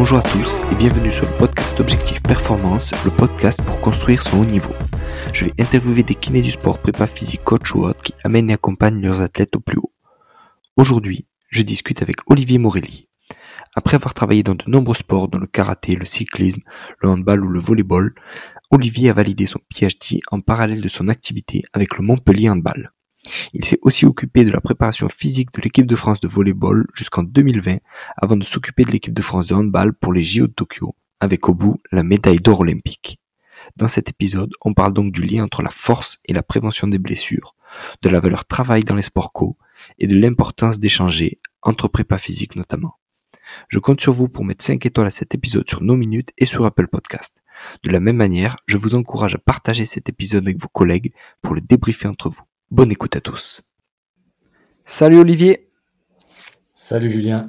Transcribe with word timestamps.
Bonjour 0.00 0.16
à 0.16 0.22
tous 0.22 0.60
et 0.72 0.74
bienvenue 0.76 1.10
sur 1.10 1.26
le 1.26 1.36
podcast 1.36 1.78
Objectif 1.78 2.22
Performance, 2.22 2.92
le 3.04 3.10
podcast 3.10 3.62
pour 3.62 3.82
construire 3.82 4.22
son 4.22 4.40
haut 4.40 4.46
niveau. 4.46 4.72
Je 5.34 5.44
vais 5.44 5.52
interviewer 5.58 6.02
des 6.02 6.14
kinés 6.14 6.40
du 6.40 6.50
sport, 6.50 6.78
prépa 6.78 7.06
physique, 7.06 7.44
coach 7.44 7.74
ou 7.74 7.84
autres 7.84 8.00
qui 8.00 8.14
amènent 8.24 8.48
et 8.48 8.54
accompagnent 8.54 9.02
leurs 9.02 9.20
athlètes 9.20 9.56
au 9.56 9.60
plus 9.60 9.76
haut. 9.76 9.92
Aujourd'hui, 10.78 11.26
je 11.50 11.62
discute 11.62 12.00
avec 12.00 12.16
Olivier 12.30 12.56
Morelli. 12.56 13.10
Après 13.74 13.96
avoir 13.96 14.14
travaillé 14.14 14.42
dans 14.42 14.54
de 14.54 14.64
nombreux 14.68 14.94
sports, 14.94 15.28
dont 15.28 15.38
le 15.38 15.46
karaté, 15.46 15.96
le 15.96 16.06
cyclisme, 16.06 16.62
le 17.02 17.10
handball 17.10 17.44
ou 17.44 17.48
le 17.48 17.60
volleyball, 17.60 18.14
Olivier 18.70 19.10
a 19.10 19.12
validé 19.12 19.44
son 19.44 19.60
PhD 19.68 20.22
en 20.30 20.40
parallèle 20.40 20.80
de 20.80 20.88
son 20.88 21.08
activité 21.08 21.62
avec 21.74 21.98
le 21.98 22.04
Montpellier 22.04 22.48
Handball. 22.48 22.90
Il 23.52 23.64
s'est 23.64 23.78
aussi 23.82 24.06
occupé 24.06 24.44
de 24.44 24.50
la 24.50 24.60
préparation 24.60 25.08
physique 25.08 25.52
de 25.52 25.60
l'équipe 25.60 25.86
de 25.86 25.96
France 25.96 26.20
de 26.20 26.28
volleyball 26.28 26.86
jusqu'en 26.94 27.22
2020 27.22 27.78
avant 28.16 28.36
de 28.36 28.44
s'occuper 28.44 28.84
de 28.84 28.90
l'équipe 28.90 29.14
de 29.14 29.22
France 29.22 29.48
de 29.48 29.54
handball 29.54 29.92
pour 29.92 30.12
les 30.12 30.22
JO 30.22 30.46
de 30.46 30.52
Tokyo, 30.52 30.94
avec 31.20 31.48
au 31.48 31.54
bout 31.54 31.80
la 31.92 32.02
médaille 32.02 32.38
d'or 32.38 32.60
olympique. 32.60 33.20
Dans 33.76 33.88
cet 33.88 34.08
épisode, 34.08 34.52
on 34.62 34.74
parle 34.74 34.92
donc 34.92 35.12
du 35.12 35.22
lien 35.22 35.44
entre 35.44 35.62
la 35.62 35.70
force 35.70 36.18
et 36.24 36.32
la 36.32 36.42
prévention 36.42 36.88
des 36.88 36.98
blessures, 36.98 37.54
de 38.02 38.08
la 38.08 38.20
valeur 38.20 38.46
travail 38.46 38.84
dans 38.84 38.94
les 38.94 39.02
sports 39.02 39.32
co 39.32 39.56
et 39.98 40.06
de 40.06 40.18
l'importance 40.18 40.80
d'échanger, 40.80 41.40
entre 41.62 41.88
prépa 41.88 42.18
physique 42.18 42.56
notamment. 42.56 42.96
Je 43.68 43.78
compte 43.78 44.00
sur 44.00 44.12
vous 44.12 44.28
pour 44.28 44.44
mettre 44.44 44.64
5 44.64 44.84
étoiles 44.86 45.08
à 45.08 45.10
cet 45.10 45.34
épisode 45.34 45.68
sur 45.68 45.82
nos 45.82 45.96
minutes 45.96 46.30
et 46.38 46.46
sur 46.46 46.64
Apple 46.64 46.88
Podcast. 46.88 47.42
De 47.82 47.90
la 47.90 48.00
même 48.00 48.16
manière, 48.16 48.56
je 48.66 48.76
vous 48.76 48.94
encourage 48.94 49.34
à 49.34 49.38
partager 49.38 49.84
cet 49.84 50.08
épisode 50.08 50.44
avec 50.44 50.60
vos 50.60 50.68
collègues 50.68 51.12
pour 51.42 51.54
le 51.54 51.60
débriefer 51.60 52.08
entre 52.08 52.28
vous. 52.28 52.42
Bonne 52.70 52.92
écoute 52.92 53.16
à 53.16 53.20
tous. 53.20 53.62
Salut 54.84 55.18
Olivier. 55.18 55.66
Salut 56.72 57.10
Julien. 57.10 57.48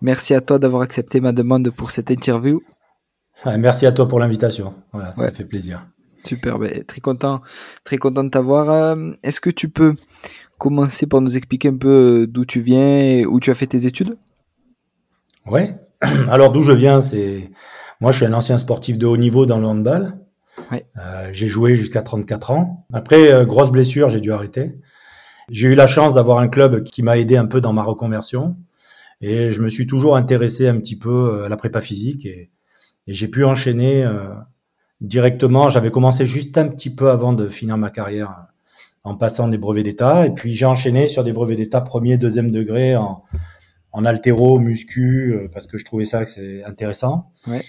Merci 0.00 0.34
à 0.34 0.40
toi 0.40 0.60
d'avoir 0.60 0.82
accepté 0.82 1.20
ma 1.20 1.32
demande 1.32 1.70
pour 1.70 1.90
cette 1.90 2.12
interview. 2.12 2.62
merci 3.58 3.86
à 3.86 3.92
toi 3.92 4.06
pour 4.06 4.20
l'invitation. 4.20 4.74
Voilà, 4.92 5.16
ça 5.16 5.32
fait 5.32 5.46
plaisir. 5.46 5.84
Super, 6.24 6.60
ben, 6.60 6.84
très 6.84 7.00
content, 7.00 7.42
très 7.82 7.98
content 7.98 8.22
de 8.22 8.28
t'avoir. 8.28 8.70
Euh, 8.70 9.10
est-ce 9.24 9.40
que 9.40 9.50
tu 9.50 9.68
peux 9.68 9.90
commencer 10.58 11.06
par 11.06 11.20
nous 11.20 11.36
expliquer 11.36 11.70
un 11.70 11.76
peu 11.76 12.28
d'où 12.28 12.44
tu 12.44 12.60
viens 12.60 13.00
et 13.00 13.26
où 13.26 13.40
tu 13.40 13.50
as 13.50 13.54
fait 13.54 13.66
tes 13.66 13.86
études? 13.86 14.16
Ouais. 15.44 15.74
Alors 16.28 16.52
d'où 16.52 16.62
je 16.62 16.70
viens, 16.70 17.00
c'est 17.00 17.50
moi 18.00 18.12
je 18.12 18.18
suis 18.18 18.26
un 18.26 18.32
ancien 18.32 18.58
sportif 18.58 18.96
de 18.96 19.06
haut 19.06 19.16
niveau 19.16 19.44
dans 19.44 19.58
le 19.58 19.66
handball. 19.66 20.21
Euh, 20.98 21.28
j'ai 21.32 21.48
joué 21.48 21.74
jusqu'à 21.74 22.02
34 22.02 22.50
ans. 22.50 22.86
Après, 22.92 23.32
euh, 23.32 23.44
grosse 23.44 23.70
blessure, 23.70 24.08
j'ai 24.08 24.20
dû 24.20 24.32
arrêter. 24.32 24.78
J'ai 25.50 25.68
eu 25.68 25.74
la 25.74 25.86
chance 25.86 26.14
d'avoir 26.14 26.38
un 26.38 26.48
club 26.48 26.84
qui 26.84 27.02
m'a 27.02 27.18
aidé 27.18 27.36
un 27.36 27.46
peu 27.46 27.60
dans 27.60 27.72
ma 27.72 27.82
reconversion. 27.82 28.56
Et 29.20 29.52
je 29.52 29.62
me 29.62 29.68
suis 29.68 29.86
toujours 29.86 30.16
intéressé 30.16 30.68
un 30.68 30.78
petit 30.78 30.98
peu 30.98 31.10
euh, 31.10 31.44
à 31.44 31.48
la 31.48 31.56
prépa 31.56 31.80
physique. 31.80 32.26
Et, 32.26 32.50
j'ai 33.08 33.26
pu 33.26 33.44
enchaîner 33.44 34.08
directement. 35.00 35.68
J'avais 35.68 35.90
commencé 35.90 36.24
juste 36.24 36.56
un 36.56 36.68
petit 36.68 36.94
peu 36.94 37.10
avant 37.10 37.32
de 37.32 37.48
finir 37.48 37.76
ma 37.76 37.90
carrière 37.90 38.46
en 39.02 39.16
passant 39.16 39.48
des 39.48 39.58
brevets 39.58 39.82
d'État. 39.82 40.24
Et 40.24 40.30
puis 40.30 40.54
j'ai 40.54 40.66
enchaîné 40.66 41.08
sur 41.08 41.24
des 41.24 41.32
brevets 41.32 41.56
d'État 41.56 41.80
premier, 41.80 42.16
deuxième 42.16 42.52
degré 42.52 42.94
en, 42.94 43.24
en 43.90 44.04
altéro, 44.04 44.60
muscu, 44.60 45.48
parce 45.52 45.66
que 45.66 45.78
je 45.78 45.84
trouvais 45.84 46.04
ça 46.04 46.22
que 46.22 46.30
c'est 46.30 46.62
intéressant. 46.62 47.32
Ouais. 47.48 47.64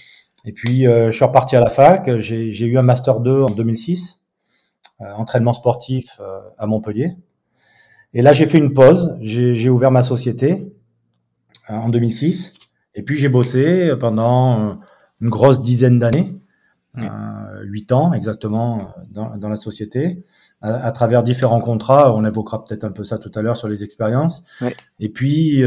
Et 0.45 0.51
puis, 0.51 0.87
euh, 0.87 1.07
je 1.07 1.15
suis 1.15 1.25
reparti 1.25 1.55
à 1.55 1.59
la 1.59 1.69
fac. 1.69 2.17
J'ai 2.19 2.65
eu 2.65 2.77
un 2.77 2.81
master 2.81 3.19
2 3.19 3.43
en 3.43 3.49
2006, 3.49 4.19
euh, 5.01 5.05
entraînement 5.15 5.53
sportif 5.53 6.19
euh, 6.19 6.39
à 6.57 6.67
Montpellier. 6.67 7.15
Et 8.13 8.21
là, 8.21 8.33
j'ai 8.33 8.45
fait 8.45 8.57
une 8.57 8.73
pause. 8.73 9.17
J'ai 9.21 9.69
ouvert 9.69 9.91
ma 9.91 10.03
société 10.03 10.71
en 11.67 11.89
2006. 11.89 12.53
Et 12.95 13.03
puis, 13.03 13.17
j'ai 13.17 13.29
bossé 13.29 13.95
pendant 13.99 14.79
une 15.19 15.29
grosse 15.29 15.61
dizaine 15.61 15.97
d'années, 15.97 16.39
huit 17.63 17.91
ans 17.91 18.13
exactement, 18.13 18.89
dans, 19.09 19.35
dans 19.37 19.49
la 19.49 19.55
société, 19.55 20.23
à, 20.61 20.91
travers 20.91 21.23
différents 21.23 21.59
contrats. 21.59 22.13
On 22.13 22.23
évoquera 22.23 22.63
peut-être 22.63 22.83
un 22.83 22.91
peu 22.91 23.03
ça 23.03 23.17
tout 23.17 23.31
à 23.33 23.41
l'heure 23.41 23.57
sur 23.57 23.67
les 23.67 23.83
expériences. 23.83 24.43
Ouais. 24.61 24.75
Et 24.99 25.09
puis, 25.09 25.63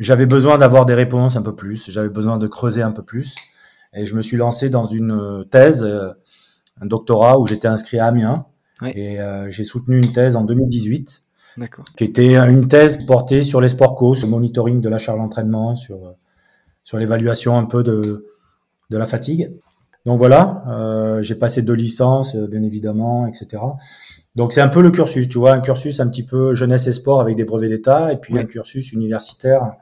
j'avais 0.00 0.26
besoin 0.26 0.58
d'avoir 0.58 0.86
des 0.86 0.94
réponses 0.94 1.36
un 1.36 1.42
peu 1.42 1.54
plus. 1.54 1.88
J'avais 1.88 2.08
besoin 2.08 2.38
de 2.38 2.48
creuser 2.48 2.82
un 2.82 2.90
peu 2.90 3.04
plus. 3.04 3.36
Et 3.94 4.06
je 4.06 4.14
me 4.14 4.22
suis 4.22 4.36
lancé 4.36 4.70
dans 4.70 4.84
une 4.84 5.12
euh, 5.12 5.44
thèse, 5.44 5.82
euh, 5.82 6.10
un 6.80 6.86
doctorat 6.86 7.38
où 7.38 7.46
j'étais 7.46 7.68
inscrit 7.68 7.98
à 7.98 8.06
Amiens. 8.06 8.46
Et 8.94 9.20
euh, 9.20 9.48
j'ai 9.50 9.64
soutenu 9.64 9.96
une 9.96 10.12
thèse 10.12 10.36
en 10.36 10.44
2018. 10.44 11.22
Qui 11.96 12.04
était 12.04 12.36
une 12.36 12.66
thèse 12.66 13.06
portée 13.06 13.44
sur 13.44 13.60
les 13.60 13.68
sports 13.68 13.94
co, 13.94 14.14
sur 14.14 14.26
le 14.26 14.32
monitoring 14.32 14.80
de 14.80 14.88
la 14.88 14.98
charge 14.98 15.18
d'entraînement, 15.20 15.76
sur, 15.76 16.16
sur 16.82 16.98
l'évaluation 16.98 17.56
un 17.56 17.64
peu 17.64 17.84
de, 17.84 18.26
de 18.90 18.98
la 18.98 19.06
fatigue. 19.06 19.52
Donc 20.04 20.18
voilà, 20.18 20.64
euh, 20.68 21.22
j'ai 21.22 21.34
passé 21.34 21.62
deux 21.62 21.74
licences, 21.74 22.36
bien 22.36 22.62
évidemment, 22.62 23.26
etc. 23.26 23.62
Donc 24.34 24.52
c'est 24.52 24.60
un 24.60 24.68
peu 24.68 24.82
le 24.82 24.90
cursus, 24.90 25.28
tu 25.28 25.38
vois, 25.38 25.52
un 25.52 25.60
cursus 25.60 25.98
un 26.00 26.08
petit 26.08 26.24
peu 26.24 26.54
jeunesse 26.54 26.86
et 26.86 26.92
sport 26.92 27.20
avec 27.20 27.36
des 27.36 27.44
brevets 27.44 27.70
d'État, 27.70 28.12
et 28.12 28.18
puis 28.18 28.38
un 28.38 28.44
cursus 28.44 28.92
universitaire 28.92 29.76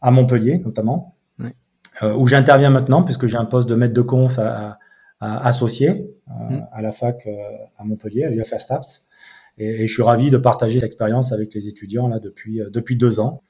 à 0.00 0.10
Montpellier 0.10 0.58
notamment. 0.58 1.15
Euh, 2.02 2.14
où 2.14 2.26
j'interviens 2.26 2.70
maintenant, 2.70 3.02
puisque 3.02 3.26
j'ai 3.26 3.36
un 3.36 3.46
poste 3.46 3.68
de 3.68 3.74
maître 3.74 3.94
de 3.94 4.02
conf 4.02 4.38
à, 4.38 4.78
à, 5.20 5.46
associé 5.46 6.10
euh, 6.28 6.50
mm. 6.50 6.68
à 6.70 6.82
la 6.82 6.92
fac 6.92 7.26
euh, 7.26 7.32
à 7.78 7.84
Montpellier, 7.84 8.24
à 8.24 8.30
l'UFA-STAPS. 8.30 9.02
Et, 9.58 9.82
et, 9.82 9.86
je 9.86 9.92
suis 9.92 10.02
ravi 10.02 10.30
de 10.30 10.36
partager 10.36 10.80
cette 10.80 10.86
expérience 10.86 11.32
avec 11.32 11.54
les 11.54 11.68
étudiants 11.68 12.08
là 12.08 12.18
depuis 12.18 12.60
depuis 12.70 12.96
deux 12.96 13.20
ans. 13.20 13.42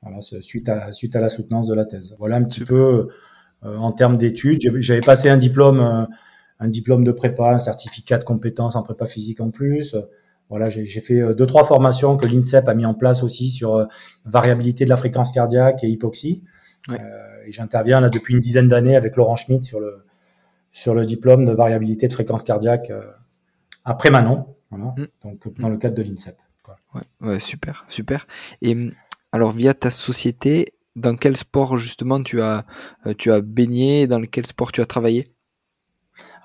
Voilà, 0.00 0.20
suite 0.22 0.68
à 0.68 0.92
suite 0.92 1.16
à 1.16 1.20
la 1.20 1.28
soutenance 1.28 1.66
de 1.66 1.74
la 1.74 1.84
thèse. 1.84 2.14
Voilà 2.18 2.36
un 2.36 2.44
petit 2.44 2.60
peu 2.60 3.08
en 3.62 3.90
termes 3.92 4.16
d'études. 4.18 4.60
J'avais 4.76 5.00
passé 5.00 5.28
un 5.28 5.36
diplôme 5.36 6.08
un 6.60 6.68
diplôme 6.68 7.04
de 7.04 7.12
prépa, 7.12 7.54
un 7.54 7.58
certificat 7.58 8.18
de 8.18 8.24
compétences 8.24 8.76
en 8.76 8.82
prépa 8.82 9.06
physique 9.06 9.40
en 9.40 9.50
plus. 9.50 9.96
Voilà, 10.50 10.68
j'ai 10.70 11.00
fait 11.00 11.34
deux 11.34 11.46
trois 11.46 11.64
formations 11.64 12.16
que 12.16 12.26
l'INSEP 12.26 12.68
a 12.68 12.74
mis 12.74 12.86
en 12.86 12.94
place 12.94 13.22
aussi 13.22 13.48
sur 13.48 13.86
variabilité 14.24 14.84
de 14.84 14.90
la 14.90 14.98
fréquence 14.98 15.32
cardiaque 15.32 15.84
et 15.84 15.88
hypoxie. 15.88 16.42
Ouais 16.88 16.98
et 17.46 17.52
j'interviens 17.52 18.00
là 18.00 18.10
depuis 18.10 18.34
une 18.34 18.40
dizaine 18.40 18.68
d'années 18.68 18.96
avec 18.96 19.16
Laurent 19.16 19.36
Schmitt 19.36 19.64
sur 19.64 19.80
le, 19.80 20.04
sur 20.72 20.94
le 20.94 21.04
diplôme 21.04 21.44
de 21.44 21.52
variabilité 21.52 22.06
de 22.06 22.12
fréquence 22.12 22.44
cardiaque 22.44 22.90
euh, 22.90 23.02
après 23.84 24.10
Manon, 24.10 24.46
voilà, 24.70 24.94
mm. 24.96 25.06
donc 25.22 25.58
dans 25.58 25.68
le 25.68 25.76
cadre 25.76 25.94
de 25.94 26.02
l'INSEP. 26.02 26.36
Ouais, 26.94 27.02
ouais, 27.20 27.40
super, 27.40 27.84
super. 27.88 28.26
Et 28.62 28.74
mm, 28.74 28.92
alors 29.32 29.52
via 29.52 29.74
ta 29.74 29.90
société, 29.90 30.74
dans 30.96 31.16
quel 31.16 31.36
sport 31.36 31.76
justement 31.76 32.22
tu 32.22 32.40
as, 32.40 32.64
euh, 33.06 33.14
tu 33.16 33.32
as 33.32 33.40
baigné, 33.40 34.06
dans 34.06 34.22
quel 34.22 34.46
sport 34.46 34.72
tu 34.72 34.80
as 34.80 34.86
travaillé? 34.86 35.26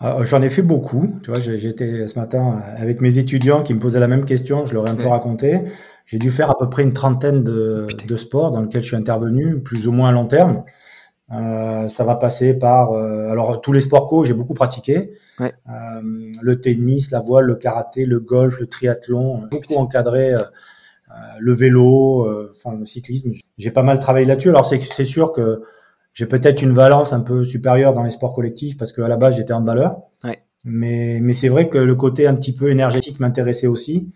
Euh, 0.01 0.25
J'en 0.25 0.41
ai 0.41 0.49
fait 0.49 0.63
beaucoup. 0.63 1.19
Tu 1.21 1.29
vois, 1.29 1.39
j'étais 1.39 2.07
ce 2.07 2.17
matin 2.17 2.59
avec 2.75 3.01
mes 3.01 3.19
étudiants 3.19 3.61
qui 3.61 3.75
me 3.75 3.79
posaient 3.79 3.99
la 3.99 4.07
même 4.07 4.25
question. 4.25 4.65
Je 4.65 4.73
leur 4.73 4.87
ai 4.87 4.89
un 4.89 4.95
peu 4.95 5.07
raconté. 5.07 5.59
J'ai 6.09 6.17
dû 6.17 6.31
faire 6.31 6.49
à 6.49 6.55
peu 6.55 6.67
près 6.67 6.81
une 6.81 6.93
trentaine 6.93 7.43
de, 7.43 7.85
de 8.07 8.15
sports 8.15 8.49
dans 8.49 8.63
lesquels 8.63 8.81
je 8.81 8.87
suis 8.87 8.95
intervenu, 8.95 9.61
plus 9.61 9.87
ou 9.87 9.91
moins 9.91 10.09
à 10.09 10.11
long 10.11 10.25
terme. 10.25 10.63
Euh, 11.31 11.87
ça 11.87 12.03
va 12.03 12.15
passer 12.15 12.57
par 12.57 12.93
euh, 12.93 13.29
alors 13.29 13.61
tous 13.61 13.73
les 13.73 13.81
sports 13.81 14.07
co, 14.07 14.25
j'ai 14.25 14.33
beaucoup 14.33 14.55
pratiqué. 14.55 15.11
Ouais. 15.39 15.53
Euh, 15.69 16.01
le 16.41 16.59
tennis, 16.59 17.11
la 17.11 17.19
voile, 17.19 17.45
le 17.45 17.53
karaté, 17.53 18.07
le 18.07 18.19
golf, 18.21 18.59
le 18.59 18.65
triathlon, 18.65 19.43
beaucoup 19.51 19.75
encadré. 19.75 20.33
Euh, 20.33 20.41
le 21.39 21.53
vélo, 21.53 22.27
enfin 22.51 22.75
le 22.75 22.85
cyclisme. 22.87 23.31
J'ai 23.57 23.71
pas 23.71 23.83
mal 23.83 23.99
travaillé 23.99 24.25
là-dessus. 24.25 24.49
Alors 24.49 24.65
c'est 24.65 25.05
sûr 25.05 25.31
que 25.31 25.61
j'ai 26.13 26.25
peut-être 26.25 26.63
une 26.63 26.73
valence 26.73 27.13
un 27.13 27.21
peu 27.21 27.43
supérieure 27.43 27.93
dans 27.93 28.03
les 28.03 28.11
sports 28.11 28.33
collectifs 28.33 28.77
parce 28.77 28.93
qu'à 28.93 29.07
la 29.07 29.17
base 29.17 29.35
j'étais 29.35 29.53
handballeur. 29.53 30.01
Ouais. 30.23 30.43
Mais, 30.65 31.19
mais 31.21 31.35
c'est 31.35 31.49
vrai 31.49 31.69
que 31.69 31.77
le 31.77 31.95
côté 31.95 32.25
un 32.25 32.35
petit 32.35 32.53
peu 32.53 32.69
énergétique 32.69 33.19
m'intéressait 33.19 33.67
aussi. 33.67 34.11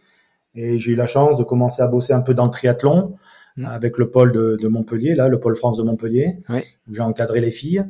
Et 0.56 0.80
j'ai 0.80 0.92
eu 0.92 0.96
la 0.96 1.08
chance 1.08 1.36
de 1.38 1.44
commencer 1.44 1.82
à 1.82 1.88
bosser 1.88 2.14
un 2.14 2.22
peu 2.22 2.34
dans 2.34 2.46
le 2.46 2.52
triathlon. 2.52 3.16
Mm. 3.56 3.66
avec 3.66 4.00
le 4.00 4.10
pôle 4.10 4.32
de, 4.32 4.58
de, 4.60 4.68
Montpellier, 4.68 5.14
là, 5.14 5.28
le 5.28 5.40
pôle 5.40 5.56
France 5.56 5.78
de 5.78 5.84
Montpellier, 5.84 6.40
où 6.50 6.94
j'ai 6.96 7.02
encadré 7.02 7.40
les 7.40 7.52
filles 7.52 7.86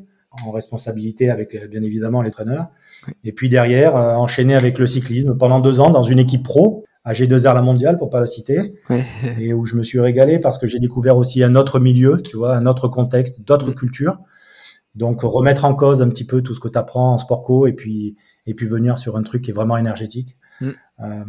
en 0.45 0.51
responsabilité 0.51 1.29
avec 1.29 1.55
bien 1.69 1.83
évidemment 1.83 2.21
les 2.21 2.31
traîneurs. 2.31 2.67
Et 3.23 3.31
puis 3.31 3.49
derrière, 3.49 3.95
euh, 3.95 4.15
enchaîné 4.15 4.55
avec 4.55 4.79
le 4.79 4.85
cyclisme 4.85 5.37
pendant 5.37 5.59
deux 5.59 5.79
ans 5.79 5.89
dans 5.89 6.03
une 6.03 6.19
équipe 6.19 6.43
pro 6.43 6.85
à 7.05 7.13
G2R 7.13 7.53
la 7.53 7.61
mondiale 7.61 7.97
pour 7.97 8.09
pas 8.09 8.21
la 8.21 8.25
citer, 8.25 8.75
et 9.39 9.53
où 9.53 9.65
je 9.65 9.75
me 9.75 9.83
suis 9.83 9.99
régalé 9.99 10.39
parce 10.39 10.57
que 10.57 10.67
j'ai 10.67 10.79
découvert 10.79 11.17
aussi 11.17 11.43
un 11.43 11.55
autre 11.55 11.79
milieu, 11.79 12.21
tu 12.21 12.37
vois, 12.37 12.55
un 12.55 12.65
autre 12.65 12.87
contexte, 12.87 13.45
d'autres 13.45 13.71
mm. 13.71 13.75
cultures. 13.75 14.17
Donc 14.95 15.21
remettre 15.21 15.65
en 15.65 15.75
cause 15.75 16.01
un 16.01 16.09
petit 16.09 16.23
peu 16.23 16.41
tout 16.41 16.55
ce 16.55 16.59
que 16.59 16.69
tu 16.69 16.77
apprends 16.77 17.13
en 17.13 17.17
sport 17.17 17.43
co 17.43 17.67
et 17.67 17.73
puis 17.73 18.15
et 18.45 18.53
puis 18.53 18.67
venir 18.67 18.99
sur 18.99 19.17
un 19.17 19.23
truc 19.23 19.41
qui 19.41 19.51
est 19.51 19.53
vraiment 19.53 19.77
énergétique. 19.77 20.37
Mm. 20.61 20.69
Euh, 21.01 21.23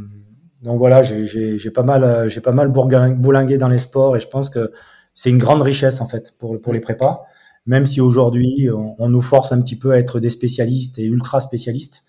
donc 0.65 0.79
voilà, 0.79 1.03
j'ai 1.03 1.71
pas 1.71 1.83
mal, 1.83 2.05
euh, 2.05 2.29
j'ai 2.29 2.41
pas 2.41 2.53
mal 2.53 2.69
bourlingué 2.69 3.59
dans 3.59 3.69
les 3.69 3.79
sports 3.79 4.17
et 4.17 4.21
je 4.21 4.29
pense 4.29 4.51
que 4.51 4.73
c'est 5.15 5.31
une 5.31 5.39
grande 5.39 5.63
richesse 5.63 6.01
en 6.01 6.07
fait 6.07 6.35
pour 6.39 6.61
pour 6.61 6.73
les 6.73 6.81
prépas. 6.81 7.25
Même 7.67 7.87
si 7.87 8.01
aujourd'hui 8.01 8.69
on, 8.99 9.09
nous 9.09 9.23
force 9.23 9.53
un 9.53 9.61
petit 9.63 9.77
peu 9.77 9.93
à 9.93 9.99
être 9.99 10.21
des 10.21 10.29
spécialistes 10.31 10.99
et 10.99 11.05
ultra 11.05 11.41
spécialistes, 11.41 12.05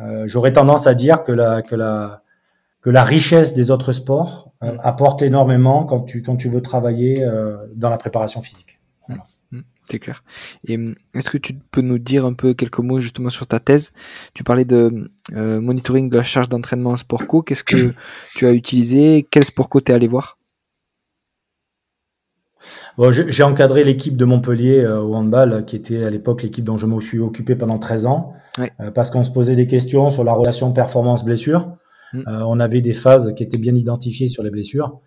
euh, 0.00 0.24
j'aurais 0.26 0.52
tendance 0.52 0.86
à 0.86 0.94
dire 0.94 1.22
que 1.22 1.32
la 1.32 1.62
que 1.62 1.74
la 1.74 2.22
que 2.82 2.90
la 2.90 3.02
richesse 3.02 3.54
des 3.54 3.70
autres 3.70 3.92
sports 3.92 4.52
euh, 4.62 4.72
mm. 4.72 4.78
apporte 4.80 5.22
énormément 5.22 5.84
quand 5.84 6.00
tu 6.00 6.22
quand 6.22 6.36
tu 6.36 6.48
veux 6.48 6.60
travailler 6.60 7.24
euh, 7.24 7.56
dans 7.74 7.90
la 7.90 7.98
préparation 7.98 8.42
physique. 8.42 8.75
C'est 9.88 9.98
clair. 10.00 10.24
Et 10.66 10.76
hum, 10.76 10.94
est-ce 11.14 11.30
que 11.30 11.38
tu 11.38 11.54
peux 11.70 11.80
nous 11.80 11.98
dire 11.98 12.24
un 12.26 12.32
peu 12.32 12.54
quelques 12.54 12.78
mots 12.80 13.00
justement 13.00 13.30
sur 13.30 13.46
ta 13.46 13.60
thèse? 13.60 13.92
Tu 14.34 14.42
parlais 14.42 14.64
de 14.64 15.10
euh, 15.34 15.60
monitoring 15.60 16.10
de 16.10 16.16
la 16.16 16.24
charge 16.24 16.48
d'entraînement 16.48 16.90
en 16.90 16.96
sport 16.96 17.26
co. 17.26 17.42
Qu'est-ce 17.42 17.64
que 17.64 17.92
tu 18.34 18.46
as 18.46 18.52
utilisé? 18.52 19.26
Quel 19.30 19.44
sport 19.44 19.68
co 19.68 19.80
t'es 19.80 19.92
allé 19.92 20.08
voir? 20.08 20.38
Bon, 22.98 23.12
j'ai 23.12 23.42
encadré 23.44 23.84
l'équipe 23.84 24.16
de 24.16 24.24
Montpellier 24.24 24.80
euh, 24.80 25.00
au 25.00 25.14
handball, 25.14 25.64
qui 25.66 25.76
était 25.76 26.02
à 26.02 26.10
l'époque 26.10 26.42
l'équipe 26.42 26.64
dont 26.64 26.78
je 26.78 26.86
me 26.86 27.00
suis 27.00 27.20
occupé 27.20 27.54
pendant 27.54 27.78
13 27.78 28.06
ans, 28.06 28.32
euh, 28.58 28.90
parce 28.90 29.10
qu'on 29.10 29.22
se 29.22 29.30
posait 29.30 29.54
des 29.54 29.68
questions 29.68 30.10
sur 30.10 30.24
la 30.24 30.32
relation 30.32 30.72
performance-blessure. 30.72 31.76
Hum. 32.14 32.22
on 32.26 32.60
avait 32.60 32.82
des 32.82 32.94
phases 32.94 33.34
qui 33.34 33.42
étaient 33.42 33.58
bien 33.58 33.74
identifiées 33.74 34.28
sur 34.28 34.44
les 34.44 34.50
blessures. 34.50 35.00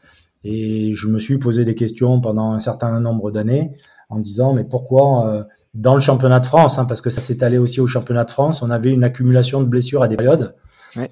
Et 0.44 0.94
je 0.94 1.08
me 1.08 1.18
suis 1.18 1.38
posé 1.38 1.64
des 1.64 1.74
questions 1.74 2.20
pendant 2.20 2.52
un 2.52 2.60
certain 2.60 3.00
nombre 3.00 3.32
d'années 3.32 3.72
en 4.10 4.20
disant 4.20 4.54
mais 4.54 4.64
pourquoi 4.64 5.30
euh, 5.30 5.44
dans 5.74 5.94
le 5.94 6.02
championnat 6.02 6.40
de 6.40 6.46
France, 6.46 6.80
hein, 6.80 6.86
parce 6.86 7.02
que 7.02 7.10
ça 7.10 7.22
s'est 7.22 7.44
allé 7.44 7.58
aussi 7.58 7.80
au 7.80 7.88
championnat 7.88 8.26
de 8.26 8.32
France, 8.32 8.62
on 8.62 8.70
avait 8.70 8.92
une 8.92 9.04
accumulation 9.04 9.62
de 9.62 9.68
blessures 9.68 10.04
à 10.04 10.08
des 10.08 10.18
périodes 10.18 10.56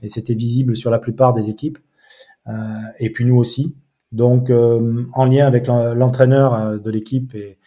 et 0.02 0.08
c'était 0.08 0.34
visible 0.34 0.76
sur 0.76 0.90
la 0.90 1.00
plupart 1.00 1.34
des 1.34 1.50
équipes 1.50 1.78
euh, 2.48 2.54
et 3.00 3.12
puis 3.12 3.26
nous 3.26 3.36
aussi. 3.36 3.76
Donc 4.12 4.50
euh, 4.50 5.04
en 5.14 5.26
lien 5.26 5.46
avec 5.46 5.68
l'entraîneur 5.68 6.54
euh, 6.54 6.78
de 6.78 6.90
l'équipe 6.90 7.36
et, 7.36 7.58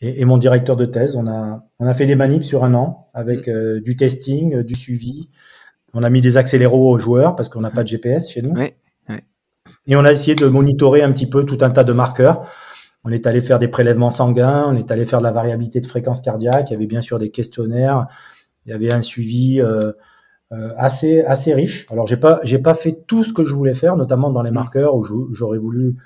et, 0.00 0.20
et, 0.20 0.24
mon 0.24 0.38
directeur 0.38 0.76
de 0.76 0.86
thèse, 0.86 1.16
on 1.16 1.26
a 1.26 1.66
on 1.78 1.86
a 1.86 1.94
fait 1.94 2.06
des 2.06 2.14
manips 2.14 2.44
sur 2.44 2.64
un 2.64 2.74
an 2.74 3.08
avec 3.12 3.48
mm. 3.48 3.50
euh, 3.50 3.80
du 3.80 3.96
testing, 3.96 4.62
du 4.62 4.76
suivi. 4.76 5.28
On 5.92 6.04
a 6.04 6.10
mis 6.10 6.20
des 6.20 6.36
accéléros 6.36 6.94
aux 6.94 6.98
joueurs 6.98 7.34
parce 7.34 7.48
qu'on 7.48 7.60
n'a 7.60 7.70
pas 7.70 7.82
de 7.82 7.88
GPS 7.88 8.30
chez 8.30 8.42
nous. 8.42 8.54
Et 9.86 9.96
on 9.96 10.04
a 10.04 10.12
essayé 10.12 10.36
de 10.36 10.46
monitorer 10.46 11.02
un 11.02 11.10
petit 11.10 11.28
peu 11.28 11.44
tout 11.44 11.58
un 11.62 11.70
tas 11.70 11.82
de 11.82 11.92
marqueurs. 11.92 12.46
On 13.04 13.10
est 13.10 13.26
allé 13.26 13.40
faire 13.40 13.58
des 13.58 13.68
prélèvements 13.68 14.10
sanguins, 14.10 14.66
on 14.68 14.76
est 14.76 14.90
allé 14.90 15.06
faire 15.06 15.20
de 15.20 15.24
la 15.24 15.32
variabilité 15.32 15.80
de 15.80 15.86
fréquence 15.86 16.20
cardiaque. 16.20 16.70
Il 16.70 16.74
y 16.74 16.76
avait 16.76 16.86
bien 16.86 17.00
sûr 17.00 17.18
des 17.18 17.30
questionnaires. 17.30 18.06
Il 18.66 18.72
y 18.72 18.74
avait 18.74 18.92
un 18.92 19.02
suivi 19.02 19.60
euh, 19.60 19.92
euh 20.52 20.70
assez 20.76 21.22
assez 21.22 21.54
riche. 21.54 21.86
Alors 21.90 22.06
j'ai 22.06 22.18
pas 22.18 22.40
j'ai 22.44 22.58
pas 22.58 22.74
fait 22.74 23.04
tout 23.06 23.24
ce 23.24 23.32
que 23.32 23.44
je 23.44 23.54
voulais 23.54 23.74
faire, 23.74 23.96
notamment 23.96 24.30
dans 24.30 24.42
les 24.42 24.50
marqueurs 24.50 24.96
où 24.96 25.04
j'aurais 25.32 25.58
voulu 25.58 25.96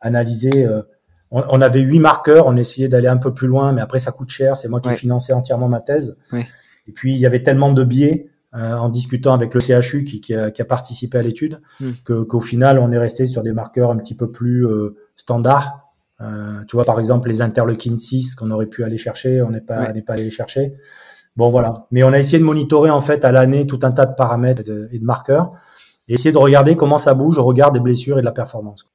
analyser. 0.00 0.66
Euh, 0.66 0.82
on, 1.30 1.60
avait 1.60 1.80
huit 1.80 1.98
marqueurs, 1.98 2.46
on 2.46 2.56
essayait 2.56 2.88
d'aller 2.88 3.08
un 3.08 3.16
peu 3.16 3.34
plus 3.34 3.48
loin, 3.48 3.72
mais 3.72 3.80
après 3.80 3.98
ça 3.98 4.12
coûte 4.12 4.30
cher. 4.30 4.56
C'est 4.56 4.68
moi 4.68 4.80
qui 4.80 4.90
finançais 4.90 5.32
entièrement 5.32 5.68
ma 5.68 5.80
thèse. 5.80 6.16
Et 6.32 6.92
puis 6.92 7.14
il 7.14 7.18
y 7.18 7.26
avait 7.26 7.42
tellement 7.42 7.72
de 7.72 7.82
biais 7.82 8.30
euh, 8.54 8.74
en 8.74 8.88
discutant 8.88 9.34
avec 9.34 9.52
le 9.52 9.60
CHU 9.60 10.04
qui, 10.04 10.20
qui, 10.20 10.34
a, 10.34 10.50
qui 10.50 10.62
a, 10.62 10.64
participé 10.64 11.18
à 11.18 11.22
l'étude, 11.22 11.60
que 12.04 12.22
qu'au 12.22 12.40
final 12.40 12.78
on 12.78 12.92
est 12.92 12.98
resté 12.98 13.26
sur 13.26 13.42
des 13.42 13.52
marqueurs 13.52 13.90
un 13.90 13.96
petit 13.96 14.14
peu 14.14 14.30
plus 14.30 14.66
euh, 14.66 14.96
standards. 15.16 15.85
Euh, 16.20 16.64
tu 16.66 16.76
vois 16.76 16.84
par 16.84 16.98
exemple 16.98 17.28
les 17.28 17.42
interleukines 17.42 17.98
6 17.98 18.34
qu'on 18.36 18.50
aurait 18.50 18.66
pu 18.66 18.84
aller 18.84 18.96
chercher, 18.96 19.42
on 19.42 19.50
n'est 19.50 19.60
pas 19.60 19.92
n'est 19.92 20.02
pas 20.02 20.14
allé 20.14 20.24
les 20.24 20.30
chercher. 20.30 20.74
Bon 21.36 21.50
voilà, 21.50 21.72
mais 21.90 22.02
on 22.02 22.12
a 22.12 22.18
essayé 22.18 22.38
de 22.38 22.44
monitorer 22.44 22.90
en 22.90 23.00
fait 23.00 23.24
à 23.24 23.32
l'année 23.32 23.66
tout 23.66 23.80
un 23.82 23.92
tas 23.92 24.06
de 24.06 24.14
paramètres 24.14 24.62
et 24.62 24.98
de, 24.98 25.04
marqueurs 25.04 25.52
et 26.08 26.14
essayer 26.14 26.32
de 26.32 26.38
regarder 26.38 26.76
comment 26.76 26.98
ça 26.98 27.14
bouge 27.14 27.36
au 27.38 27.44
regard 27.44 27.72
des 27.72 27.80
blessures 27.80 28.18
et 28.18 28.22
de 28.22 28.26
la 28.26 28.32
performance. 28.32 28.88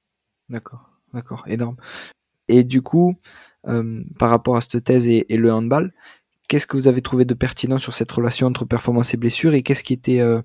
D'accord, 0.50 0.90
d'accord, 1.14 1.44
énorme. 1.48 1.76
Et 2.48 2.64
du 2.64 2.82
coup, 2.82 3.16
euh, 3.68 4.02
par 4.18 4.32
rapport 4.32 4.56
à 4.56 4.62
cette 4.62 4.84
thèse 4.84 5.08
et, 5.08 5.32
et 5.32 5.38
le 5.38 5.54
handball, 5.54 5.94
Qu'est-ce 6.52 6.68
que 6.68 6.76
vous 6.76 6.90
avez 6.90 7.02
trouvé 7.02 7.24
de 7.24 7.34
pertinent 7.34 7.78
sur 7.78 7.94
cette 7.94 8.12
relation 8.12 8.46
entre 8.48 8.66
performance 8.66 9.14
et 9.14 9.18
blessure 9.18 9.54
et 9.54 9.64
qu'est-ce 9.64 9.84
qui 9.84 9.94
était, 9.94 10.20
euh, 10.20 10.42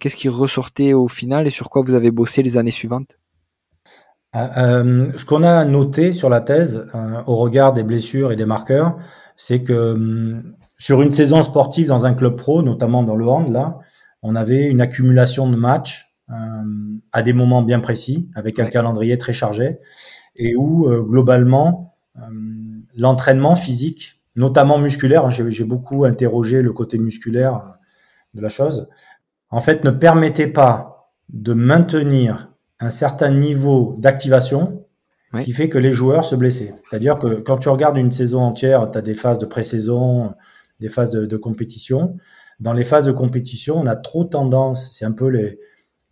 qu'est-ce 0.00 0.16
qui 0.16 0.28
ressortait 0.28 0.92
au 0.92 1.06
final 1.06 1.46
et 1.46 1.50
sur 1.50 1.70
quoi 1.70 1.82
vous 1.82 1.94
avez 1.94 2.10
bossé 2.10 2.42
les 2.42 2.56
années 2.56 2.72
suivantes? 2.72 3.16
Euh, 4.36 4.48
euh, 4.56 5.12
Ce 5.16 5.24
qu'on 5.24 5.42
a 5.42 5.64
noté 5.64 6.12
sur 6.12 6.28
la 6.28 6.40
thèse, 6.40 6.86
au 7.26 7.36
regard 7.36 7.72
des 7.72 7.82
blessures 7.82 8.32
et 8.32 8.36
des 8.36 8.46
marqueurs, 8.46 8.96
c'est 9.36 9.62
que 9.62 9.92
hum, 9.92 10.54
sur 10.78 11.02
une 11.02 11.10
saison 11.10 11.42
sportive 11.42 11.88
dans 11.88 12.06
un 12.06 12.14
club 12.14 12.36
pro, 12.36 12.62
notamment 12.62 13.02
dans 13.02 13.16
le 13.16 13.26
hand, 13.26 13.48
là, 13.48 13.78
on 14.22 14.34
avait 14.34 14.64
une 14.66 14.80
accumulation 14.80 15.48
de 15.48 15.56
matchs 15.56 16.14
à 17.12 17.22
des 17.22 17.32
moments 17.32 17.62
bien 17.62 17.78
précis, 17.78 18.30
avec 18.34 18.58
un 18.58 18.66
calendrier 18.66 19.16
très 19.16 19.32
chargé, 19.32 19.78
et 20.34 20.56
où 20.56 20.88
globalement 21.04 21.94
l'entraînement 22.96 23.54
physique 23.54 24.16
notamment 24.36 24.78
musculaire. 24.78 25.24
Hein, 25.24 25.30
j'ai 25.30 25.64
beaucoup 25.64 26.04
interrogé 26.04 26.62
le 26.62 26.72
côté 26.72 26.98
musculaire 26.98 27.74
de 28.34 28.40
la 28.40 28.48
chose. 28.48 28.88
En 29.50 29.60
fait, 29.60 29.82
ne 29.84 29.90
permettait 29.90 30.46
pas 30.46 31.12
de 31.30 31.54
maintenir 31.54 32.52
un 32.80 32.90
certain 32.90 33.30
niveau 33.30 33.94
d'activation 33.98 34.82
qui 35.42 35.52
fait 35.52 35.68
que 35.68 35.76
les 35.76 35.92
joueurs 35.92 36.24
se 36.24 36.34
blessaient. 36.34 36.72
C'est-à-dire 36.88 37.18
que 37.18 37.40
quand 37.40 37.58
tu 37.58 37.68
regardes 37.68 37.98
une 37.98 38.10
saison 38.10 38.40
entière, 38.40 38.90
tu 38.90 38.96
as 38.96 39.02
des 39.02 39.12
phases 39.12 39.38
de 39.38 39.44
pré-saison, 39.44 40.34
des 40.80 40.88
phases 40.88 41.10
de, 41.10 41.26
de, 41.26 41.36
compétition. 41.36 42.16
Dans 42.58 42.72
les 42.72 42.84
phases 42.84 43.04
de 43.04 43.12
compétition, 43.12 43.76
on 43.76 43.86
a 43.86 43.96
trop 43.96 44.24
tendance, 44.24 44.90
c'est 44.94 45.04
un 45.04 45.12
peu 45.12 45.28
les, 45.28 45.58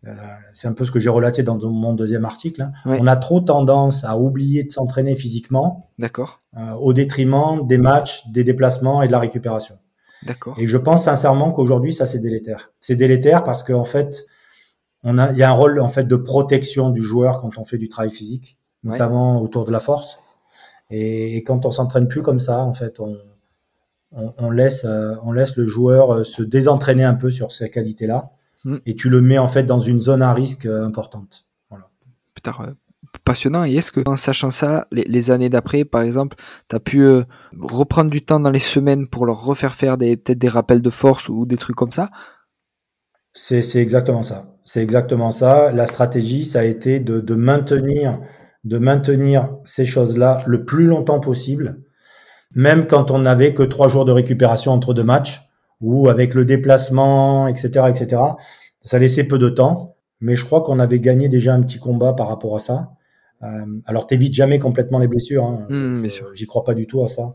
euh, 0.06 0.14
c'est 0.52 0.68
un 0.68 0.72
peu 0.72 0.84
ce 0.84 0.90
que 0.90 1.00
j'ai 1.00 1.08
relaté 1.08 1.42
dans 1.42 1.58
mon 1.58 1.94
deuxième 1.94 2.24
article. 2.24 2.62
Hein. 2.62 2.72
On 2.84 3.06
a 3.06 3.16
trop 3.16 3.40
tendance 3.40 4.04
à 4.04 4.18
oublier 4.18 4.64
de 4.64 4.70
s'entraîner 4.70 5.14
physiquement. 5.14 5.90
D'accord. 5.98 6.38
Euh, 6.56 6.72
au 6.72 6.92
détriment 6.92 7.66
des 7.66 7.78
matchs, 7.78 8.26
des 8.28 8.44
déplacements 8.44 9.02
et 9.02 9.06
de 9.06 9.12
la 9.12 9.20
récupération. 9.20 9.78
D'accord. 10.24 10.56
Et 10.58 10.66
je 10.66 10.76
pense 10.76 11.04
sincèrement 11.04 11.52
qu'aujourd'hui, 11.52 11.92
ça 11.92 12.06
c'est 12.06 12.18
délétère. 12.18 12.72
C'est 12.80 12.96
délétère 12.96 13.44
parce 13.44 13.62
qu'en 13.62 13.84
fait, 13.84 14.26
on 15.04 15.18
a, 15.18 15.32
il 15.32 15.38
y 15.38 15.42
a 15.42 15.50
un 15.50 15.54
rôle 15.54 15.78
en 15.80 15.88
fait 15.88 16.04
de 16.04 16.16
protection 16.16 16.90
du 16.90 17.02
joueur 17.02 17.40
quand 17.40 17.58
on 17.58 17.64
fait 17.64 17.78
du 17.78 17.88
travail 17.88 18.10
physique, 18.10 18.58
notamment 18.82 19.40
autour 19.40 19.64
de 19.64 19.72
la 19.72 19.80
force. 19.80 20.18
Et, 20.90 21.42
quand 21.44 21.66
on 21.66 21.70
s'entraîne 21.70 22.08
plus 22.08 22.22
comme 22.22 22.40
ça, 22.40 22.62
en 22.64 22.74
fait, 22.74 23.00
on, 23.00 23.16
on, 24.12 24.50
laisse, 24.50 24.84
euh, 24.84 25.14
on 25.24 25.32
laisse 25.32 25.56
le 25.56 25.64
joueur 25.64 26.24
se 26.26 26.42
désentraîner 26.42 27.04
un 27.04 27.14
peu 27.14 27.30
sur 27.30 27.52
ces 27.52 27.70
qualités-là. 27.70 28.32
Mm. 28.64 28.76
et 28.86 28.96
tu 28.96 29.10
le 29.10 29.20
mets 29.20 29.38
en 29.38 29.48
fait 29.48 29.64
dans 29.64 29.78
une 29.78 30.00
zone 30.00 30.22
à 30.22 30.32
risque 30.32 30.66
euh, 30.66 30.84
importante. 30.84 31.44
Voilà. 31.68 31.90
Putain, 32.34 32.54
euh, 32.60 32.72
passionnant. 33.24 33.64
Et 33.64 33.74
est-ce 33.74 33.92
que 33.92 34.00
en 34.06 34.16
sachant 34.16 34.50
ça, 34.50 34.86
les, 34.90 35.30
années 35.30 35.50
d'après, 35.50 35.84
par 35.84 36.02
exemple, 36.02 36.36
tu 36.68 36.76
as 36.76 36.80
pu 36.80 37.02
euh, 37.02 37.24
reprendre 37.58 38.10
du 38.10 38.24
temps 38.24 38.40
dans 38.40 38.50
les 38.50 38.60
semaines 38.60 39.06
pour 39.06 39.26
leur 39.26 39.44
refaire 39.44 39.74
faire 39.74 39.98
des 39.98 40.16
peut-être 40.16 40.38
des 40.38 40.48
rappels 40.48 40.82
de 40.82 40.90
force 40.90 41.28
ou 41.28 41.46
des 41.46 41.56
trucs 41.56 41.76
comme 41.76 41.92
ça? 41.92 42.10
C'est 43.32 43.76
exactement 43.76 44.22
ça. 44.22 44.53
C'est 44.64 44.82
exactement 44.82 45.30
ça. 45.30 45.72
La 45.72 45.86
stratégie, 45.86 46.44
ça 46.44 46.60
a 46.60 46.64
été 46.64 47.00
de, 47.00 47.20
de 47.20 47.34
maintenir 47.34 48.18
de 48.64 48.78
maintenir 48.78 49.56
ces 49.64 49.84
choses-là 49.84 50.42
le 50.46 50.64
plus 50.64 50.86
longtemps 50.86 51.20
possible, 51.20 51.82
même 52.54 52.86
quand 52.86 53.10
on 53.10 53.18
n'avait 53.18 53.54
que 53.54 53.62
trois 53.62 53.88
jours 53.88 54.04
de 54.04 54.12
récupération 54.12 54.72
entre 54.72 54.94
deux 54.94 55.04
matchs 55.04 55.48
ou 55.80 56.08
avec 56.08 56.34
le 56.34 56.44
déplacement, 56.44 57.46
etc., 57.46 57.86
etc. 57.88 58.22
Ça 58.80 58.98
laissait 58.98 59.24
peu 59.24 59.38
de 59.38 59.48
temps, 59.48 59.96
mais 60.20 60.34
je 60.34 60.44
crois 60.44 60.62
qu'on 60.62 60.78
avait 60.78 61.00
gagné 61.00 61.28
déjà 61.28 61.54
un 61.54 61.62
petit 61.62 61.78
combat 61.78 62.14
par 62.14 62.28
rapport 62.28 62.56
à 62.56 62.58
ça. 62.58 62.92
Euh, 63.42 63.66
alors, 63.84 64.06
t'évites 64.06 64.34
jamais 64.34 64.58
complètement 64.58 64.98
les 64.98 65.08
blessures. 65.08 65.44
Hein. 65.44 65.66
Mmh, 65.68 66.06
J'y 66.32 66.46
crois 66.46 66.64
pas 66.64 66.74
du 66.74 66.86
tout 66.86 67.02
à 67.02 67.08
ça. 67.08 67.34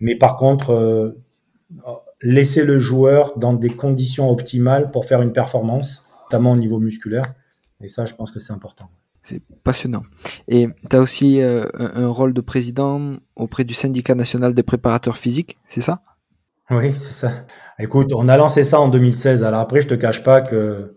Mais 0.00 0.16
par 0.16 0.36
contre, 0.36 0.70
euh, 0.70 1.22
laisser 2.22 2.64
le 2.64 2.78
joueur 2.78 3.38
dans 3.38 3.52
des 3.52 3.70
conditions 3.70 4.30
optimales 4.30 4.90
pour 4.90 5.04
faire 5.04 5.22
une 5.22 5.32
performance, 5.32 6.05
notamment 6.26 6.52
au 6.52 6.56
niveau 6.56 6.78
musculaire. 6.78 7.34
Et 7.80 7.88
ça, 7.88 8.06
je 8.06 8.14
pense 8.14 8.30
que 8.30 8.40
c'est 8.40 8.52
important. 8.52 8.88
C'est 9.22 9.42
passionnant. 9.64 10.02
Et 10.48 10.68
tu 10.88 10.96
as 10.96 11.00
aussi 11.00 11.40
euh, 11.40 11.66
un 11.74 12.08
rôle 12.08 12.32
de 12.32 12.40
président 12.40 13.14
auprès 13.34 13.64
du 13.64 13.74
syndicat 13.74 14.14
national 14.14 14.54
des 14.54 14.62
préparateurs 14.62 15.16
physiques, 15.16 15.58
c'est 15.66 15.80
ça? 15.80 16.00
Oui, 16.70 16.92
c'est 16.92 17.12
ça. 17.12 17.32
Écoute, 17.78 18.12
on 18.12 18.28
a 18.28 18.36
lancé 18.36 18.64
ça 18.64 18.80
en 18.80 18.88
2016. 18.88 19.44
Alors 19.44 19.60
après, 19.60 19.80
je 19.80 19.88
te 19.88 19.94
cache 19.94 20.22
pas 20.22 20.40
que 20.40 20.96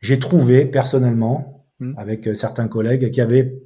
j'ai 0.00 0.18
trouvé 0.18 0.64
personnellement, 0.64 1.64
hmm. 1.80 1.94
avec 1.96 2.28
euh, 2.28 2.34
certains 2.34 2.68
collègues, 2.68 3.10
qu'il 3.10 3.18
y 3.18 3.20
avait 3.20 3.60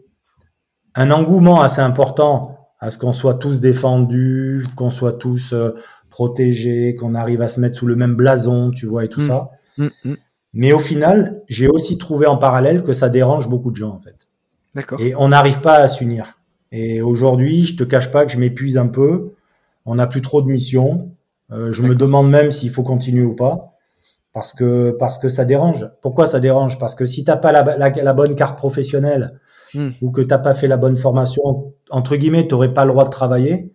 un 0.94 1.10
engouement 1.10 1.60
assez 1.60 1.80
important 1.80 2.56
à 2.78 2.90
ce 2.90 2.98
qu'on 2.98 3.12
soit 3.12 3.34
tous 3.34 3.60
défendus, 3.60 4.66
qu'on 4.76 4.90
soit 4.90 5.12
tous 5.12 5.52
euh, 5.52 5.72
protégés, 6.08 6.96
qu'on 6.96 7.14
arrive 7.14 7.42
à 7.42 7.48
se 7.48 7.60
mettre 7.60 7.78
sous 7.78 7.86
le 7.86 7.96
même 7.96 8.14
blason, 8.14 8.70
tu 8.70 8.86
vois, 8.86 9.04
et 9.04 9.08
tout 9.08 9.20
hmm. 9.20 9.26
ça. 9.26 9.50
Hmm, 9.76 10.14
Mais 10.52 10.72
au 10.72 10.78
final, 10.78 11.42
j'ai 11.48 11.68
aussi 11.68 11.98
trouvé 11.98 12.26
en 12.26 12.36
parallèle 12.36 12.82
que 12.82 12.92
ça 12.92 13.08
dérange 13.08 13.48
beaucoup 13.48 13.70
de 13.70 13.76
gens, 13.76 13.94
en 13.94 14.00
fait. 14.00 14.28
D'accord. 14.74 15.00
Et 15.00 15.14
on 15.16 15.28
n'arrive 15.28 15.60
pas 15.60 15.74
à 15.74 15.88
s'unir. 15.88 16.38
Et 16.72 17.02
aujourd'hui, 17.02 17.64
je 17.64 17.76
te 17.76 17.84
cache 17.84 18.10
pas 18.10 18.24
que 18.24 18.32
je 18.32 18.38
m'épuise 18.38 18.78
un 18.78 18.88
peu. 18.88 19.32
On 19.86 19.96
n'a 19.96 20.06
plus 20.06 20.22
trop 20.22 20.42
de 20.42 20.48
missions. 20.48 21.10
Euh, 21.52 21.72
je 21.72 21.82
me 21.82 21.94
demande 21.94 22.30
même 22.30 22.52
s'il 22.52 22.70
faut 22.70 22.84
continuer 22.84 23.24
ou 23.24 23.34
pas, 23.34 23.74
parce 24.32 24.52
que 24.52 24.92
parce 24.92 25.18
que 25.18 25.28
ça 25.28 25.44
dérange. 25.44 25.90
Pourquoi 26.00 26.28
ça 26.28 26.38
dérange? 26.38 26.78
Parce 26.78 26.94
que 26.94 27.06
si 27.06 27.24
t'as 27.24 27.36
pas 27.36 27.50
la, 27.50 27.90
la, 27.90 28.12
bonne 28.12 28.36
carte 28.36 28.56
professionnelle 28.56 29.40
hmm. 29.74 29.88
ou 30.00 30.12
que 30.12 30.20
t'as 30.20 30.38
pas 30.38 30.54
fait 30.54 30.68
la 30.68 30.76
bonne 30.76 30.96
formation, 30.96 31.74
entre 31.90 32.14
guillemets, 32.14 32.46
t'aurais 32.46 32.72
pas 32.72 32.84
le 32.84 32.92
droit 32.92 33.04
de 33.04 33.10
travailler. 33.10 33.72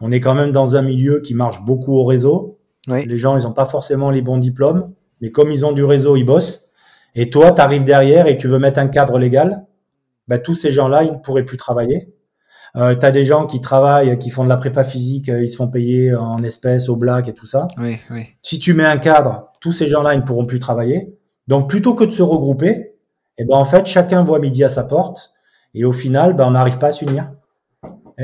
On 0.00 0.12
est 0.12 0.20
quand 0.20 0.34
même 0.34 0.52
dans 0.52 0.76
un 0.76 0.82
milieu 0.82 1.20
qui 1.20 1.34
marche 1.34 1.64
beaucoup 1.64 1.94
au 1.94 2.04
réseau. 2.04 2.58
Les 2.86 3.18
gens, 3.18 3.36
ils 3.36 3.46
ont 3.46 3.52
pas 3.52 3.66
forcément 3.66 4.10
les 4.10 4.22
bons 4.22 4.38
diplômes, 4.38 4.94
mais 5.20 5.30
comme 5.30 5.50
ils 5.50 5.66
ont 5.66 5.72
du 5.72 5.84
réseau, 5.84 6.16
ils 6.16 6.24
bossent. 6.24 6.70
Et 7.14 7.30
toi, 7.30 7.52
tu 7.52 7.60
arrives 7.60 7.84
derrière 7.84 8.26
et 8.26 8.38
tu 8.38 8.48
veux 8.48 8.58
mettre 8.58 8.78
un 8.78 8.88
cadre 8.88 9.18
légal, 9.18 9.66
bah, 10.28 10.38
tous 10.38 10.54
ces 10.54 10.70
gens-là, 10.70 11.04
ils 11.04 11.12
ne 11.12 11.18
pourraient 11.18 11.44
plus 11.44 11.56
travailler. 11.56 12.14
Euh, 12.76 12.94
tu 12.94 13.04
as 13.04 13.10
des 13.10 13.24
gens 13.24 13.46
qui 13.46 13.60
travaillent, 13.60 14.18
qui 14.18 14.30
font 14.30 14.44
de 14.44 14.48
la 14.48 14.58
prépa 14.58 14.84
physique, 14.84 15.28
euh, 15.30 15.42
ils 15.42 15.48
se 15.48 15.56
font 15.56 15.68
payer 15.68 16.14
en 16.14 16.42
espèces, 16.42 16.88
au 16.88 16.96
black 16.96 17.28
et 17.28 17.32
tout 17.32 17.46
ça. 17.46 17.66
Oui, 17.78 17.98
oui. 18.10 18.26
Si 18.42 18.58
tu 18.58 18.74
mets 18.74 18.84
un 18.84 18.98
cadre, 18.98 19.52
tous 19.60 19.72
ces 19.72 19.88
gens-là, 19.88 20.14
ils 20.14 20.20
ne 20.20 20.24
pourront 20.24 20.44
plus 20.44 20.58
travailler. 20.58 21.16
Donc, 21.46 21.68
plutôt 21.68 21.94
que 21.94 22.04
de 22.04 22.10
se 22.10 22.22
regrouper, 22.22 22.94
eh 23.38 23.44
ben, 23.44 23.56
en 23.56 23.64
fait, 23.64 23.86
chacun 23.86 24.22
voit 24.22 24.38
midi 24.38 24.62
à 24.64 24.68
sa 24.68 24.84
porte. 24.84 25.32
Et 25.74 25.84
au 25.84 25.92
final, 25.92 26.34
ben, 26.34 26.46
on 26.46 26.50
n'arrive 26.50 26.78
pas 26.78 26.88
à 26.88 26.92
s'unir. 26.92 27.32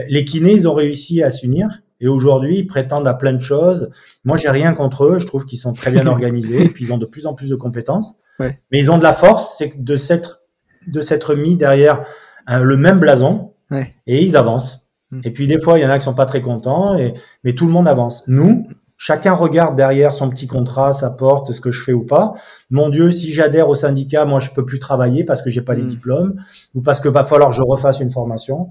Les 0.09 0.25
kinés, 0.25 0.53
ils 0.53 0.69
ont 0.69 0.75
réussi 0.75 1.23
à 1.23 1.31
s'unir. 1.31 1.69
Et 2.05 2.09
aujourd'hui, 2.09 2.59
ils 2.59 2.67
prétendent 2.67 3.09
à 3.09 3.15
plein 3.15 3.33
de 3.33 3.41
choses. 3.41 3.91
Moi, 4.25 4.37
j'ai 4.37 4.51
rien 4.51 4.75
contre 4.75 5.05
eux. 5.05 5.19
Je 5.19 5.27
trouve 5.27 5.47
qu'ils 5.47 5.59
sont 5.59 5.73
très 5.73 5.91
bien 5.91 6.07
organisés 6.07 6.63
et 6.65 6.69
puis 6.69 6.85
ils 6.85 6.93
ont 6.93 6.99
de 6.99 7.07
plus 7.07 7.27
en 7.27 7.35
plus 7.35 7.49
de 7.51 7.57
compétences. 7.57 8.19
Ouais. 8.39 8.61
Mais 8.71 8.79
ils 8.79 8.91
ont 8.91 8.99
de 8.99 9.03
la 9.03 9.13
force, 9.15 9.57
c'est 9.59 9.83
de 9.83 9.97
s'être 9.97 10.43
de 10.87 11.01
s'être 11.01 11.35
mis 11.35 11.57
derrière 11.57 12.05
un- 12.47 12.61
le 12.63 12.77
même 12.77 12.99
blason 13.01 13.53
Ouais. 13.71 13.95
et 14.07 14.23
ils 14.23 14.37
avancent. 14.37 14.81
Mm. 15.11 15.21
Et 15.25 15.31
puis 15.31 15.47
des 15.47 15.59
fois, 15.59 15.79
il 15.79 15.83
y 15.83 15.87
en 15.87 15.91
a 15.91 15.99
qui 15.99 16.05
sont 16.05 16.13
pas 16.15 16.27
très 16.27 16.43
contents, 16.43 16.95
et, 16.95 17.15
mais 17.43 17.55
tout 17.55 17.65
le 17.67 17.73
monde 17.73 17.89
avance. 17.89 18.25
Nous, 18.27 18.67
chacun 18.99 19.33
regarde 19.33 19.77
derrière 19.77 20.13
son 20.13 20.29
petit 20.29 20.47
contrat, 20.47 20.93
sa 20.93 21.09
porte, 21.11 21.53
ce 21.53 21.61
que 21.63 21.71
je 21.71 21.83
fais 21.83 21.95
ou 21.95 22.05
pas. 22.05 22.35
Mon 22.69 22.91
Dieu, 22.91 23.11
si 23.11 23.33
j'adhère 23.33 23.71
au 23.71 23.75
syndicat, 23.75 24.27
moi, 24.27 24.41
je 24.41 24.51
peux 24.51 24.67
plus 24.67 24.79
travailler 24.79 25.25
parce 25.25 25.41
que 25.41 25.49
j'ai 25.49 25.63
pas 25.63 25.75
les 25.75 25.85
Mm. 25.85 25.87
diplômes 25.87 26.35
ou 26.75 26.83
parce 26.83 27.01
que 27.01 27.09
va 27.09 27.25
falloir 27.25 27.49
que 27.49 27.57
je 27.57 27.63
refasse 27.63 28.01
une 28.01 28.11
formation. 28.11 28.69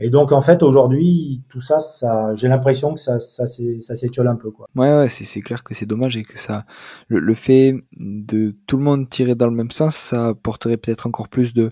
Et 0.00 0.10
donc, 0.10 0.32
en 0.32 0.40
fait, 0.40 0.62
aujourd'hui, 0.62 1.42
tout 1.48 1.60
ça, 1.60 1.78
ça, 1.78 2.34
j'ai 2.34 2.48
l'impression 2.48 2.94
que 2.94 3.00
ça, 3.00 3.20
ça, 3.20 3.46
s'é- 3.46 3.80
ça 3.80 3.94
s'étiole 3.94 4.28
un 4.28 4.36
peu, 4.36 4.50
quoi. 4.50 4.68
Ouais, 4.74 4.90
ouais, 4.96 5.08
c'est 5.08 5.40
clair 5.40 5.62
que 5.62 5.74
c'est 5.74 5.86
dommage 5.86 6.16
et 6.16 6.22
que 6.24 6.38
ça, 6.38 6.62
le, 7.08 7.20
le 7.20 7.34
fait 7.34 7.74
de 7.96 8.54
tout 8.66 8.76
le 8.76 8.82
monde 8.82 9.08
tirer 9.08 9.34
dans 9.34 9.46
le 9.46 9.54
même 9.54 9.70
sens, 9.70 9.94
ça 9.96 10.28
apporterait 10.28 10.76
peut-être 10.76 11.06
encore 11.06 11.28
plus 11.28 11.54
de, 11.54 11.70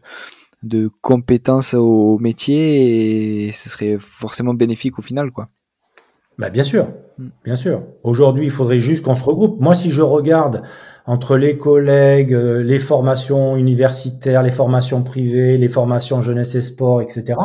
de 0.62 0.88
compétences 1.00 1.74
au 1.74 2.18
métier 2.18 3.46
et 3.48 3.52
ce 3.52 3.68
serait 3.68 3.96
forcément 3.98 4.54
bénéfique 4.54 4.98
au 4.98 5.02
final, 5.02 5.30
quoi. 5.32 5.46
Bah, 6.38 6.50
bien 6.50 6.64
sûr, 6.64 6.88
Mm. 7.18 7.26
bien 7.44 7.56
sûr. 7.56 7.82
Aujourd'hui, 8.04 8.46
il 8.46 8.50
faudrait 8.50 8.78
juste 8.78 9.04
qu'on 9.04 9.14
se 9.14 9.22
regroupe. 9.24 9.60
Moi, 9.60 9.74
si 9.74 9.90
je 9.90 10.00
regarde 10.00 10.62
entre 11.04 11.36
les 11.36 11.58
collègues, 11.58 12.32
euh, 12.32 12.62
les 12.62 12.78
formations 12.78 13.54
universitaires, 13.56 14.42
les 14.42 14.50
formations 14.50 15.02
privées, 15.02 15.58
les 15.58 15.68
formations 15.68 16.22
jeunesse 16.22 16.54
et 16.54 16.62
sport, 16.62 17.02
etc., 17.02 17.38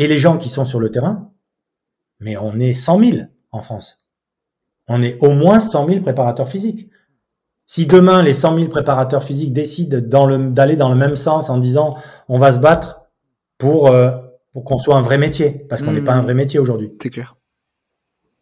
et 0.00 0.06
les 0.06 0.18
gens 0.18 0.38
qui 0.38 0.48
sont 0.48 0.64
sur 0.64 0.80
le 0.80 0.90
terrain, 0.90 1.30
mais 2.20 2.38
on 2.38 2.58
est 2.58 2.72
100 2.72 2.98
000 3.00 3.18
en 3.52 3.60
France. 3.60 3.98
On 4.88 5.02
est 5.02 5.22
au 5.22 5.32
moins 5.32 5.60
100 5.60 5.88
000 5.88 6.00
préparateurs 6.00 6.48
physiques. 6.48 6.88
Si 7.66 7.86
demain 7.86 8.22
les 8.22 8.32
100 8.32 8.56
000 8.56 8.68
préparateurs 8.70 9.22
physiques 9.22 9.52
décident 9.52 10.00
d'aller 10.00 10.76
dans 10.76 10.88
le 10.88 10.96
même 10.96 11.16
sens 11.16 11.50
en 11.50 11.58
disant 11.58 11.98
on 12.30 12.38
va 12.38 12.54
se 12.54 12.60
battre 12.60 13.02
pour, 13.58 13.88
euh, 13.88 14.12
pour 14.54 14.64
qu'on 14.64 14.78
soit 14.78 14.96
un 14.96 15.02
vrai 15.02 15.18
métier, 15.18 15.66
parce 15.68 15.82
qu'on 15.82 15.92
n'est 15.92 16.00
pas 16.00 16.14
un 16.14 16.22
vrai 16.22 16.32
métier 16.32 16.58
aujourd'hui 16.58 16.90
C'est 17.02 17.10
clair. 17.10 17.36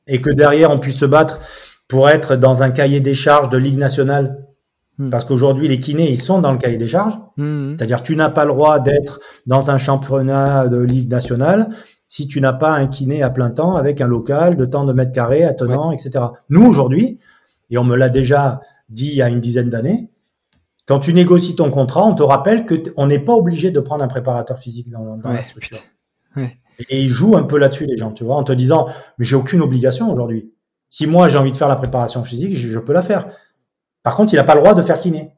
et 0.06 0.20
que 0.22 0.30
derrière 0.30 0.70
on 0.70 0.78
puisse 0.78 0.98
se 0.98 1.06
battre 1.06 1.40
pour 1.88 2.08
être 2.08 2.36
dans 2.36 2.62
un 2.62 2.70
cahier 2.70 3.00
des 3.00 3.16
charges 3.16 3.48
de 3.48 3.58
Ligue 3.58 3.78
nationale. 3.78 4.46
Hmm. 4.98 5.10
Parce 5.10 5.24
qu'aujourd'hui, 5.24 5.68
les 5.68 5.78
kinés, 5.78 6.10
ils 6.10 6.20
sont 6.20 6.40
dans 6.40 6.50
le 6.52 6.58
cahier 6.58 6.76
des 6.76 6.88
charges. 6.88 7.18
Mhm. 7.36 7.74
C'est-à-dire, 7.76 8.02
tu 8.02 8.16
n'as 8.16 8.30
pas 8.30 8.44
le 8.44 8.52
droit 8.52 8.80
d'être 8.80 9.20
dans 9.46 9.70
un 9.70 9.78
championnat 9.78 10.66
de 10.68 10.78
Ligue 10.80 11.08
nationale 11.08 11.68
si 12.08 12.26
tu 12.26 12.40
n'as 12.40 12.54
pas 12.54 12.72
un 12.72 12.86
kiné 12.86 13.22
à 13.22 13.30
plein 13.30 13.50
temps 13.50 13.74
avec 13.76 14.00
un 14.00 14.06
local 14.06 14.56
de 14.56 14.64
temps 14.64 14.84
de 14.84 14.92
mètres 14.92 15.12
carrés, 15.12 15.44
attenant, 15.44 15.92
etc. 15.92 16.24
Nous, 16.48 16.64
aujourd'hui, 16.66 17.18
et 17.70 17.78
on 17.78 17.84
me 17.84 17.96
l'a 17.96 18.08
déjà 18.08 18.60
dit 18.88 19.08
il 19.08 19.14
y 19.14 19.22
a 19.22 19.28
une 19.28 19.40
dizaine 19.40 19.68
d'années, 19.70 20.10
quand 20.86 20.98
tu 21.00 21.12
négocies 21.12 21.54
ton 21.54 21.70
contrat, 21.70 22.04
on 22.04 22.14
te 22.14 22.22
rappelle 22.22 22.64
que 22.64 22.74
on 22.96 23.06
n'est 23.06 23.18
pas 23.18 23.34
obligé 23.34 23.70
de 23.70 23.78
prendre 23.78 24.02
un 24.02 24.08
préparateur 24.08 24.58
physique 24.58 24.88
dans, 24.90 25.18
dans 25.18 25.28
la 25.28 25.36
Ouais, 25.36 25.42
structure. 25.42 25.78
putain. 26.34 26.40
Ouais. 26.40 26.56
Et 26.88 27.02
ils 27.02 27.10
jouent 27.10 27.36
un 27.36 27.42
peu 27.42 27.58
là-dessus, 27.58 27.84
les 27.84 27.98
gens, 27.98 28.10
tu 28.12 28.24
vois, 28.24 28.36
en 28.36 28.42
te 28.44 28.52
disant, 28.52 28.88
mais 29.18 29.26
j'ai 29.26 29.36
aucune 29.36 29.60
obligation 29.60 30.10
aujourd'hui. 30.10 30.50
Si 30.88 31.06
moi 31.06 31.28
j'ai 31.28 31.36
envie 31.36 31.52
de 31.52 31.56
faire 31.56 31.68
la 31.68 31.76
préparation 31.76 32.24
physique, 32.24 32.56
je, 32.56 32.68
je 32.68 32.78
peux 32.78 32.94
la 32.94 33.02
faire. 33.02 33.26
Par 34.08 34.16
contre, 34.16 34.32
il 34.32 34.36
n'a 34.36 34.44
pas 34.44 34.54
le 34.54 34.62
droit 34.62 34.72
de 34.72 34.80
faire 34.80 35.00
kiné. 35.00 35.34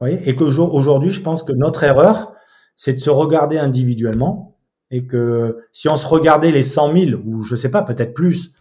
Vous 0.00 0.06
voyez 0.06 0.26
Et 0.26 0.34
qu'aujourd'hui, 0.34 1.10
je 1.10 1.20
pense 1.20 1.42
que 1.42 1.52
notre 1.52 1.84
erreur, 1.84 2.32
c'est 2.76 2.94
de 2.94 2.98
se 2.98 3.10
regarder 3.10 3.58
individuellement 3.58 4.56
et 4.90 5.04
que 5.04 5.58
si 5.70 5.90
on 5.90 5.96
se 5.98 6.06
regardait 6.06 6.50
les 6.50 6.62
100 6.62 6.94
000 6.94 7.20
ou 7.26 7.42
je 7.42 7.56
sais 7.56 7.68
pas, 7.68 7.82
peut-être 7.82 8.14
plus, 8.14 8.52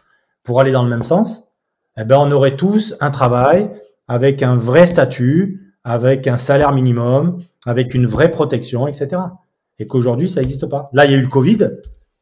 pour 0.44 0.60
aller 0.60 0.74
dans 0.74 0.84
le 0.84 0.89
même 0.89 1.03
sens, 1.03 1.53
eh 1.96 2.03
ben 2.03 2.18
on 2.18 2.30
aurait 2.34 2.58
tous 2.58 2.96
un 3.00 3.12
travail 3.12 3.72
avec 4.10 4.44
un 4.44 4.58
vrai 4.58 4.86
statut, 4.86 5.74
avec 5.86 6.27
un 6.27 6.38
salaire 6.38 6.74
minimum, 6.74 7.39
avec 7.65 7.94
une 7.94 8.06
vraie 8.06 8.30
protection, 8.30 8.88
etc. 8.88 9.22
Et 9.80 9.88
qu'aujourd'hui, 9.88 10.27
ça 10.27 10.42
n'existe 10.42 10.65
pas. 10.65 10.89
Là, 10.92 11.06
il 11.06 11.12
y 11.12 11.15
a 11.15 11.18
eu 11.18 11.22
le 11.22 11.30
Covid. 11.30 11.70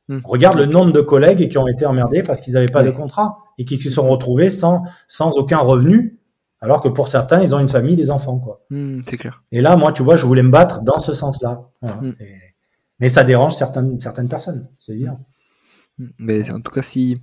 Hmm. 0.08 0.20
Regarde 0.24 0.60
le 0.60 0.68
nombre 0.68 0.94
de 0.94 1.02
collègues 1.02 1.50
qui 1.50 1.58
ont 1.58 1.68
été 1.68 1.84
emmerdés 1.84 2.22
parce 2.22 2.42
qu'ils 2.42 2.54
n'avaient 2.54 2.68
pas 2.68 2.84
de 2.84 2.92
contrat 2.92 3.40
et 3.58 3.66
qui 3.66 3.82
se 3.82 3.90
sont 3.90 4.08
retrouvés 4.08 4.52
sans, 4.52 4.84
sans 5.08 5.32
aucun 5.32 5.58
revenu, 5.58 6.20
alors 6.62 6.82
que 6.82 6.88
pour 6.88 7.08
certains, 7.08 7.42
ils 7.42 7.54
ont 7.56 7.60
une 7.60 7.70
famille, 7.70 7.96
des 7.96 8.12
enfants, 8.12 8.40
quoi. 8.40 8.64
Mhm, 8.70 9.02
c'est 9.06 9.18
clair. 9.18 9.44
Et 9.52 9.62
là, 9.62 9.76
moi, 9.76 9.92
tu 9.92 10.04
vois, 10.04 10.16
je 10.16 10.26
voulais 10.26 10.44
me 10.44 10.52
battre 10.52 10.82
dans 10.84 11.00
ce 11.00 11.14
sens-là. 11.14 11.70
Voilà. 11.82 11.98
Mm. 11.98 12.16
Et- 12.20 12.38
mais 13.00 13.10
ça 13.10 13.24
dérange 13.24 13.56
certaines, 13.56 14.00
certaines 14.00 14.30
personnes, 14.30 14.70
c'est 14.78 14.94
évident. 14.94 15.20
Mhm. 15.98 16.12
Mais 16.20 16.52
en 16.52 16.62
tout 16.62 16.72
cas, 16.72 16.84
si 16.84 17.18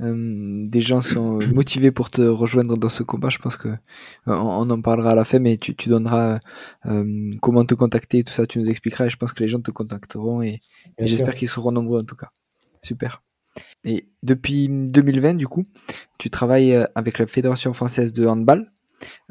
euh, 0.00 0.64
des 0.66 0.80
gens 0.82 1.00
sont 1.00 1.38
motivés 1.54 1.90
pour 1.90 2.10
te 2.10 2.20
rejoindre 2.20 2.76
dans 2.76 2.90
ce 2.90 3.02
combat, 3.02 3.30
je 3.30 3.38
pense 3.38 3.56
que 3.56 3.68
euh, 3.68 3.76
on, 4.26 4.68
en 4.68 4.80
parlera 4.82 5.12
à 5.12 5.14
la 5.14 5.24
fin, 5.24 5.38
mais 5.38 5.56
tu, 5.56 5.74
tu 5.74 5.88
donneras 5.88 6.36
euh, 6.84 7.30
comment 7.40 7.64
te 7.64 7.74
contacter, 7.74 8.24
tout 8.24 8.32
ça, 8.32 8.46
tu 8.46 8.58
nous 8.58 8.68
expliqueras 8.68 9.06
et 9.06 9.10
je 9.10 9.16
pense 9.16 9.32
que 9.32 9.42
les 9.42 9.48
gens 9.48 9.60
te 9.60 9.70
contacteront 9.70 10.42
et, 10.42 10.60
j'espère 10.98 11.34
qu'ils 11.34 11.48
seront 11.48 11.72
nombreux 11.72 12.02
en 12.02 12.04
tout 12.04 12.16
cas. 12.16 12.28
Super. 12.82 13.22
Et 13.84 14.08
depuis 14.22 14.68
2020, 14.68 15.34
du 15.34 15.46
coup, 15.46 15.64
tu 16.18 16.30
travailles 16.30 16.74
euh, 16.74 16.84
avec 16.94 17.18
la 17.18 17.26
Fédération 17.26 17.72
française 17.72 18.12
de 18.12 18.26
handball. 18.26 18.70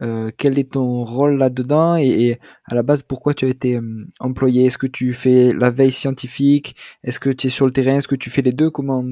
Euh, 0.01 0.29
quel 0.38 0.60
est 0.60 0.74
ton 0.74 1.03
rôle 1.03 1.38
là-dedans 1.38 1.96
et, 1.96 2.39
à 2.65 2.75
la 2.75 2.84
base, 2.84 3.01
pourquoi 3.01 3.34
tu 3.34 3.46
as 3.46 3.50
été 3.50 3.77
euh, 3.77 4.08
employé? 4.20 4.65
Est-ce 4.65 4.77
que 4.77 4.88
tu 4.88 5.13
fais 5.13 5.53
la 5.53 5.72
veille 5.72 5.91
scientifique? 5.91 6.75
Est-ce 7.03 7.20
que 7.20 7.29
tu 7.29 7.48
es 7.48 7.50
sur 7.50 7.65
le 7.65 7.72
terrain? 7.72 7.96
Est-ce 7.96 8.08
que 8.08 8.15
tu 8.15 8.29
fais 8.29 8.41
les 8.41 8.51
deux? 8.51 8.70
Comment, 8.70 9.03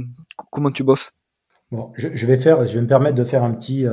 comment 0.51 0.71
tu 0.71 0.83
bosses? 0.83 1.13
Bon, 1.71 1.91
je, 1.95 2.27
vais 2.27 2.37
faire, 2.37 2.67
je 2.67 2.75
vais 2.75 2.81
me 2.81 2.87
permettre 2.87 3.15
de 3.15 3.23
faire 3.23 3.43
un 3.43 3.51
petit, 3.51 3.87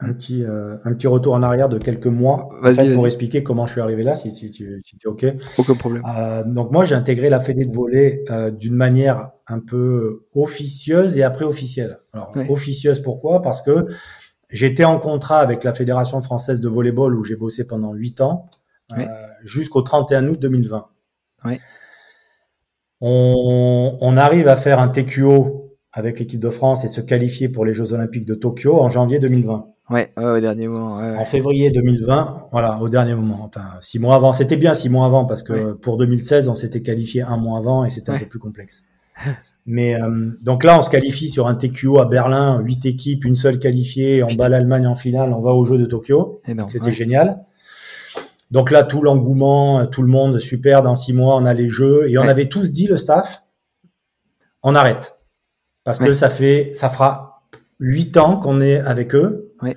un 0.00 0.12
petit, 0.12 0.44
euh, 0.44 0.76
un 0.84 0.92
petit 0.94 1.08
retour 1.08 1.34
en 1.34 1.42
arrière 1.42 1.68
de 1.68 1.76
quelques 1.78 2.06
mois 2.06 2.48
en 2.58 2.62
Vas-y, 2.62 2.74
fait, 2.76 2.94
pour 2.94 3.06
expliquer 3.06 3.42
comment 3.42 3.66
je 3.66 3.72
suis 3.72 3.80
arrivé 3.80 4.04
là, 4.04 4.14
si, 4.14 4.34
si, 4.34 4.50
tu 4.50 4.80
si 4.84 4.96
es 5.04 5.08
ok. 5.08 5.26
Aucun 5.58 5.74
problème. 5.74 6.02
Euh, 6.16 6.44
donc 6.44 6.70
moi, 6.70 6.84
j'ai 6.84 6.94
intégré 6.94 7.28
la 7.30 7.40
Fédé 7.40 7.64
de 7.64 7.72
volley 7.72 8.22
euh, 8.30 8.50
d'une 8.52 8.74
manière 8.74 9.30
un 9.48 9.58
peu 9.58 10.26
officieuse 10.34 11.18
et 11.18 11.24
après 11.24 11.44
officielle. 11.44 11.98
Alors 12.12 12.32
officieuse 12.48 13.00
pourquoi? 13.00 13.42
Parce 13.42 13.60
que 13.60 13.86
j'étais 14.50 14.84
en 14.84 14.98
contrat 15.00 15.40
avec 15.40 15.64
la 15.64 15.74
Fédération 15.74 16.22
française 16.22 16.60
de 16.60 16.68
volleyball 16.68 17.14
où 17.16 17.24
j'ai 17.24 17.36
bossé 17.36 17.64
pendant 17.64 17.92
huit 17.92 18.20
ans 18.20 18.46
euh, 18.92 18.98
Ouais. 18.98 19.08
jusqu'au 19.42 19.82
31 19.82 20.28
août 20.28 20.38
2020. 20.40 20.86
Ouais. 21.44 21.60
On, 23.00 23.96
on 24.00 24.16
arrive 24.16 24.48
à 24.48 24.56
faire 24.56 24.78
un 24.80 24.88
TQO 24.88 25.76
avec 25.92 26.18
l'équipe 26.18 26.40
de 26.40 26.50
France 26.50 26.84
et 26.84 26.88
se 26.88 27.00
qualifier 27.00 27.48
pour 27.48 27.64
les 27.64 27.72
Jeux 27.72 27.92
Olympiques 27.92 28.26
de 28.26 28.34
Tokyo 28.34 28.78
en 28.80 28.88
janvier 28.88 29.18
2020. 29.18 29.66
Ouais, 29.90 30.10
ouais, 30.16 30.24
au 30.24 30.40
dernier 30.40 30.68
moment. 30.68 30.98
ouais. 30.98 31.16
En 31.16 31.24
février 31.24 31.70
2020, 31.70 32.48
voilà, 32.52 32.78
au 32.80 32.88
dernier 32.88 33.14
moment. 33.14 33.40
Enfin, 33.44 33.70
six 33.80 33.98
mois 33.98 34.16
avant. 34.16 34.32
C'était 34.32 34.56
bien 34.56 34.74
six 34.74 34.90
mois 34.90 35.06
avant 35.06 35.24
parce 35.24 35.42
que 35.42 35.72
pour 35.72 35.96
2016, 35.96 36.48
on 36.48 36.54
s'était 36.54 36.82
qualifié 36.82 37.22
un 37.22 37.36
mois 37.36 37.58
avant 37.58 37.84
et 37.84 37.90
c'était 37.90 38.10
un 38.10 38.18
peu 38.18 38.26
plus 38.26 38.38
complexe. 38.38 38.84
Mais 39.66 40.00
euh, 40.00 40.30
donc 40.42 40.64
là, 40.64 40.78
on 40.78 40.82
se 40.82 40.90
qualifie 40.90 41.28
sur 41.28 41.46
un 41.46 41.54
TQO 41.54 41.98
à 41.98 42.06
Berlin, 42.06 42.60
huit 42.60 42.86
équipes, 42.86 43.24
une 43.24 43.34
seule 43.34 43.58
qualifiée. 43.58 44.22
On 44.22 44.28
Putain. 44.28 44.44
bat 44.44 44.48
l'Allemagne 44.48 44.86
en 44.86 44.94
finale, 44.94 45.32
on 45.32 45.40
va 45.40 45.52
aux 45.52 45.64
Jeux 45.64 45.78
de 45.78 45.86
Tokyo. 45.86 46.40
C'était 46.68 46.92
génial. 46.92 47.44
Donc 48.50 48.70
là, 48.70 48.82
tout 48.82 49.02
l'engouement, 49.02 49.86
tout 49.86 50.02
le 50.02 50.08
monde, 50.08 50.38
super, 50.38 50.82
dans 50.82 50.94
six 50.94 51.12
mois, 51.12 51.36
on 51.36 51.44
a 51.44 51.52
les 51.52 51.68
Jeux. 51.68 52.08
Et 52.08 52.16
on 52.16 52.22
avait 52.22 52.46
tous 52.46 52.72
dit, 52.72 52.86
le 52.86 52.96
staff, 52.96 53.42
on 54.62 54.74
arrête. 54.74 55.18
Parce 55.84 55.98
que 55.98 56.12
ça 56.12 56.28
fait, 56.30 56.70
ça 56.74 56.88
fera 56.88 57.42
huit 57.80 58.16
ans 58.16 58.36
qu'on 58.36 58.60
est 58.60 58.78
avec 58.78 59.14
eux. 59.14 59.47
Ouais. 59.62 59.76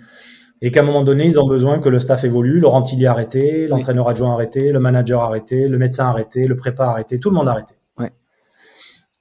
Et 0.62 0.72
qu'à 0.72 0.82
un 0.82 0.84
moment 0.84 1.04
donné, 1.04 1.26
ils 1.26 1.40
ont 1.40 1.48
besoin 1.48 1.80
que 1.80 1.90
le 1.90 2.00
staff 2.00 2.24
évolue. 2.24 2.60
Laurent 2.60 2.84
Tilly 2.84 3.08
arrêté, 3.08 3.68
l'entraîneur 3.68 4.08
adjoint 4.08 4.34
arrêté, 4.34 4.72
le 4.72 4.80
manager 4.80 5.22
arrêté, 5.22 5.68
le 5.68 5.78
médecin 5.80 6.06
arrêté, 6.06 6.46
le 6.46 6.56
prépa 6.56 6.86
arrêté, 6.86 7.20
tout 7.20 7.30
le 7.30 7.36
monde 7.36 7.48
a 7.48 7.52
arrêté. 7.52 7.74
Ouais. 7.98 8.12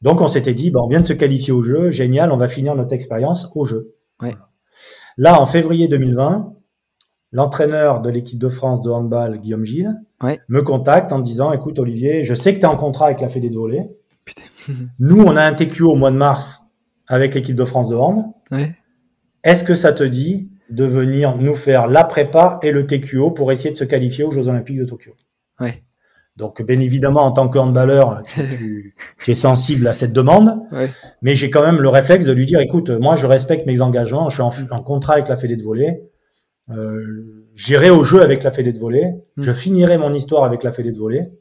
Donc 0.02 0.20
on 0.20 0.28
s'était 0.28 0.52
dit, 0.52 0.70
bon, 0.70 0.82
on 0.84 0.88
vient 0.88 1.00
de 1.00 1.06
se 1.06 1.14
qualifier 1.14 1.52
au 1.52 1.62
jeu, 1.62 1.90
génial, 1.90 2.30
on 2.30 2.36
va 2.36 2.46
finir 2.46 2.74
notre 2.74 2.92
expérience 2.92 3.50
au 3.54 3.64
jeu. 3.64 3.94
Ouais. 4.20 4.34
Là, 5.16 5.40
en 5.40 5.46
février 5.46 5.88
2020, 5.88 6.54
l'entraîneur 7.32 8.02
de 8.02 8.10
l'équipe 8.10 8.38
de 8.38 8.48
France 8.48 8.82
de 8.82 8.90
handball, 8.90 9.38
Guillaume 9.40 9.64
Gilles, 9.64 9.94
me 10.48 10.60
contacte 10.60 11.12
en 11.12 11.18
me 11.18 11.24
disant, 11.24 11.52
écoute 11.52 11.78
Olivier, 11.78 12.22
je 12.22 12.34
sais 12.34 12.52
que 12.52 12.58
tu 12.58 12.66
es 12.66 12.68
en 12.68 12.76
contrat 12.76 13.06
avec 13.06 13.20
la 13.20 13.30
Fédé 13.30 13.48
de 13.48 13.56
volley. 13.56 13.96
Nous, 14.98 15.22
on 15.22 15.36
a 15.36 15.42
un 15.42 15.54
TQO 15.54 15.92
au 15.92 15.96
mois 15.96 16.10
de 16.10 16.16
mars 16.16 16.60
avec 17.06 17.34
l'équipe 17.34 17.56
de 17.56 17.64
France 17.64 17.88
de 17.88 17.96
hand. 17.96 18.26
Ouais. 18.50 18.76
Est-ce 19.44 19.64
que 19.64 19.74
ça 19.74 19.92
te 19.92 20.04
dit 20.04 20.50
de 20.68 20.84
venir 20.84 21.36
nous 21.38 21.54
faire 21.54 21.86
la 21.86 22.04
prépa 22.04 22.58
et 22.62 22.70
le 22.70 22.86
TQO 22.86 23.30
pour 23.30 23.50
essayer 23.52 23.70
de 23.70 23.76
se 23.76 23.84
qualifier 23.84 24.24
aux 24.24 24.30
Jeux 24.30 24.48
Olympiques 24.48 24.78
de 24.78 24.84
Tokyo? 24.84 25.12
Ouais. 25.58 25.82
Donc, 26.36 26.62
bien 26.62 26.80
évidemment, 26.80 27.22
en 27.22 27.32
tant 27.32 27.48
que 27.48 27.58
handballeur, 27.58 28.22
tu, 28.26 28.94
tu, 29.18 29.30
es 29.30 29.34
sensible 29.34 29.86
à 29.88 29.92
cette 29.92 30.12
demande, 30.12 30.62
mais 31.22 31.34
j'ai 31.34 31.50
quand 31.50 31.62
même 31.62 31.80
le 31.80 31.88
réflexe 31.88 32.24
de 32.24 32.32
lui 32.32 32.46
dire, 32.46 32.60
écoute, 32.60 32.88
moi, 32.88 33.16
je 33.16 33.26
respecte 33.26 33.66
mes 33.66 33.80
engagements, 33.80 34.30
je 34.30 34.36
suis 34.36 34.42
en, 34.42 34.52
en 34.70 34.82
contrat 34.82 35.14
avec 35.14 35.28
la 35.28 35.36
Fédé 35.36 35.56
de 35.56 35.62
volley, 35.62 36.02
euh, 36.70 37.46
j'irai 37.54 37.90
au 37.90 38.04
jeu 38.04 38.22
avec 38.22 38.42
la 38.42 38.52
Fédé 38.52 38.72
de 38.72 38.78
volley, 38.78 39.22
mm. 39.36 39.42
je 39.42 39.52
finirai 39.52 39.98
mon 39.98 40.14
histoire 40.14 40.44
avec 40.44 40.62
la 40.62 40.72
Fédé 40.72 40.92
de 40.92 40.98
volley, 40.98 41.32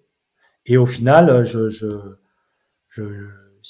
et 0.66 0.76
au 0.76 0.86
final, 0.86 1.46
je, 1.46 1.70
je, 1.70 1.88
je 2.90 3.04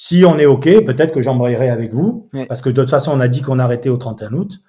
si 0.01 0.23
on 0.25 0.37
est 0.37 0.45
OK, 0.45 0.63
peut-être 0.85 1.13
que 1.13 1.21
j'embrayerai 1.21 1.69
avec 1.69 1.93
vous, 1.93 2.29
parce 2.47 2.61
que 2.61 2.69
de 2.69 2.81
toute 2.81 2.89
façon, 2.89 3.11
on 3.11 3.19
a 3.19 3.27
dit 3.27 3.41
qu'on 3.41 3.59
arrêtait 3.59 3.89
au 3.89 3.97
31 3.97 4.31
août, 4.33 4.59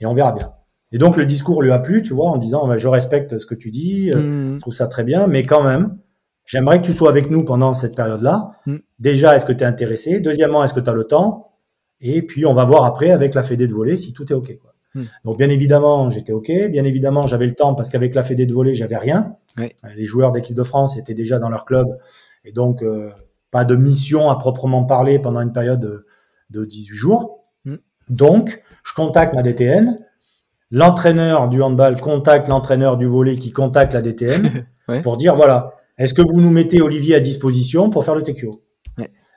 et 0.00 0.06
on 0.06 0.14
verra 0.14 0.32
bien. 0.32 0.52
Et 0.92 0.98
donc, 0.98 1.16
le 1.16 1.26
discours 1.26 1.60
lui 1.60 1.72
a 1.72 1.80
plu, 1.80 2.02
tu 2.02 2.14
vois, 2.14 2.30
en 2.30 2.36
disant, 2.36 2.68
bah, 2.68 2.78
je 2.78 2.86
respecte 2.86 3.36
ce 3.36 3.46
que 3.46 3.56
tu 3.56 3.72
dis, 3.72 4.12
euh, 4.12 4.52
mm. 4.52 4.54
je 4.54 4.60
trouve 4.60 4.72
ça 4.72 4.86
très 4.86 5.02
bien, 5.02 5.26
mais 5.26 5.42
quand 5.42 5.64
même, 5.64 5.98
J'aimerais 6.46 6.80
que 6.80 6.86
tu 6.86 6.92
sois 6.92 7.10
avec 7.10 7.28
nous 7.28 7.44
pendant 7.44 7.74
cette 7.74 7.96
période-là. 7.96 8.52
Mm. 8.66 8.76
Déjà, 9.00 9.36
est-ce 9.36 9.44
que 9.44 9.52
tu 9.52 9.64
es 9.64 9.66
intéressé? 9.66 10.20
Deuxièmement, 10.20 10.62
est-ce 10.62 10.72
que 10.72 10.80
tu 10.80 10.88
as 10.88 10.94
le 10.94 11.04
temps? 11.04 11.58
Et 12.00 12.22
puis, 12.22 12.46
on 12.46 12.54
va 12.54 12.64
voir 12.64 12.84
après 12.84 13.10
avec 13.10 13.34
la 13.34 13.42
Fédé 13.42 13.66
de 13.66 13.74
voler 13.74 13.96
si 13.96 14.12
tout 14.12 14.32
est 14.32 14.34
OK. 14.34 14.56
Quoi. 14.56 14.72
Mm. 14.94 15.02
Donc, 15.24 15.38
bien 15.38 15.50
évidemment, 15.50 16.08
j'étais 16.08 16.32
OK. 16.32 16.52
Bien 16.70 16.84
évidemment, 16.84 17.26
j'avais 17.26 17.46
le 17.46 17.54
temps 17.54 17.74
parce 17.74 17.90
qu'avec 17.90 18.14
la 18.14 18.22
Fédé 18.22 18.46
de 18.46 18.54
voler, 18.54 18.74
j'avais 18.74 18.96
rien. 18.96 19.34
Les 19.96 20.04
joueurs 20.04 20.32
d'équipe 20.32 20.54
de 20.54 20.62
France 20.62 20.96
étaient 20.96 21.14
déjà 21.14 21.40
dans 21.40 21.48
leur 21.48 21.64
club. 21.64 21.88
Et 22.44 22.52
donc, 22.52 22.82
euh, 22.82 23.10
pas 23.56 23.64
de 23.64 23.74
mission 23.74 24.28
à 24.28 24.36
proprement 24.36 24.84
parler 24.84 25.18
pendant 25.18 25.40
une 25.40 25.54
période 25.54 25.80
de, 25.80 26.04
de 26.50 26.66
18 26.66 26.94
jours. 26.94 27.40
Mm. 27.64 27.76
Donc, 28.10 28.62
je 28.84 28.92
contacte 28.92 29.32
ma 29.32 29.42
DTN. 29.42 29.98
L'entraîneur 30.70 31.48
du 31.48 31.62
handball 31.62 31.98
contacte 31.98 32.48
l'entraîneur 32.48 32.98
du 32.98 33.06
volet 33.06 33.36
qui 33.36 33.52
contacte 33.52 33.94
la 33.94 34.02
DTN 34.02 34.66
pour 35.02 35.16
dire 35.16 35.36
voilà, 35.36 35.72
est-ce 35.96 36.12
que 36.12 36.20
vous 36.20 36.38
nous 36.38 36.50
mettez 36.50 36.82
Olivier 36.82 37.14
à 37.14 37.20
disposition 37.20 37.88
pour 37.88 38.04
faire 38.04 38.14
le 38.14 38.22
TQO 38.22 38.62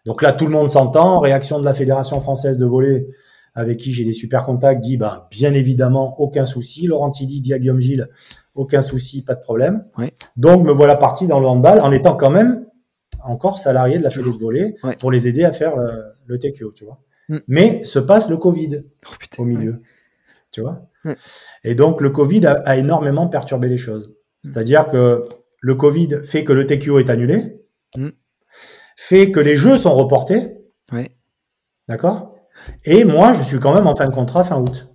Donc 0.06 0.22
là, 0.22 0.34
tout 0.34 0.48
le 0.48 0.52
monde 0.52 0.70
s'entend. 0.70 1.20
Réaction 1.20 1.58
de 1.58 1.64
la 1.64 1.74
Fédération 1.74 2.20
française 2.20 2.58
de 2.58 2.66
volley, 2.66 3.08
avec 3.56 3.78
qui 3.78 3.94
j'ai 3.94 4.04
des 4.04 4.12
super 4.12 4.44
contacts, 4.46 4.82
dit 4.82 4.98
bah, 4.98 5.30
bien 5.32 5.54
évidemment, 5.54 6.20
aucun 6.20 6.44
souci. 6.44 6.88
Laurent 6.88 7.10
Tilly 7.10 7.40
dit 7.40 7.54
à 7.54 7.60
Guillaume 7.60 7.80
Gilles, 7.80 8.10
aucun 8.54 8.82
souci, 8.82 9.22
pas 9.22 9.36
de 9.36 9.40
problème. 9.40 9.86
Donc 10.36 10.66
me 10.66 10.74
voilà 10.74 10.98
parti 10.98 11.26
dans 11.26 11.40
le 11.40 11.48
handball 11.48 11.80
en 11.80 11.94
étant 11.94 12.18
quand 12.18 12.32
même 12.32 12.66
encore 13.24 13.58
salarié 13.58 13.98
de 13.98 14.04
la 14.04 14.10
Fédé 14.10 14.32
de 14.32 14.38
volley 14.38 14.76
pour 15.00 15.12
les 15.12 15.28
aider 15.28 15.44
à 15.44 15.52
faire 15.52 15.76
le, 16.28 16.40
TQO, 16.40 16.72
tu 16.72 16.86
vois. 16.86 17.02
Mm. 17.30 17.38
Mais 17.48 17.84
se 17.84 18.00
passe 18.00 18.30
le 18.30 18.38
Covid 18.38 18.84
oh, 19.08 19.42
au 19.42 19.46
milieu, 19.46 19.82
tu 20.52 20.62
vois. 20.62 20.88
Et 21.64 21.76
donc 21.76 22.02
le 22.02 22.10
Covid 22.10 22.46
a, 22.46 22.62
a 22.66 22.76
énormément 22.78 23.28
perturbé 23.28 23.70
les 23.70 23.78
choses. 23.78 24.16
C'est-à-dire 24.44 24.88
que 24.88 25.28
le 25.62 25.76
Covid 25.76 26.22
fait 26.24 26.44
que 26.44 26.54
le 26.54 26.66
TQO 26.66 27.00
est 27.00 27.10
annulé, 27.10 27.62
mm. 27.96 28.10
fait 28.96 29.32
que 29.32 29.40
les 29.40 29.58
jeux 29.58 29.78
sont 29.78 29.96
reportés. 29.96 30.54
Ouais. 30.92 31.10
D'accord 31.88 32.36
Et 32.84 33.04
moi, 33.04 33.34
je 33.34 33.44
suis 33.44 33.60
quand 33.60 33.74
même 33.74 33.88
en 33.88 33.96
fin 33.96 34.08
de 34.08 34.14
contrat 34.14 34.44
fin 34.44 34.60
août. 34.60 34.90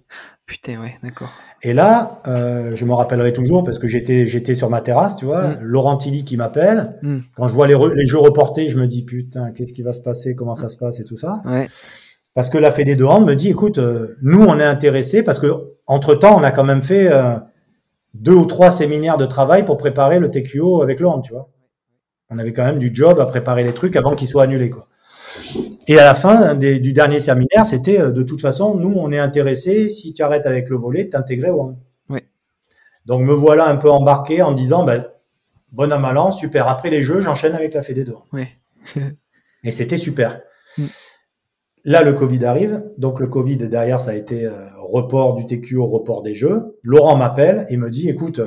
Putain, 0.47 0.81
ouais, 0.81 0.97
d'accord. 1.03 1.33
Et 1.67 1.73
là, 1.73 2.21
euh, 2.29 2.77
je 2.77 2.85
me 2.85 2.93
rappellerai 2.93 3.33
toujours 3.33 3.65
parce 3.65 3.79
que 3.79 3.89
j'étais 3.89 4.27
j'étais 4.27 4.55
sur 4.55 4.69
ma 4.69 4.83
terrasse, 4.83 5.17
tu 5.17 5.25
vois, 5.25 5.49
mm. 5.49 5.59
Laurent 5.63 5.97
Tilly 5.97 6.23
qui 6.23 6.37
m'appelle. 6.37 6.99
Mm. 7.01 7.19
Quand 7.35 7.49
je 7.49 7.55
vois 7.55 7.67
les, 7.67 7.75
les, 7.95 8.07
jeux 8.07 8.19
reportés, 8.19 8.69
je 8.69 8.79
me 8.79 8.87
dis 8.87 9.03
putain, 9.03 9.51
qu'est-ce 9.51 9.73
qui 9.73 9.83
va 9.83 9.95
se 9.95 10.03
passer, 10.03 10.37
comment 10.37 10.53
ça 10.53 10.69
se 10.69 10.77
passe 10.77 11.01
et 11.01 11.05
tout 11.05 11.17
ça. 11.17 11.41
Ouais. 11.47 11.67
Parce 12.35 12.51
que 12.51 12.59
la 12.59 12.71
Fédé 12.71 12.97
de 12.97 13.05
hand 13.05 13.25
me 13.25 13.35
dit, 13.35 13.49
écoute, 13.49 13.79
euh, 13.79 14.15
nous 14.21 14.43
on 14.43 14.61
est 14.61 14.65
intéressés 14.65 15.23
parce 15.23 15.39
que 15.39 15.47
entre 15.87 16.15
temps, 16.15 16.39
on 16.39 16.43
a 16.43 16.51
quand 16.51 16.65
même 16.65 16.83
fait 16.83 17.11
euh, 17.11 17.37
deux 18.13 18.35
ou 18.35 18.45
trois 18.45 18.71
séminaires 18.71 19.17
de 19.17 19.27
travail 19.27 19.65
pour 19.65 19.79
préparer 19.79 20.19
le 20.19 20.31
TQO 20.31 20.83
avec 20.83 21.01
Laurent, 21.01 21.23
tu 21.23 21.33
vois. 21.33 21.49
On 22.29 22.39
avait 22.39 22.53
quand 22.53 22.65
même 22.65 22.79
du 22.79 22.91
job 22.93 23.21
à 23.21 23.27
préparer 23.27 23.65
les 23.65 23.73
trucs 23.73 23.97
avant 23.97 24.15
qu'ils 24.15 24.29
soient 24.29 24.43
annulés, 24.43 24.71
quoi. 24.71 24.89
Et 25.87 25.99
à 25.99 26.05
la 26.05 26.15
fin 26.15 26.55
du 26.55 26.93
dernier 26.93 27.21
séminaire, 27.21 27.67
c'était 27.67 28.01
euh, 28.01 28.11
de 28.11 28.23
toute 28.23 28.41
façon, 28.41 28.75
nous, 28.77 28.95
on 28.97 29.13
est 29.13 29.19
intéressés, 29.19 29.89
si 29.89 30.13
tu 30.13 30.23
arrêtes 30.23 30.47
avec 30.47 30.69
le 30.69 30.77
volet, 30.77 31.09
t'intégrer 31.09 31.51
au 31.51 31.75
Oui. 32.09 32.21
Donc 33.07 33.23
me 33.23 33.35
voilà 33.35 33.69
un 33.69 33.77
peu 33.77 33.91
embarqué 33.91 34.43
en 34.43 34.53
disant, 34.53 34.85
ben, 34.85 35.07
bon 35.73 35.93
à 35.93 35.99
mal 35.99 36.33
super. 36.33 36.69
Après 36.69 36.91
les 36.91 37.03
jeux, 37.03 37.21
j'enchaîne 37.21 37.55
avec 37.55 37.75
la 37.75 37.83
Fédé 37.83 38.05
d'or. 38.05 38.27
Oui. 38.33 38.47
Et 39.65 39.73
c'était 39.73 39.97
super. 39.97 40.41
Mm. 40.79 40.85
Là, 41.87 42.03
le 42.03 42.15
Covid 42.15 42.45
arrive. 42.47 42.83
Donc, 42.97 43.21
le 43.21 43.27
Covid, 43.27 43.59
derrière, 43.59 44.01
ça 44.01 44.13
a 44.13 44.15
été 44.15 44.47
euh, 44.47 44.67
report 44.81 45.37
du 45.37 45.47
TQO, 45.47 45.85
report 45.85 46.23
des 46.23 46.35
jeux. 46.35 46.79
Laurent 46.83 47.17
m'appelle 47.17 47.67
et 47.69 47.77
me 47.77 47.91
dit, 47.91 48.09
écoute, 48.09 48.41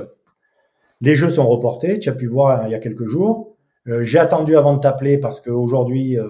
les 1.01 1.15
jeux 1.15 1.29
sont 1.29 1.47
reportés. 1.47 1.99
Tu 1.99 2.09
as 2.09 2.13
pu 2.13 2.27
voir 2.27 2.67
il 2.67 2.71
y 2.71 2.75
a 2.75 2.79
quelques 2.79 3.05
jours. 3.05 3.55
Euh, 3.87 4.03
j'ai 4.03 4.17
attendu 4.17 4.57
avant 4.57 4.75
de 4.75 4.79
t'appeler 4.79 5.17
parce 5.17 5.39
qu'aujourd'hui, 5.39 6.17
euh, 6.17 6.27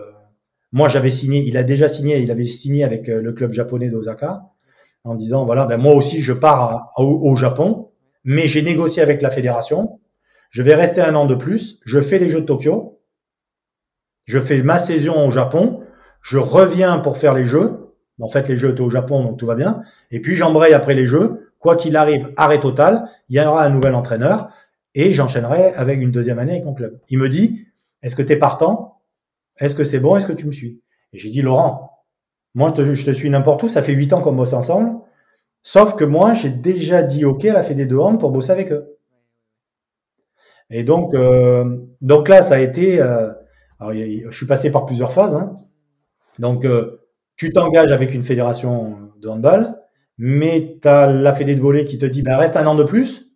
moi, 0.71 0.87
j'avais 0.87 1.11
signé, 1.11 1.43
il 1.45 1.57
a 1.57 1.63
déjà 1.63 1.87
signé, 1.87 2.19
il 2.19 2.31
avait 2.31 2.45
signé 2.45 2.83
avec 2.83 3.07
le 3.07 3.31
club 3.33 3.53
japonais 3.53 3.89
d'Osaka 3.89 4.43
en 5.03 5.15
disant, 5.15 5.45
voilà, 5.45 5.65
ben, 5.65 5.77
moi 5.77 5.93
aussi, 5.93 6.21
je 6.21 6.33
pars 6.33 6.91
au, 6.97 7.35
Japon, 7.35 7.91
mais 8.25 8.47
j'ai 8.47 8.61
négocié 8.61 9.01
avec 9.01 9.21
la 9.21 9.31
fédération. 9.31 9.99
Je 10.49 10.61
vais 10.61 10.75
rester 10.75 11.01
un 11.01 11.15
an 11.15 11.25
de 11.25 11.35
plus. 11.35 11.79
Je 11.85 12.01
fais 12.01 12.19
les 12.19 12.27
jeux 12.27 12.41
de 12.41 12.45
Tokyo. 12.45 12.99
Je 14.25 14.39
fais 14.39 14.61
ma 14.61 14.77
saison 14.77 15.25
au 15.25 15.31
Japon 15.31 15.83
je 16.27 16.37
reviens 16.37 16.99
pour 16.99 17.17
faire 17.17 17.33
les 17.33 17.45
jeux. 17.45 17.93
En 18.19 18.27
fait, 18.27 18.49
les 18.49 18.57
jeux 18.57 18.71
étaient 18.71 18.81
au 18.81 18.89
Japon, 18.89 19.23
donc 19.23 19.37
tout 19.37 19.45
va 19.45 19.55
bien. 19.55 19.81
Et 20.11 20.21
puis 20.21 20.35
j'embraye 20.35 20.73
après 20.73 20.93
les 20.93 21.05
jeux. 21.05 21.53
Quoi 21.59 21.77
qu'il 21.77 21.95
arrive, 21.95 22.33
arrêt 22.35 22.59
total. 22.59 23.09
Il 23.29 23.37
y 23.37 23.39
aura 23.39 23.63
un 23.63 23.69
nouvel 23.69 23.95
entraîneur 23.95 24.49
et 24.93 25.13
j'enchaînerai 25.13 25.73
avec 25.73 26.01
une 26.01 26.11
deuxième 26.11 26.37
année 26.37 26.51
avec 26.51 26.65
mon 26.65 26.73
club. 26.73 26.99
Il 27.09 27.17
me 27.17 27.29
dit, 27.29 27.67
est-ce 28.03 28.15
que 28.15 28.21
tu 28.21 28.33
es 28.33 28.35
partant? 28.35 28.96
Est-ce 29.59 29.75
que 29.75 29.83
c'est 29.83 29.99
bon? 29.99 30.15
Est-ce 30.15 30.25
que 30.25 30.33
tu 30.33 30.47
me 30.47 30.51
suis? 30.51 30.81
Et 31.13 31.19
j'ai 31.19 31.29
dit, 31.29 31.41
Laurent, 31.41 31.91
moi 32.55 32.73
je 32.75 33.05
te, 33.05 33.11
suis 33.11 33.29
n'importe 33.29 33.63
où. 33.63 33.67
Ça 33.67 33.81
fait 33.81 33.93
huit 33.93 34.13
ans 34.13 34.21
qu'on 34.21 34.33
bosse 34.33 34.53
ensemble. 34.53 34.91
Sauf 35.63 35.95
que 35.95 36.05
moi, 36.05 36.33
j'ai 36.33 36.49
déjà 36.49 37.03
dit 37.03 37.25
OK 37.25 37.45
à 37.45 37.53
la 37.53 37.63
Fédé 37.63 37.85
de 37.85 37.97
hand 37.97 38.19
pour 38.19 38.31
bosser 38.31 38.51
avec 38.51 38.71
eux. 38.71 38.97
Et 40.69 40.83
donc, 40.83 41.13
euh, 41.13 41.77
donc 42.01 42.27
là, 42.29 42.41
ça 42.41 42.55
a 42.55 42.59
été. 42.59 43.01
Euh, 43.01 43.31
alors, 43.79 43.93
je 43.93 44.35
suis 44.35 44.45
passé 44.45 44.71
par 44.71 44.85
plusieurs 44.85 45.11
phases. 45.11 45.35
Hein. 45.35 45.55
Donc, 46.39 46.65
euh, 46.65 47.01
tu 47.35 47.51
t'engages 47.51 47.91
avec 47.91 48.13
une 48.13 48.23
fédération 48.23 49.11
de 49.19 49.27
handball, 49.27 49.75
mais 50.17 50.77
tu 50.81 50.87
as 50.87 51.07
la 51.07 51.33
fédé 51.33 51.55
de 51.55 51.61
volley 51.61 51.85
qui 51.85 51.97
te 51.97 52.05
dit, 52.05 52.21
ben, 52.21 52.37
reste 52.37 52.57
un 52.57 52.65
an 52.65 52.75
de 52.75 52.83
plus. 52.83 53.33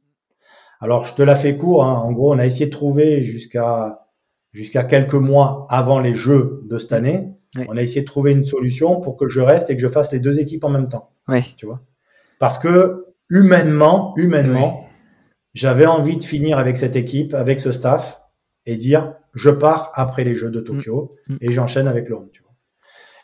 Alors, 0.79 1.05
je 1.05 1.13
te 1.13 1.21
la 1.21 1.35
fais 1.35 1.55
court. 1.55 1.83
Hein. 1.83 1.95
En 1.95 2.11
gros, 2.11 2.33
on 2.33 2.39
a 2.39 2.45
essayé 2.45 2.65
de 2.65 2.71
trouver 2.71 3.21
jusqu'à 3.21 4.07
jusqu'à 4.51 4.83
quelques 4.83 5.13
mois 5.13 5.67
avant 5.69 5.99
les 5.99 6.13
Jeux 6.13 6.61
de 6.69 6.77
cette 6.77 6.93
année. 6.93 7.29
On 7.67 7.75
a 7.75 7.81
essayé 7.81 8.01
de 8.01 8.05
trouver 8.05 8.31
une 8.31 8.45
solution 8.45 9.01
pour 9.01 9.17
que 9.17 9.27
je 9.27 9.41
reste 9.41 9.69
et 9.69 9.75
que 9.75 9.81
je 9.81 9.87
fasse 9.87 10.11
les 10.13 10.19
deux 10.19 10.39
équipes 10.39 10.63
en 10.63 10.69
même 10.69 10.87
temps. 10.87 11.11
Oui. 11.27 11.53
Tu 11.57 11.65
vois? 11.65 11.81
Parce 12.39 12.57
que 12.57 13.07
humainement, 13.29 14.13
humainement, 14.15 14.85
j'avais 15.53 15.85
envie 15.85 16.15
de 16.15 16.23
finir 16.23 16.57
avec 16.57 16.77
cette 16.77 16.95
équipe, 16.95 17.33
avec 17.33 17.59
ce 17.59 17.71
staff, 17.71 18.21
et 18.65 18.77
dire 18.77 19.15
je 19.33 19.49
pars 19.49 19.91
après 19.95 20.23
les 20.23 20.33
Jeux 20.33 20.49
de 20.49 20.61
Tokyo 20.61 21.11
mm. 21.27 21.33
Mm. 21.33 21.37
et 21.41 21.51
j'enchaîne 21.51 21.87
avec. 21.87 22.05
Tu 22.05 22.11
vois 22.11 22.51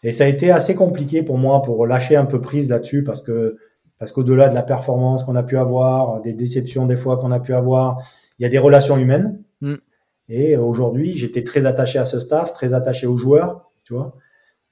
et 0.04 0.12
ça 0.12 0.26
a 0.26 0.28
été 0.28 0.52
assez 0.52 0.76
compliqué 0.76 1.24
pour 1.24 1.38
moi 1.38 1.62
pour 1.62 1.86
lâcher 1.86 2.16
un 2.16 2.26
peu 2.26 2.40
prise 2.40 2.70
là-dessus 2.70 3.04
parce 3.04 3.22
que 3.22 3.58
parce 4.00 4.12
qu'au-delà 4.12 4.48
de 4.48 4.54
la 4.54 4.62
performance 4.62 5.24
qu'on 5.24 5.36
a 5.36 5.42
pu 5.42 5.58
avoir, 5.58 6.22
des 6.22 6.34
déceptions 6.34 6.86
des 6.86 6.96
fois 6.96 7.18
qu'on 7.18 7.32
a 7.32 7.40
pu 7.40 7.54
avoir, 7.56 8.00
il 8.38 8.44
y 8.44 8.46
a 8.46 8.50
des 8.50 8.60
relations 8.60 8.98
humaines. 8.98 9.42
Mm. 9.62 9.76
Et 10.30 10.58
aujourd'hui, 10.58 11.14
j'étais 11.14 11.44
très 11.44 11.66
attaché 11.66 12.00
à 12.00 12.06
ce 12.06 12.20
staff, 12.20 12.54
très 12.54 12.74
attaché 12.74 13.08
aux 13.08 13.18
joueurs, 13.18 13.72
tu 13.84 13.94
vois. 13.94 14.16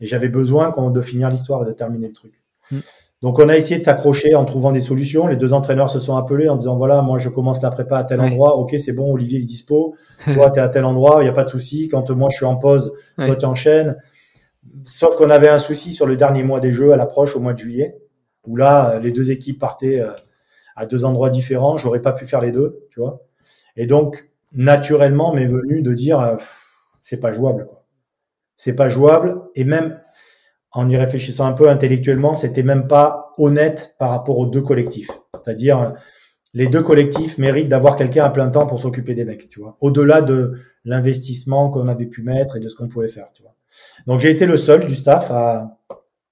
Et 0.01 0.07
j'avais 0.07 0.29
besoin 0.29 0.73
de 0.89 1.01
finir 1.01 1.29
l'histoire 1.29 1.63
et 1.63 1.65
de 1.65 1.71
terminer 1.71 2.07
le 2.07 2.13
truc. 2.13 2.43
Mm. 2.71 2.79
Donc 3.21 3.39
on 3.39 3.49
a 3.49 3.55
essayé 3.55 3.79
de 3.79 3.83
s'accrocher 3.83 4.35
en 4.35 4.45
trouvant 4.45 4.71
des 4.71 4.81
solutions. 4.81 5.25
Les 5.27 5.37
deux 5.37 5.53
entraîneurs 5.53 5.89
se 5.89 5.99
sont 5.99 6.15
appelés 6.15 6.49
en 6.49 6.57
disant 6.57 6.77
voilà, 6.77 7.01
moi 7.01 7.17
je 7.17 7.29
commence 7.29 7.61
la 7.61 7.71
prépa 7.71 7.97
à 7.97 8.03
tel 8.03 8.21
endroit. 8.21 8.57
Ok, 8.57 8.75
c'est 8.77 8.93
bon, 8.93 9.11
Olivier 9.11 9.39
est 9.39 9.43
dispo. 9.43 9.95
Toi, 10.25 10.51
tu 10.51 10.59
es 10.59 10.61
à 10.61 10.69
tel 10.69 10.85
endroit, 10.85 11.21
il 11.21 11.23
n'y 11.23 11.29
a 11.29 11.33
pas 11.33 11.43
de 11.43 11.49
souci. 11.49 11.87
Quand 11.87 12.09
moi 12.11 12.29
je 12.29 12.35
suis 12.35 12.45
en 12.45 12.57
pause, 12.57 12.93
toi 13.17 13.35
tu 13.35 13.45
enchaînes. 13.45 13.97
Sauf 14.83 15.15
qu'on 15.15 15.29
avait 15.29 15.49
un 15.49 15.57
souci 15.57 15.91
sur 15.91 16.05
le 16.05 16.17
dernier 16.17 16.43
mois 16.43 16.59
des 16.59 16.71
Jeux 16.71 16.91
à 16.91 16.97
l'approche 16.97 17.35
au 17.35 17.39
mois 17.39 17.53
de 17.53 17.57
juillet, 17.57 17.97
où 18.45 18.55
là, 18.55 18.99
les 18.99 19.11
deux 19.11 19.31
équipes 19.31 19.59
partaient 19.59 20.01
euh, 20.01 20.11
à 20.75 20.85
deux 20.85 21.05
endroits 21.05 21.29
différents. 21.29 21.77
J'aurais 21.77 22.01
pas 22.01 22.13
pu 22.13 22.25
faire 22.25 22.41
les 22.41 22.51
deux, 22.51 22.85
tu 22.91 22.99
vois. 22.99 23.21
Et 23.75 23.87
donc, 23.87 24.29
naturellement, 24.55 25.33
m'est 25.33 25.47
venu 25.47 25.81
de 25.81 25.93
dire, 25.93 26.19
euh, 26.19 26.35
c'est 27.01 27.19
pas 27.19 27.31
jouable. 27.31 27.67
C'est 28.57 28.75
pas 28.75 28.89
jouable. 28.89 29.41
Et 29.55 29.63
même, 29.63 29.99
en 30.71 30.89
y 30.89 30.97
réfléchissant 30.97 31.45
un 31.45 31.53
peu 31.53 31.69
intellectuellement, 31.69 32.33
c'était 32.33 32.63
même 32.63 32.87
pas 32.87 33.33
honnête 33.37 33.95
par 33.99 34.09
rapport 34.09 34.37
aux 34.37 34.45
deux 34.45 34.61
collectifs. 34.61 35.11
C'est-à-dire, 35.33 35.93
les 36.53 36.67
deux 36.67 36.83
collectifs 36.83 37.37
méritent 37.37 37.69
d'avoir 37.69 37.97
quelqu'un 37.97 38.23
à 38.23 38.29
plein 38.29 38.47
temps 38.47 38.65
pour 38.65 38.79
s'occuper 38.79 39.13
des 39.13 39.25
mecs, 39.25 39.47
tu 39.47 39.59
vois. 39.59 39.77
Au-delà 39.81 40.21
de 40.21 40.53
l'investissement 40.85 41.69
qu'on 41.69 41.87
avait 41.87 42.05
pu 42.05 42.23
mettre 42.23 42.55
et 42.55 42.59
de 42.59 42.67
ce 42.69 42.75
qu'on 42.75 42.87
pouvait 42.87 43.09
faire, 43.09 43.27
tu 43.33 43.43
vois. 43.43 43.55
Donc 44.07 44.21
j'ai 44.21 44.31
été 44.31 44.45
le 44.45 44.55
seul 44.55 44.85
du 44.85 44.95
staff 44.95 45.29
à, 45.31 45.79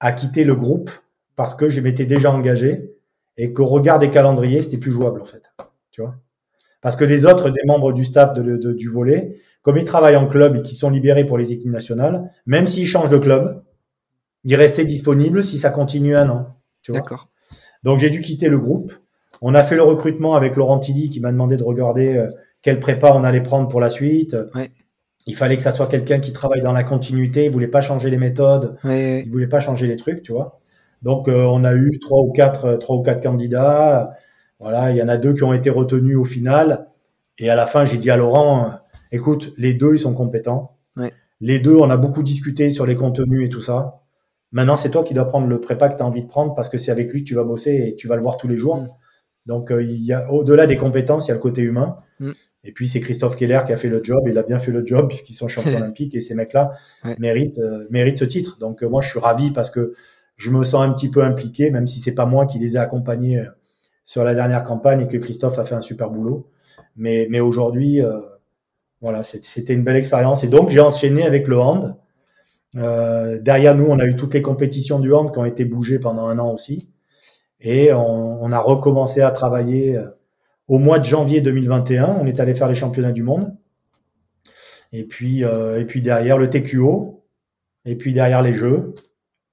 à 0.00 0.12
quitter 0.12 0.44
le 0.44 0.54
groupe 0.54 0.90
parce 1.36 1.54
que 1.54 1.68
je 1.68 1.80
m'étais 1.80 2.06
déjà 2.06 2.32
engagé 2.32 2.94
et 3.36 3.52
qu'au 3.52 3.66
regard 3.66 3.98
des 3.98 4.10
calendriers, 4.10 4.62
c'était 4.62 4.78
plus 4.78 4.92
jouable 4.92 5.20
en 5.20 5.26
fait. 5.26 5.52
Tu 5.90 6.00
vois 6.00 6.16
Parce 6.84 6.96
que 6.96 7.04
les 7.04 7.24
autres, 7.24 7.48
des 7.48 7.62
membres 7.64 7.94
du 7.94 8.04
staff 8.04 8.34
de, 8.34 8.72
du 8.74 8.88
volet, 8.90 9.38
comme 9.62 9.78
ils 9.78 9.86
travaillent 9.86 10.16
en 10.16 10.26
club 10.26 10.56
et 10.56 10.60
qui 10.60 10.74
sont 10.74 10.90
libérés 10.90 11.24
pour 11.24 11.38
les 11.38 11.50
équipes 11.50 11.70
nationales, 11.70 12.30
même 12.44 12.66
s'ils 12.66 12.86
changent 12.86 13.08
de 13.08 13.16
club, 13.16 13.62
ils 14.44 14.54
restaient 14.54 14.84
disponibles 14.84 15.42
si 15.42 15.56
ça 15.56 15.70
continue 15.70 16.14
un 16.14 16.28
an. 16.28 16.46
D'accord. 16.90 17.30
Donc 17.84 18.00
j'ai 18.00 18.10
dû 18.10 18.20
quitter 18.20 18.48
le 18.48 18.58
groupe. 18.58 18.92
On 19.40 19.54
a 19.54 19.62
fait 19.62 19.76
le 19.76 19.82
recrutement 19.82 20.34
avec 20.34 20.56
Laurent 20.56 20.78
Tilly 20.78 21.08
qui 21.08 21.20
m'a 21.20 21.32
demandé 21.32 21.56
de 21.56 21.62
regarder 21.62 22.18
euh, 22.18 22.28
quel 22.60 22.80
prépa 22.80 23.12
on 23.14 23.24
allait 23.24 23.42
prendre 23.42 23.66
pour 23.68 23.80
la 23.80 23.88
suite. 23.88 24.36
Ouais. 24.54 24.70
Il 25.26 25.34
fallait 25.34 25.56
que 25.56 25.62
ça 25.62 25.72
soit 25.72 25.86
quelqu'un 25.86 26.20
qui 26.20 26.34
travaille 26.34 26.60
dans 26.60 26.74
la 26.74 26.84
continuité. 26.84 27.46
Il 27.46 27.50
voulait 27.50 27.66
pas 27.66 27.80
changer 27.80 28.10
les 28.10 28.18
méthodes. 28.18 28.76
Ouais, 28.84 29.22
il 29.24 29.32
voulait 29.32 29.46
pas 29.46 29.60
changer 29.60 29.86
les 29.86 29.96
trucs, 29.96 30.20
tu 30.20 30.32
vois. 30.32 30.60
Donc 31.00 31.28
euh, 31.28 31.44
on 31.44 31.64
a 31.64 31.74
eu 31.74 31.98
trois 31.98 32.20
ou 32.20 32.30
quatre, 32.30 32.66
euh, 32.66 32.76
trois 32.76 32.96
ou 32.96 33.02
quatre 33.02 33.22
candidats. 33.22 34.12
Voilà, 34.60 34.90
il 34.90 34.96
y 34.96 35.02
en 35.02 35.08
a 35.08 35.16
deux 35.16 35.34
qui 35.34 35.42
ont 35.42 35.52
été 35.52 35.70
retenus 35.70 36.16
au 36.16 36.24
final. 36.24 36.88
Et 37.38 37.50
à 37.50 37.56
la 37.56 37.66
fin, 37.66 37.84
j'ai 37.84 37.98
dit 37.98 38.10
à 38.10 38.16
Laurent, 38.16 38.72
écoute, 39.12 39.52
les 39.56 39.74
deux, 39.74 39.94
ils 39.94 39.98
sont 39.98 40.14
compétents. 40.14 40.78
Les 41.40 41.58
deux, 41.58 41.76
on 41.76 41.90
a 41.90 41.96
beaucoup 41.96 42.22
discuté 42.22 42.70
sur 42.70 42.86
les 42.86 42.94
contenus 42.94 43.44
et 43.44 43.48
tout 43.48 43.60
ça. 43.60 44.00
Maintenant, 44.52 44.76
c'est 44.76 44.90
toi 44.90 45.02
qui 45.02 45.14
dois 45.14 45.26
prendre 45.26 45.48
le 45.48 45.60
prépa 45.60 45.88
que 45.88 45.96
tu 45.96 46.02
as 46.02 46.06
envie 46.06 46.22
de 46.22 46.28
prendre 46.28 46.54
parce 46.54 46.68
que 46.68 46.78
c'est 46.78 46.92
avec 46.92 47.12
lui 47.12 47.24
que 47.24 47.28
tu 47.28 47.34
vas 47.34 47.42
bosser 47.42 47.88
et 47.88 47.96
tu 47.96 48.06
vas 48.06 48.14
le 48.14 48.22
voir 48.22 48.36
tous 48.36 48.46
les 48.46 48.56
jours. 48.56 48.76
Mm. 48.76 48.88
Donc, 49.46 49.72
euh, 49.72 49.82
il 49.82 50.02
y 50.02 50.12
a 50.12 50.30
au-delà 50.32 50.66
des 50.66 50.76
compétences, 50.76 51.26
il 51.26 51.30
y 51.30 51.32
a 51.32 51.34
le 51.34 51.40
côté 51.40 51.60
humain. 51.60 51.96
Mm. 52.20 52.30
Et 52.62 52.72
puis, 52.72 52.88
c'est 52.88 53.00
Christophe 53.00 53.36
Keller 53.36 53.60
qui 53.66 53.72
a 53.72 53.76
fait 53.76 53.88
le 53.88 54.02
job. 54.02 54.20
Il 54.28 54.38
a 54.38 54.44
bien 54.44 54.58
fait 54.58 54.70
le 54.70 54.86
job 54.86 55.08
puisqu'ils 55.08 55.34
sont 55.34 55.48
champions 55.48 55.74
olympiques 55.76 56.14
et 56.14 56.20
ces 56.20 56.36
mecs-là 56.36 56.72
méritent, 57.18 57.58
euh, 57.58 57.84
méritent 57.90 58.18
ce 58.18 58.24
titre. 58.24 58.58
Donc, 58.60 58.84
euh, 58.84 58.88
moi, 58.88 59.02
je 59.02 59.10
suis 59.10 59.18
ravi 59.18 59.50
parce 59.50 59.70
que 59.70 59.94
je 60.36 60.50
me 60.50 60.62
sens 60.62 60.86
un 60.86 60.92
petit 60.92 61.10
peu 61.10 61.24
impliqué, 61.24 61.70
même 61.70 61.88
si 61.88 61.98
c'est 61.98 62.14
pas 62.14 62.26
moi 62.26 62.46
qui 62.46 62.58
les 62.58 62.76
ai 62.76 62.78
accompagnés 62.78 63.44
sur 64.04 64.22
la 64.24 64.34
dernière 64.34 64.62
campagne 64.62 65.02
et 65.02 65.08
que 65.08 65.16
Christophe 65.16 65.58
a 65.58 65.64
fait 65.64 65.74
un 65.74 65.80
super 65.80 66.10
boulot. 66.10 66.50
Mais, 66.96 67.40
aujourd'hui, 67.40 68.00
voilà, 69.00 69.22
c'était 69.22 69.74
une 69.74 69.84
belle 69.84 69.96
expérience. 69.96 70.44
Et 70.44 70.48
donc, 70.48 70.70
j'ai 70.70 70.80
enchaîné 70.80 71.24
avec 71.24 71.48
le 71.48 71.58
hand. 71.58 71.96
Euh, 72.76 73.38
derrière 73.38 73.74
nous, 73.74 73.86
on 73.86 73.98
a 73.98 74.06
eu 74.06 74.16
toutes 74.16 74.34
les 74.34 74.42
compétitions 74.42 74.98
du 74.98 75.12
hand 75.12 75.32
qui 75.32 75.38
ont 75.38 75.44
été 75.44 75.64
bougées 75.64 75.98
pendant 75.98 76.26
un 76.26 76.38
an 76.38 76.52
aussi. 76.52 76.88
Et 77.60 77.92
on, 77.92 78.50
a 78.52 78.60
recommencé 78.60 79.22
à 79.22 79.30
travailler 79.30 79.96
euh, 79.96 80.08
au 80.68 80.78
mois 80.78 80.98
de 80.98 81.04
janvier 81.04 81.40
2021. 81.40 82.18
On 82.20 82.26
est 82.26 82.40
allé 82.40 82.54
faire 82.54 82.68
les 82.68 82.74
championnats 82.74 83.12
du 83.12 83.22
monde. 83.22 83.54
Et 84.92 85.04
puis, 85.04 85.44
euh, 85.44 85.80
et 85.80 85.84
puis 85.84 86.02
derrière 86.02 86.38
le 86.38 86.50
TQO. 86.50 87.24
Et 87.84 87.96
puis 87.96 88.12
derrière 88.12 88.42
les 88.42 88.54
Jeux. 88.54 88.94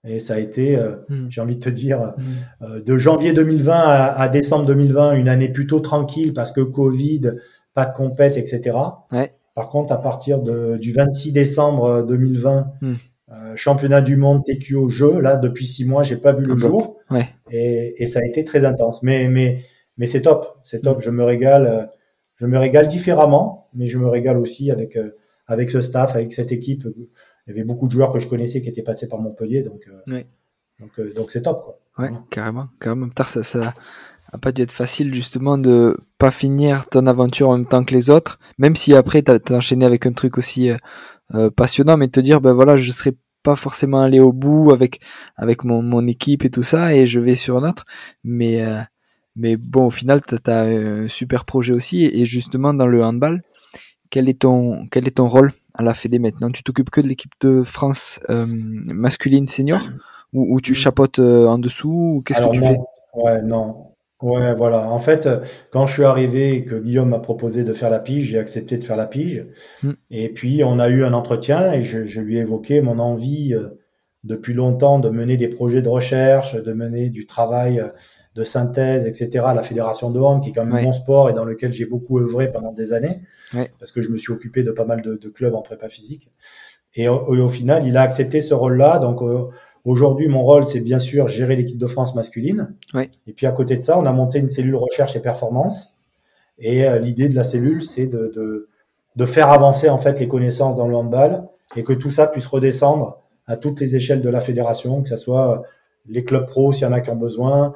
Et 0.03 0.19
ça 0.19 0.35
a 0.35 0.39
été, 0.39 0.77
euh, 0.77 0.95
hmm. 1.09 1.27
j'ai 1.29 1.41
envie 1.41 1.55
de 1.55 1.61
te 1.61 1.69
dire, 1.69 2.01
hmm. 2.01 2.63
euh, 2.63 2.81
de 2.81 2.97
janvier 2.97 3.33
2020 3.33 3.73
à, 3.73 4.05
à, 4.19 4.29
décembre 4.29 4.65
2020, 4.65 5.13
une 5.13 5.29
année 5.29 5.49
plutôt 5.49 5.79
tranquille 5.79 6.33
parce 6.33 6.51
que 6.51 6.61
Covid, 6.61 7.33
pas 7.73 7.85
de 7.85 7.93
compète, 7.93 8.37
etc. 8.37 8.77
Ouais. 9.11 9.33
Par 9.53 9.69
contre, 9.69 9.93
à 9.93 10.01
partir 10.01 10.41
de, 10.41 10.77
du 10.77 10.91
26 10.93 11.33
décembre 11.33 12.03
2020, 12.07 12.71
euh, 13.33 13.55
championnat 13.55 14.01
du 14.01 14.17
monde 14.17 14.43
TQO 14.43 14.89
jeu. 14.89 15.19
Là, 15.21 15.37
depuis 15.37 15.65
six 15.65 15.85
mois, 15.85 16.03
j'ai 16.03 16.17
pas 16.17 16.33
vu 16.33 16.43
le 16.43 16.55
ah 16.57 16.59
jour. 16.59 16.97
Ouais. 17.09 17.29
Et, 17.49 18.03
et, 18.03 18.07
ça 18.07 18.19
a 18.19 18.23
été 18.23 18.43
très 18.43 18.65
intense. 18.65 19.03
Mais, 19.03 19.29
mais, 19.29 19.63
mais 19.97 20.05
c'est 20.05 20.21
top. 20.21 20.59
C'est 20.63 20.81
top. 20.81 21.01
Je 21.01 21.09
me 21.09 21.23
régale. 21.23 21.65
Euh, 21.65 21.85
je 22.35 22.45
me 22.45 22.57
régale 22.57 22.87
différemment, 22.87 23.69
mais 23.73 23.87
je 23.87 23.99
me 23.99 24.07
régale 24.07 24.37
aussi 24.37 24.71
avec, 24.71 24.97
euh, 24.97 25.11
avec 25.47 25.69
ce 25.69 25.79
staff, 25.79 26.15
avec 26.15 26.33
cette 26.33 26.51
équipe. 26.51 26.87
Il 27.47 27.51
y 27.51 27.53
avait 27.53 27.63
beaucoup 27.63 27.87
de 27.87 27.91
joueurs 27.91 28.11
que 28.11 28.19
je 28.19 28.27
connaissais 28.27 28.61
qui 28.61 28.69
étaient 28.69 28.83
passés 28.83 29.07
par 29.07 29.19
Montpellier. 29.19 29.63
Donc, 29.63 29.87
ouais. 30.07 30.27
donc, 30.79 31.13
donc 31.15 31.31
c'est 31.31 31.41
top. 31.41 31.63
Quoi. 31.63 31.79
Ouais, 31.97 32.11
carrément. 32.29 32.67
carrément. 32.79 33.07
Ça, 33.25 33.43
ça 33.43 33.73
a 34.31 34.37
pas 34.37 34.51
dû 34.51 34.61
être 34.61 34.71
facile 34.71 35.13
justement 35.13 35.57
de 35.57 35.97
pas 36.17 36.31
finir 36.31 36.87
ton 36.87 37.05
aventure 37.07 37.49
en 37.49 37.57
même 37.57 37.67
temps 37.67 37.83
que 37.83 37.93
les 37.93 38.09
autres, 38.09 38.39
même 38.57 38.75
si 38.75 38.93
après 38.95 39.21
tu 39.23 39.31
as, 39.31 39.39
enchaîné 39.51 39.85
avec 39.85 40.05
un 40.05 40.13
truc 40.13 40.37
aussi 40.37 40.71
euh, 41.35 41.49
passionnant, 41.49 41.97
mais 41.97 42.07
te 42.07 42.19
dire 42.19 42.41
ben 42.41 42.53
voilà, 42.53 42.77
je 42.77 42.91
serais 42.91 43.13
pas 43.43 43.55
forcément 43.55 44.01
allé 44.01 44.19
au 44.19 44.31
bout 44.31 44.71
avec 44.71 45.01
avec 45.35 45.63
mon, 45.63 45.81
mon 45.81 46.07
équipe 46.07 46.45
et 46.45 46.49
tout 46.49 46.63
ça, 46.63 46.93
et 46.95 47.07
je 47.07 47.19
vais 47.19 47.35
sur 47.35 47.57
un 47.57 47.69
autre, 47.69 47.85
mais 48.23 48.61
euh, 48.61 48.81
mais 49.35 49.57
bon, 49.57 49.85
au 49.87 49.89
final, 49.89 50.21
tu 50.21 50.35
as, 50.45 50.61
un 50.61 51.07
super 51.07 51.45
projet 51.45 51.73
aussi, 51.73 52.05
et 52.05 52.25
justement 52.25 52.73
dans 52.73 52.87
le 52.87 53.03
handball, 53.03 53.41
quel 54.09 54.29
est 54.29 54.41
ton 54.41 54.87
quel 54.91 55.07
est 55.07 55.17
ton 55.17 55.27
rôle? 55.27 55.51
À 55.73 55.83
la 55.83 55.93
Fédé 55.93 56.19
maintenant 56.19 56.51
Tu 56.51 56.63
t'occupes 56.63 56.89
que 56.89 57.01
de 57.01 57.07
l'équipe 57.07 57.33
de 57.41 57.63
France 57.63 58.19
euh, 58.29 58.45
masculine 58.47 59.47
senior 59.47 59.79
ou, 60.33 60.55
ou 60.55 60.61
tu 60.61 60.73
chapotes 60.73 61.19
en 61.19 61.57
dessous 61.57 62.23
Qu'est-ce 62.25 62.41
que 62.41 62.53
tu 62.53 62.61
fais? 62.61 62.77
Ouais, 63.13 63.41
non. 63.41 63.87
Ouais, 64.21 64.53
voilà. 64.53 64.89
En 64.89 64.99
fait, 64.99 65.27
quand 65.71 65.87
je 65.87 65.93
suis 65.93 66.03
arrivé 66.03 66.55
et 66.55 66.65
que 66.65 66.75
Guillaume 66.75 67.09
m'a 67.09 67.19
proposé 67.19 67.63
de 67.63 67.73
faire 67.73 67.89
la 67.89 67.99
pige, 67.99 68.29
j'ai 68.29 68.39
accepté 68.39 68.77
de 68.77 68.83
faire 68.83 68.95
la 68.95 69.07
pige. 69.07 69.47
Hmm. 69.81 69.93
Et 70.11 70.29
puis, 70.29 70.63
on 70.63 70.79
a 70.79 70.89
eu 70.89 71.03
un 71.03 71.13
entretien 71.13 71.73
et 71.73 71.83
je, 71.83 72.05
je, 72.05 72.21
lui 72.21 72.37
ai 72.37 72.41
évoqué 72.41 72.81
mon 72.81 72.99
envie 72.99 73.55
euh, 73.55 73.69
depuis 74.23 74.53
longtemps 74.53 74.99
de 74.99 75.09
mener 75.09 75.37
des 75.37 75.47
projets 75.47 75.81
de 75.81 75.89
recherche, 75.89 76.55
de 76.55 76.73
mener 76.73 77.09
du 77.09 77.25
travail 77.25 77.79
euh, 77.79 77.89
de 78.35 78.43
synthèse, 78.43 79.07
etc. 79.07 79.45
la 79.53 79.63
Fédération 79.63 80.09
de 80.09 80.19
hand, 80.19 80.41
qui 80.41 80.49
est 80.49 80.53
quand 80.53 80.65
même 80.65 80.85
mon 80.85 80.93
sport 80.93 81.29
et 81.29 81.33
dans 81.33 81.43
lequel 81.43 81.73
j'ai 81.73 81.85
beaucoup 81.85 82.19
œuvré 82.19 82.51
pendant 82.51 82.71
des 82.71 82.93
années, 82.93 83.21
parce 83.79 83.91
que 83.91 84.01
je 84.01 84.09
me 84.09 84.17
suis 84.17 84.31
occupé 84.31 84.63
de 84.63 84.71
pas 84.71 84.85
mal 84.85 85.01
de, 85.01 85.15
de 85.15 85.29
clubs 85.29 85.53
en 85.53 85.61
prépa 85.61 85.89
physique. 85.89 86.31
Et 86.95 87.07
au, 87.07 87.15
au, 87.15 87.49
final, 87.49 87.85
il 87.85 87.95
a 87.97 88.01
accepté 88.01 88.41
ce 88.41 88.53
rôle-là. 88.53 88.99
Donc, 88.99 89.21
euh, 89.21 89.45
Aujourd'hui, 89.83 90.27
mon 90.27 90.43
rôle, 90.43 90.67
c'est 90.67 90.79
bien 90.79 90.99
sûr 90.99 91.27
gérer 91.27 91.55
l'équipe 91.55 91.77
de 91.77 91.87
France 91.87 92.13
masculine. 92.13 92.75
Et 93.25 93.33
puis 93.33 93.47
à 93.47 93.51
côté 93.51 93.77
de 93.77 93.81
ça, 93.81 93.97
on 93.97 94.05
a 94.05 94.11
monté 94.11 94.37
une 94.39 94.47
cellule 94.47 94.75
recherche 94.75 95.15
et 95.15 95.19
performance. 95.19 95.97
Et 96.59 96.87
euh, 96.87 96.99
l'idée 96.99 97.29
de 97.29 97.35
la 97.35 97.43
cellule, 97.43 97.81
c'est 97.81 98.05
de, 98.05 98.31
de, 98.35 98.69
de, 99.15 99.25
faire 99.25 99.49
avancer 99.49 99.89
en 99.89 99.97
fait 99.97 100.19
les 100.19 100.27
connaissances 100.27 100.75
dans 100.75 100.87
le 100.87 100.95
handball 100.95 101.47
et 101.75 101.83
que 101.83 101.93
tout 101.93 102.11
ça 102.11 102.27
puisse 102.27 102.45
redescendre 102.45 103.21
à 103.47 103.57
toutes 103.57 103.79
les 103.79 103.95
échelles 103.95 104.21
de 104.21 104.29
la 104.29 104.41
fédération, 104.41 105.01
que 105.01 105.09
ce 105.09 105.17
soit 105.17 105.57
euh, 105.57 105.61
les 106.07 106.23
clubs 106.23 106.45
pro 106.45 106.71
s'il 106.71 106.83
y 106.83 106.85
en 106.85 106.93
a 106.93 107.01
qui 107.01 107.09
ont 107.09 107.15
besoin, 107.15 107.73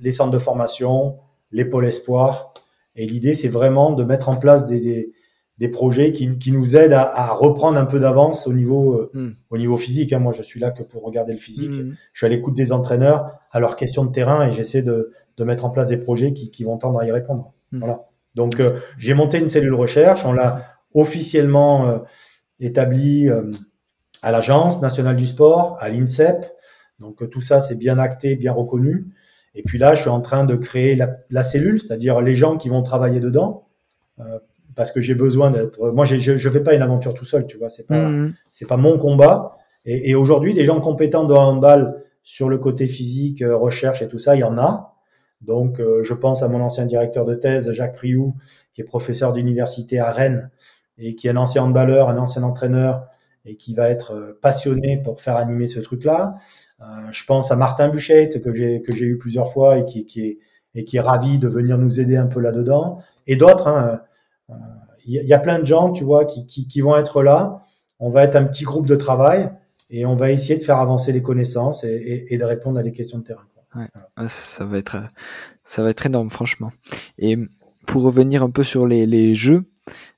les 0.00 0.10
centres 0.10 0.30
de 0.30 0.38
formation, 0.38 1.16
les 1.52 1.64
pôles 1.64 1.86
espoirs. 1.86 2.52
Et 2.96 3.06
l'idée, 3.06 3.34
c'est 3.34 3.48
vraiment 3.48 3.92
de 3.92 4.04
mettre 4.04 4.28
en 4.28 4.36
place 4.36 4.66
des, 4.66 4.80
des, 4.80 5.12
des 5.58 5.68
projets 5.68 6.12
qui, 6.12 6.38
qui 6.38 6.52
nous 6.52 6.76
aident 6.76 6.92
à, 6.92 7.02
à, 7.02 7.32
reprendre 7.32 7.78
un 7.78 7.84
peu 7.84 7.98
d'avance 7.98 8.46
au 8.46 8.52
niveau 8.52 8.94
euh, 8.94 9.10
hmm. 9.14 9.32
au 9.50 9.58
niveau 9.58 9.76
physique. 9.76 10.12
Hein. 10.12 10.18
Moi, 10.18 10.32
je 10.32 10.42
suis 10.42 10.60
là 10.60 10.70
que 10.70 10.82
pour 10.82 11.02
regarder 11.02 11.32
le 11.32 11.38
physique. 11.38 11.72
Hmm. 11.72 11.94
Je 12.12 12.18
suis 12.18 12.26
à 12.26 12.28
l'écoute 12.28 12.54
des 12.54 12.72
entraîneurs, 12.72 13.38
à 13.50 13.60
leurs 13.60 13.76
questions 13.76 14.04
de 14.04 14.12
terrain, 14.12 14.46
et 14.46 14.52
j'essaie 14.52 14.82
de, 14.82 15.12
de 15.36 15.44
mettre 15.44 15.64
en 15.64 15.70
place 15.70 15.88
des 15.88 15.96
projets 15.96 16.32
qui, 16.32 16.50
qui 16.50 16.64
vont 16.64 16.76
tendre 16.78 16.98
à 16.98 17.06
y 17.06 17.10
répondre. 17.10 17.52
Hmm. 17.72 17.78
Voilà. 17.78 18.06
Donc, 18.34 18.60
euh, 18.60 18.78
j'ai 18.98 19.14
monté 19.14 19.38
une 19.38 19.48
cellule 19.48 19.74
recherche. 19.74 20.26
On 20.26 20.32
l'a 20.32 20.62
officiellement 20.94 21.88
euh, 21.88 21.98
établie 22.60 23.28
à 24.22 24.32
l'Agence 24.32 24.80
nationale 24.82 25.16
du 25.16 25.26
sport, 25.26 25.76
à 25.80 25.88
l'INSEP. 25.88 26.52
Donc, 26.98 27.28
tout 27.30 27.40
ça, 27.40 27.60
c'est 27.60 27.76
bien 27.76 27.98
acté, 27.98 28.36
bien 28.36 28.52
reconnu. 28.52 29.06
Et 29.54 29.62
puis 29.62 29.78
là, 29.78 29.94
je 29.94 30.02
suis 30.02 30.10
en 30.10 30.20
train 30.20 30.44
de 30.44 30.56
créer 30.56 30.94
la, 30.94 31.16
la 31.30 31.42
cellule, 31.42 31.80
c'est-à-dire 31.80 32.20
les 32.20 32.34
gens 32.34 32.56
qui 32.56 32.68
vont 32.68 32.82
travailler 32.82 33.20
dedans 33.20 33.66
parce 34.76 34.92
que 34.92 35.00
j'ai 35.00 35.14
besoin 35.14 35.50
d'être. 35.50 35.90
Moi, 35.90 36.04
je 36.04 36.32
ne 36.32 36.38
fais 36.38 36.62
pas 36.62 36.74
une 36.74 36.82
aventure 36.82 37.14
tout 37.14 37.24
seul, 37.24 37.46
tu 37.46 37.56
vois. 37.56 37.68
C'est 37.68 37.86
pas, 37.86 38.08
mmh. 38.08 38.34
c'est 38.52 38.68
pas 38.68 38.76
mon 38.76 38.98
combat. 38.98 39.56
Et, 39.84 40.10
et 40.10 40.14
aujourd'hui, 40.14 40.54
des 40.54 40.64
gens 40.64 40.80
compétents 40.80 41.24
de 41.24 41.34
handball 41.34 42.04
sur 42.22 42.48
le 42.48 42.58
côté 42.58 42.86
physique, 42.86 43.42
euh, 43.42 43.56
recherche 43.56 44.02
et 44.02 44.08
tout 44.08 44.18
ça, 44.18 44.36
il 44.36 44.40
y 44.40 44.44
en 44.44 44.58
a. 44.58 44.94
Donc, 45.40 45.80
euh, 45.80 46.02
je 46.04 46.12
pense 46.12 46.42
à 46.42 46.48
mon 46.48 46.60
ancien 46.60 46.84
directeur 46.84 47.24
de 47.24 47.34
thèse, 47.34 47.72
Jacques 47.72 47.94
Priou, 47.94 48.34
qui 48.74 48.82
est 48.82 48.84
professeur 48.84 49.32
d'université 49.32 49.98
à 49.98 50.10
Rennes 50.10 50.50
et 50.98 51.14
qui 51.14 51.26
est 51.28 51.30
un 51.30 51.36
ancien 51.36 51.62
handballeur, 51.62 52.08
un 52.08 52.18
ancien 52.18 52.42
entraîneur 52.42 53.06
et 53.46 53.56
qui 53.56 53.74
va 53.74 53.88
être 53.88 54.12
euh, 54.12 54.38
passionné 54.42 55.00
pour 55.02 55.20
faire 55.20 55.36
animer 55.36 55.66
ce 55.66 55.80
truc-là. 55.80 56.36
Euh, 56.80 56.84
je 57.10 57.24
pense 57.24 57.50
à 57.50 57.56
Martin 57.56 57.88
Buchette 57.88 58.42
que 58.42 58.52
j'ai 58.52 58.82
que 58.82 58.94
j'ai 58.94 59.06
eu 59.06 59.18
plusieurs 59.18 59.50
fois 59.52 59.78
et 59.78 59.84
qui, 59.84 60.00
est 60.00 60.38
et 60.74 60.84
qui 60.84 60.96
est 60.96 61.00
ravi 61.00 61.38
de 61.38 61.48
venir 61.48 61.78
nous 61.78 62.00
aider 62.00 62.16
un 62.16 62.26
peu 62.26 62.40
là-dedans. 62.40 62.98
Et 63.26 63.36
d'autres. 63.36 63.68
Hein, 63.68 64.02
il 65.08 65.24
y, 65.24 65.32
a 65.32 65.38
plein 65.38 65.60
de 65.60 65.66
gens, 65.66 65.92
tu 65.92 66.02
vois, 66.02 66.24
qui, 66.24 66.46
qui, 66.46 66.80
vont 66.80 66.96
être 66.96 67.22
là. 67.22 67.60
On 68.00 68.08
va 68.08 68.24
être 68.24 68.34
un 68.34 68.42
petit 68.42 68.64
groupe 68.64 68.86
de 68.86 68.96
travail 68.96 69.52
et 69.88 70.04
on 70.04 70.16
va 70.16 70.32
essayer 70.32 70.58
de 70.58 70.64
faire 70.64 70.78
avancer 70.78 71.12
les 71.12 71.22
connaissances 71.22 71.84
et, 71.84 72.36
de 72.36 72.44
répondre 72.44 72.76
à 72.78 72.82
des 72.82 72.90
questions 72.90 73.18
de 73.18 73.24
terrain. 73.24 73.46
Ouais, 73.76 73.86
ça 74.26 74.64
va 74.64 74.78
être, 74.78 74.96
ça 75.62 75.84
va 75.84 75.90
être 75.90 76.06
énorme, 76.06 76.28
franchement. 76.28 76.72
Et 77.18 77.36
pour 77.86 78.02
revenir 78.02 78.42
un 78.42 78.50
peu 78.50 78.64
sur 78.64 78.86
les, 78.88 79.06
les 79.06 79.36
jeux, 79.36 79.64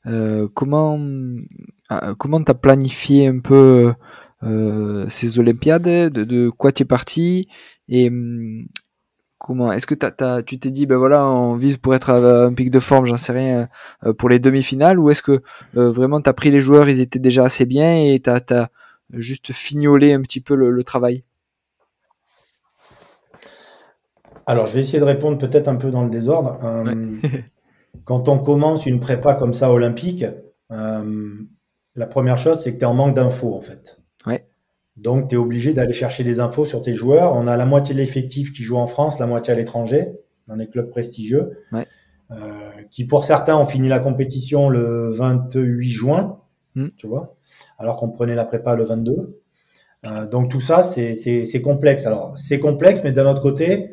euh, 0.07 0.49
comment, 0.55 0.99
euh, 0.99 2.15
comment 2.19 2.43
t'as 2.43 2.55
planifié 2.55 3.27
un 3.27 3.41
peu 3.41 3.95
euh, 4.43 5.07
ces 5.09 5.39
Olympiades? 5.39 5.83
De, 5.83 6.25
de 6.25 6.51
quoi 6.51 6.73
tu 6.73 6.83
es 6.83 6.87
parti? 6.87 7.49
Et 7.89 8.11
comment 9.39 9.73
Est-ce 9.73 9.87
que 9.87 9.95
tu 10.43 10.59
t'es 10.59 10.71
dit 10.71 10.87
ben 10.87 10.97
voilà 10.97 11.25
on 11.27 11.57
vise 11.57 11.77
pour 11.77 11.95
être 11.95 12.11
un 12.11 12.53
pic 12.53 12.71
de 12.71 12.81
forme, 12.81 13.07
j'en 13.07 13.17
sais 13.17 13.33
rien 13.33 13.69
euh, 14.05 14.13
pour 14.13 14.29
les 14.29 14.39
demi-finales? 14.39 14.99
Ou 14.99 15.11
est-ce 15.11 15.23
que 15.23 15.43
vraiment 15.75 16.21
tu 16.21 16.31
as 16.31 16.35
pris 16.35 16.51
les 16.51 16.61
joueurs, 16.61 16.89
ils 16.89 17.01
étaient 17.01 17.19
déjà 17.19 17.45
assez 17.45 17.67
bien 17.67 17.97
et 17.97 18.21
tu 18.21 18.31
as, 18.31 18.71
juste 19.13 19.53
fignolé 19.53 20.13
un 20.13 20.21
petit 20.21 20.41
peu 20.41 20.55
le, 20.55 20.85
travail? 20.85 21.25
Alors 24.47 24.67
je 24.67 24.75
vais 24.75 24.81
essayer 24.81 24.99
de 24.99 25.05
répondre 25.05 25.39
peut-être 25.39 25.69
un 25.69 25.77
peu 25.77 25.91
dans 25.91 26.05
le 26.05 26.11
désordre. 26.11 26.59
Euh, 26.65 27.17
quand 28.05 28.29
on 28.29 28.39
commence 28.39 28.87
une 28.87 29.01
prépa 29.01 29.35
comme 29.35 29.55
ça 29.55 29.73
olympique, 29.73 30.25
euh, 30.73 31.35
la 31.95 32.07
première 32.07 32.39
chose, 32.39 32.61
c'est 32.61 32.73
que 32.73 32.79
tu 32.79 32.83
es 32.83 32.87
en 32.87 32.95
manque 32.95 33.15
d'infos, 33.15 33.55
en 33.55 33.61
fait. 33.61 33.99
Ouais. 34.27 34.45
Donc, 34.97 35.29
tu 35.29 35.35
es 35.35 35.39
obligé 35.39 35.75
d'aller 35.75 35.93
chercher 35.93 36.25
des 36.25 36.41
infos 36.41 36.65
sur 36.65 36.83
tes 36.83 36.95
joueurs. 36.95 37.35
On 37.35 37.47
a 37.47 37.57
la 37.57 37.67
moitié 37.67 37.95
de 37.95 38.01
l'effectif 38.01 38.53
qui 38.53 38.63
joue 38.63 38.77
en 38.77 38.87
France, 38.87 39.19
la 39.19 39.27
moitié 39.27 39.53
à 39.53 39.57
l'étranger, 39.57 40.13
dans 40.47 40.57
des 40.57 40.69
clubs 40.69 40.91
prestigieux. 40.91 41.59
Ouais. 41.73 41.87
Euh, 42.31 42.71
qui, 42.91 43.07
pour 43.07 43.25
certains, 43.25 43.57
ont 43.57 43.65
fini 43.65 43.89
la 43.89 44.01
compétition 44.01 44.69
le 44.69 45.09
28 45.11 45.91
juin, 45.91 46.39
Mm. 46.79 46.89
tu 46.97 47.07
vois, 47.07 47.37
alors 47.79 47.97
qu'on 47.97 48.11
prenait 48.11 48.35
la 48.35 48.45
prépa 48.45 48.77
le 48.77 48.85
22. 48.85 49.41
Euh, 50.07 50.29
donc, 50.29 50.51
tout 50.51 50.61
ça, 50.61 50.83
c'est 50.83 51.15
c'est 51.15 51.63
complexe. 51.63 52.07
Alors, 52.07 52.39
c'est 52.39 52.61
complexe, 52.61 53.03
mais 53.03 53.13
d'un 53.13 53.29
autre 53.29 53.43
côté, 53.43 53.91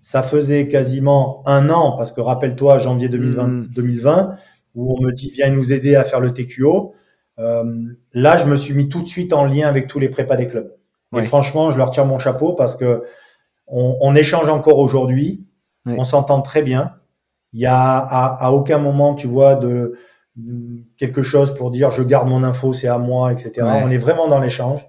ça 0.00 0.22
faisait 0.22 0.68
quasiment 0.68 1.42
un 1.46 1.70
an, 1.70 1.92
parce 1.96 2.12
que 2.12 2.20
rappelle-toi, 2.20 2.78
janvier 2.78 3.08
2020, 3.08 3.46
Mm. 3.48 3.66
2020, 3.74 4.34
où 4.74 4.96
on 4.96 5.00
me 5.02 5.12
dit, 5.12 5.30
viens 5.34 5.50
nous 5.50 5.72
aider 5.72 5.96
à 5.96 6.04
faire 6.04 6.20
le 6.20 6.32
TQO. 6.32 6.94
Euh, 7.38 7.64
là, 8.12 8.36
je 8.36 8.46
me 8.46 8.56
suis 8.56 8.74
mis 8.74 8.88
tout 8.88 9.02
de 9.02 9.08
suite 9.08 9.32
en 9.32 9.44
lien 9.44 9.68
avec 9.68 9.86
tous 9.88 9.98
les 9.98 10.08
prépas 10.08 10.36
des 10.36 10.46
clubs. 10.46 10.74
Et 11.16 11.22
franchement, 11.22 11.70
je 11.70 11.78
leur 11.78 11.90
tire 11.90 12.04
mon 12.04 12.18
chapeau 12.18 12.52
parce 12.52 12.76
que 12.76 13.02
on, 13.66 13.96
on 14.00 14.14
échange 14.14 14.48
encore 14.48 14.78
aujourd'hui. 14.78 15.46
On 15.86 16.04
s'entend 16.04 16.42
très 16.42 16.62
bien. 16.62 16.96
Il 17.54 17.60
y 17.60 17.66
a 17.66 17.74
à, 17.96 18.44
à 18.46 18.50
aucun 18.50 18.76
moment, 18.78 19.14
tu 19.14 19.26
vois, 19.26 19.54
de 19.54 19.94
quelque 20.98 21.22
chose 21.22 21.54
pour 21.54 21.70
dire 21.70 21.90
je 21.90 22.02
garde 22.02 22.28
mon 22.28 22.44
info, 22.44 22.72
c'est 22.74 22.88
à 22.88 22.98
moi, 22.98 23.32
etc. 23.32 23.66
On 23.84 23.90
est 23.90 23.96
vraiment 23.96 24.28
dans 24.28 24.38
l'échange. 24.38 24.86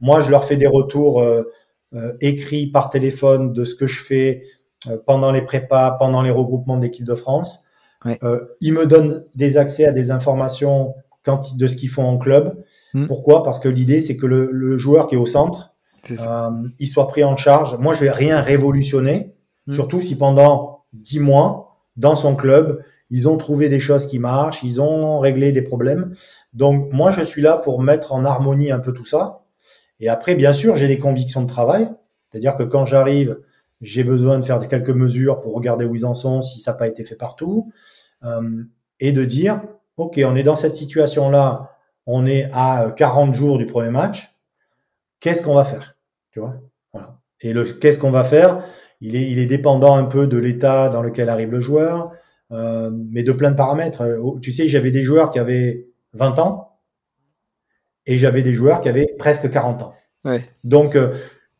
Moi, 0.00 0.20
je 0.20 0.30
leur 0.30 0.44
fais 0.44 0.56
des 0.56 0.66
retours 0.66 1.22
euh, 1.22 1.44
euh, 1.94 2.12
écrits 2.20 2.66
par 2.66 2.90
téléphone 2.90 3.52
de 3.52 3.64
ce 3.64 3.74
que 3.74 3.86
je 3.86 4.02
fais 4.02 4.42
euh, 4.88 4.96
pendant 5.06 5.32
les 5.32 5.42
prépas, 5.42 5.92
pendant 5.98 6.22
les 6.22 6.30
regroupements 6.30 6.76
d'équipe 6.76 7.06
de 7.06 7.14
France. 7.14 7.60
Ouais. 8.04 8.18
Euh, 8.22 8.40
ils 8.60 8.72
me 8.72 8.86
donnent 8.86 9.24
des 9.34 9.56
accès 9.56 9.86
à 9.86 9.92
des 9.92 10.10
informations 10.10 10.94
quand, 11.24 11.56
de 11.56 11.66
ce 11.66 11.76
qu'ils 11.76 11.88
font 11.88 12.04
en 12.04 12.18
club. 12.18 12.62
Mm. 12.92 13.06
Pourquoi? 13.06 13.42
Parce 13.42 13.60
que 13.60 13.68
l'idée, 13.68 14.00
c'est 14.00 14.16
que 14.16 14.26
le, 14.26 14.50
le 14.52 14.76
joueur 14.76 15.06
qui 15.06 15.14
est 15.14 15.18
au 15.18 15.26
centre, 15.26 15.74
euh, 16.10 16.50
il 16.78 16.86
soit 16.86 17.08
pris 17.08 17.24
en 17.24 17.36
charge. 17.36 17.78
Moi, 17.78 17.94
je 17.94 18.00
vais 18.04 18.10
rien 18.10 18.40
révolutionner, 18.40 19.30
Mm. 19.66 19.72
surtout 19.72 20.00
si 20.02 20.18
pendant 20.18 20.84
dix 20.92 21.20
mois, 21.20 21.78
dans 21.96 22.16
son 22.16 22.36
club, 22.36 22.82
ils 23.08 23.28
ont 23.28 23.38
trouvé 23.38 23.68
des 23.70 23.80
choses 23.80 24.06
qui 24.06 24.18
marchent, 24.18 24.62
ils 24.62 24.80
ont 24.80 25.18
réglé 25.18 25.52
des 25.52 25.62
problèmes. 25.62 26.12
Donc, 26.52 26.92
moi, 26.92 27.10
je 27.10 27.22
suis 27.22 27.40
là 27.40 27.56
pour 27.56 27.80
mettre 27.80 28.12
en 28.12 28.24
harmonie 28.24 28.70
un 28.70 28.80
peu 28.80 28.92
tout 28.92 29.04
ça. 29.06 29.43
Et 30.00 30.08
après, 30.08 30.34
bien 30.34 30.52
sûr, 30.52 30.76
j'ai 30.76 30.88
des 30.88 30.98
convictions 30.98 31.42
de 31.42 31.48
travail. 31.48 31.88
C'est-à-dire 32.28 32.56
que 32.56 32.64
quand 32.64 32.86
j'arrive, 32.86 33.38
j'ai 33.80 34.04
besoin 34.04 34.38
de 34.38 34.44
faire 34.44 34.66
quelques 34.66 34.90
mesures 34.90 35.40
pour 35.40 35.54
regarder 35.54 35.84
où 35.84 35.94
ils 35.94 36.04
en 36.04 36.14
sont, 36.14 36.42
si 36.42 36.58
ça 36.58 36.72
n'a 36.72 36.78
pas 36.78 36.88
été 36.88 37.04
fait 37.04 37.16
partout. 37.16 37.70
Euh, 38.24 38.64
et 39.00 39.12
de 39.12 39.24
dire, 39.24 39.62
OK, 39.96 40.20
on 40.24 40.36
est 40.36 40.42
dans 40.42 40.56
cette 40.56 40.74
situation-là, 40.74 41.70
on 42.06 42.26
est 42.26 42.48
à 42.52 42.92
40 42.96 43.34
jours 43.34 43.58
du 43.58 43.66
premier 43.66 43.90
match. 43.90 44.34
Qu'est-ce 45.20 45.42
qu'on 45.42 45.54
va 45.54 45.64
faire? 45.64 45.96
Tu 46.32 46.40
vois? 46.40 46.54
Voilà. 46.92 47.18
Et 47.40 47.52
le 47.52 47.64
qu'est-ce 47.64 47.98
qu'on 47.98 48.10
va 48.10 48.24
faire? 48.24 48.62
Il 49.00 49.16
est, 49.16 49.30
il 49.30 49.38
est 49.38 49.46
dépendant 49.46 49.96
un 49.96 50.04
peu 50.04 50.26
de 50.26 50.38
l'état 50.38 50.88
dans 50.88 51.02
lequel 51.02 51.28
arrive 51.28 51.50
le 51.50 51.60
joueur, 51.60 52.12
euh, 52.52 52.90
mais 53.10 53.22
de 53.22 53.32
plein 53.32 53.50
de 53.50 53.56
paramètres. 53.56 54.02
Euh, 54.02 54.38
Tu 54.40 54.52
sais, 54.52 54.68
j'avais 54.68 54.90
des 54.90 55.02
joueurs 55.02 55.30
qui 55.30 55.38
avaient 55.38 55.86
20 56.14 56.38
ans 56.38 56.63
et 58.06 58.18
j'avais 58.18 58.42
des 58.42 58.54
joueurs 58.54 58.80
qui 58.80 58.88
avaient 58.88 59.14
presque 59.18 59.50
40 59.50 59.82
ans. 59.82 59.94
Ouais. 60.24 60.48
Donc, 60.62 60.96
euh, 60.96 61.14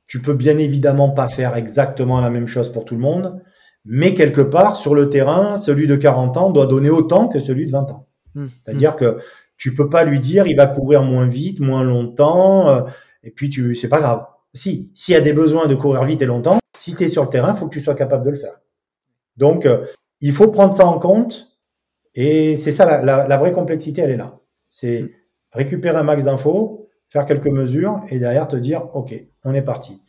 tu 0.06 0.20
peux 0.20 0.34
bien 0.34 0.58
évidemment 0.58 1.10
pas 1.10 1.28
faire 1.28 1.56
exactement 1.56 2.20
la 2.20 2.30
même 2.30 2.46
chose 2.46 2.70
pour 2.70 2.84
tout 2.84 2.94
le 2.94 3.00
monde, 3.00 3.42
mais 3.84 4.14
quelque 4.14 4.40
part, 4.40 4.76
sur 4.76 4.94
le 4.94 5.08
terrain, 5.08 5.56
celui 5.56 5.86
de 5.86 5.96
40 5.96 6.36
ans 6.36 6.50
doit 6.50 6.66
donner 6.66 6.90
autant 6.90 7.28
que 7.28 7.40
celui 7.40 7.66
de 7.66 7.70
20 7.70 7.90
ans. 7.90 8.08
Mm. 8.34 8.46
C'est-à-dire 8.62 8.96
que 8.96 9.18
tu 9.56 9.74
peux 9.74 9.88
pas 9.88 10.04
lui 10.04 10.20
dire 10.20 10.46
il 10.46 10.56
va 10.56 10.66
courir 10.66 11.02
moins 11.02 11.26
vite, 11.26 11.60
moins 11.60 11.84
longtemps, 11.84 12.68
euh, 12.68 12.82
et 13.22 13.30
puis 13.30 13.50
tu 13.50 13.74
c'est 13.74 13.88
pas 13.88 14.00
grave. 14.00 14.26
Si, 14.52 14.90
s'il 14.94 15.14
y 15.14 15.16
a 15.16 15.20
des 15.20 15.32
besoins 15.32 15.66
de 15.66 15.74
courir 15.74 16.04
vite 16.04 16.22
et 16.22 16.26
longtemps, 16.26 16.58
si 16.76 16.94
tu 16.94 17.04
es 17.04 17.08
sur 17.08 17.24
le 17.24 17.28
terrain, 17.28 17.52
il 17.54 17.58
faut 17.58 17.66
que 17.66 17.74
tu 17.74 17.80
sois 17.80 17.94
capable 17.94 18.24
de 18.24 18.30
le 18.30 18.36
faire. 18.36 18.60
Donc, 19.36 19.66
euh, 19.66 19.84
il 20.20 20.32
faut 20.32 20.48
prendre 20.50 20.72
ça 20.72 20.86
en 20.86 20.98
compte, 20.98 21.58
et 22.14 22.56
c'est 22.56 22.70
ça, 22.70 22.84
la, 22.86 23.02
la, 23.02 23.26
la 23.26 23.36
vraie 23.36 23.52
complexité, 23.52 24.02
elle 24.02 24.10
est 24.10 24.16
là. 24.16 24.38
C'est 24.70 25.02
Mm. 25.02 25.08
Récupérer 25.54 25.96
un 25.96 26.02
max 26.02 26.24
d'infos, 26.24 26.88
faire 27.08 27.26
quelques 27.26 27.48
mesures, 27.48 28.00
et 28.10 28.18
derrière 28.18 28.48
te 28.48 28.56
dire, 28.56 28.88
OK, 28.94 29.14
on 29.44 29.54
est 29.54 29.62
parti. 29.62 30.02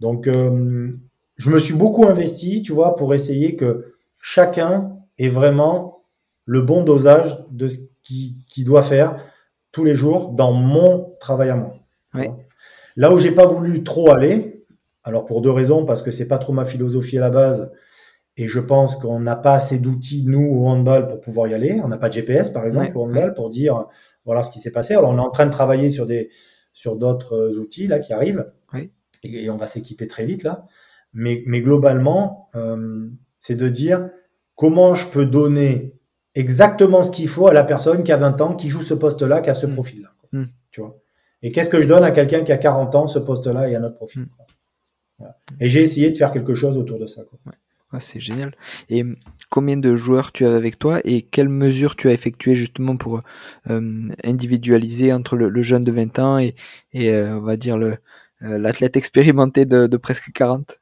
Donc, 0.00 0.26
euh, 0.26 0.90
je 1.36 1.50
me 1.50 1.58
suis 1.58 1.74
beaucoup 1.74 2.06
investi, 2.06 2.62
tu 2.62 2.72
vois, 2.72 2.96
pour 2.96 3.14
essayer 3.14 3.56
que 3.56 3.94
chacun 4.18 4.96
ait 5.18 5.28
vraiment 5.28 6.02
le 6.44 6.62
bon 6.62 6.82
dosage 6.82 7.38
de 7.50 7.68
ce 7.68 7.80
qu'il 8.02 8.64
doit 8.64 8.82
faire 8.82 9.16
tous 9.72 9.84
les 9.84 9.94
jours 9.94 10.30
dans 10.30 10.52
mon 10.52 11.14
travail 11.20 11.50
à 11.50 11.56
moi. 11.56 11.74
Là 12.96 13.12
où 13.12 13.18
j'ai 13.18 13.32
pas 13.32 13.46
voulu 13.46 13.84
trop 13.84 14.10
aller, 14.10 14.64
alors 15.04 15.26
pour 15.26 15.42
deux 15.42 15.50
raisons, 15.50 15.84
parce 15.84 16.02
que 16.02 16.10
c'est 16.10 16.28
pas 16.28 16.38
trop 16.38 16.54
ma 16.54 16.64
philosophie 16.64 17.18
à 17.18 17.20
la 17.20 17.30
base, 17.30 17.72
et 18.36 18.46
je 18.46 18.60
pense 18.60 18.96
qu'on 18.96 19.18
n'a 19.20 19.36
pas 19.36 19.54
assez 19.54 19.78
d'outils, 19.78 20.24
nous, 20.26 20.44
au 20.46 20.66
handball, 20.68 21.06
pour 21.06 21.20
pouvoir 21.20 21.48
y 21.48 21.54
aller. 21.54 21.80
On 21.82 21.88
n'a 21.88 21.96
pas 21.98 22.08
de 22.08 22.14
GPS, 22.14 22.50
par 22.50 22.64
exemple, 22.64 22.88
Ouais, 22.88 22.94
au 22.96 23.04
handball, 23.04 23.34
pour 23.34 23.48
dire 23.50 23.86
voilà 24.24 24.42
ce 24.42 24.50
qui 24.50 24.58
s'est 24.58 24.72
passé. 24.72 24.94
Alors, 24.94 25.10
on 25.10 25.16
est 25.16 25.20
en 25.20 25.30
train 25.30 25.46
de 25.46 25.50
travailler 25.52 25.88
sur 25.90 26.06
des 26.06 26.30
sur 26.72 26.96
d'autres 26.96 27.34
euh, 27.34 27.58
outils 27.58 27.86
là 27.86 27.98
qui 28.00 28.12
arrivent, 28.12 28.44
Oui. 28.74 28.92
et, 29.22 29.44
et 29.44 29.50
on 29.50 29.56
va 29.56 29.66
s'équiper 29.66 30.06
très 30.06 30.26
vite 30.26 30.42
là. 30.42 30.66
Mais, 31.14 31.42
mais 31.46 31.62
globalement, 31.62 32.48
euh, 32.54 33.08
c'est 33.38 33.54
de 33.56 33.68
dire 33.70 34.10
comment 34.56 34.94
je 34.94 35.06
peux 35.08 35.24
donner 35.24 35.94
exactement 36.34 37.02
ce 37.02 37.10
qu'il 37.10 37.28
faut 37.28 37.48
à 37.48 37.54
la 37.54 37.64
personne 37.64 38.02
qui 38.04 38.12
a 38.12 38.18
20 38.18 38.40
ans, 38.42 38.54
qui 38.54 38.68
joue 38.68 38.82
ce 38.82 38.92
poste-là, 38.92 39.40
qui 39.40 39.48
a 39.48 39.54
ce 39.54 39.64
Mm. 39.66 39.72
profil-là. 39.72 40.08
Mm. 40.32 40.44
Tu 40.70 40.80
vois 40.82 40.98
Et 41.40 41.50
qu'est-ce 41.52 41.70
que 41.70 41.80
je 41.80 41.88
donne 41.88 42.04
à 42.04 42.10
quelqu'un 42.10 42.42
qui 42.44 42.52
a 42.52 42.58
40 42.58 42.94
ans, 42.94 43.06
ce 43.06 43.18
poste-là, 43.18 43.70
et 43.70 43.76
un 43.76 43.84
autre 43.84 43.96
profil 43.96 44.22
Mm. 44.22 44.26
Voilà. 45.18 45.38
Et 45.60 45.70
j'ai 45.70 45.80
essayé 45.82 46.10
de 46.10 46.16
faire 46.18 46.30
quelque 46.32 46.54
chose 46.54 46.76
autour 46.76 46.98
de 46.98 47.06
ça. 47.06 47.22
Quoi. 47.24 47.38
Ah, 47.92 48.00
c'est 48.00 48.20
génial. 48.20 48.54
Et 48.88 49.02
hum, 49.02 49.16
combien 49.50 49.76
de 49.76 49.96
joueurs 49.96 50.32
tu 50.32 50.44
avais 50.44 50.56
avec 50.56 50.78
toi 50.78 51.00
et 51.04 51.22
quelles 51.22 51.48
mesures 51.48 51.94
tu 51.96 52.08
as 52.08 52.12
effectuées 52.12 52.54
justement 52.54 52.96
pour 52.96 53.20
euh, 53.70 54.08
individualiser 54.24 55.12
entre 55.12 55.36
le, 55.36 55.48
le 55.48 55.62
jeune 55.62 55.82
de 55.82 55.92
20 55.92 56.18
ans 56.18 56.38
et, 56.38 56.54
et 56.92 57.10
euh, 57.10 57.38
on 57.38 57.40
va 57.42 57.56
dire 57.56 57.78
le 57.78 57.96
euh, 58.42 58.58
l'athlète 58.58 58.96
expérimenté 58.96 59.64
de, 59.64 59.86
de 59.86 59.96
presque 59.96 60.32
40 60.32 60.80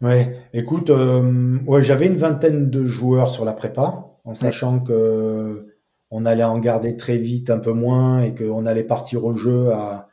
Ouais, 0.00 0.36
écoute, 0.52 0.90
euh, 0.90 1.58
ouais, 1.66 1.84
j'avais 1.84 2.06
une 2.06 2.16
vingtaine 2.16 2.70
de 2.70 2.86
joueurs 2.86 3.30
sur 3.30 3.44
la 3.44 3.52
prépa, 3.52 4.06
en 4.24 4.34
sachant 4.34 4.80
que 4.80 5.68
on 6.10 6.24
allait 6.24 6.42
en 6.44 6.58
garder 6.58 6.96
très 6.96 7.18
vite 7.18 7.50
un 7.50 7.58
peu 7.58 7.72
moins 7.72 8.20
et 8.20 8.34
qu'on 8.34 8.66
allait 8.66 8.82
partir 8.84 9.24
au 9.24 9.34
jeu 9.36 9.70
à, 9.72 10.08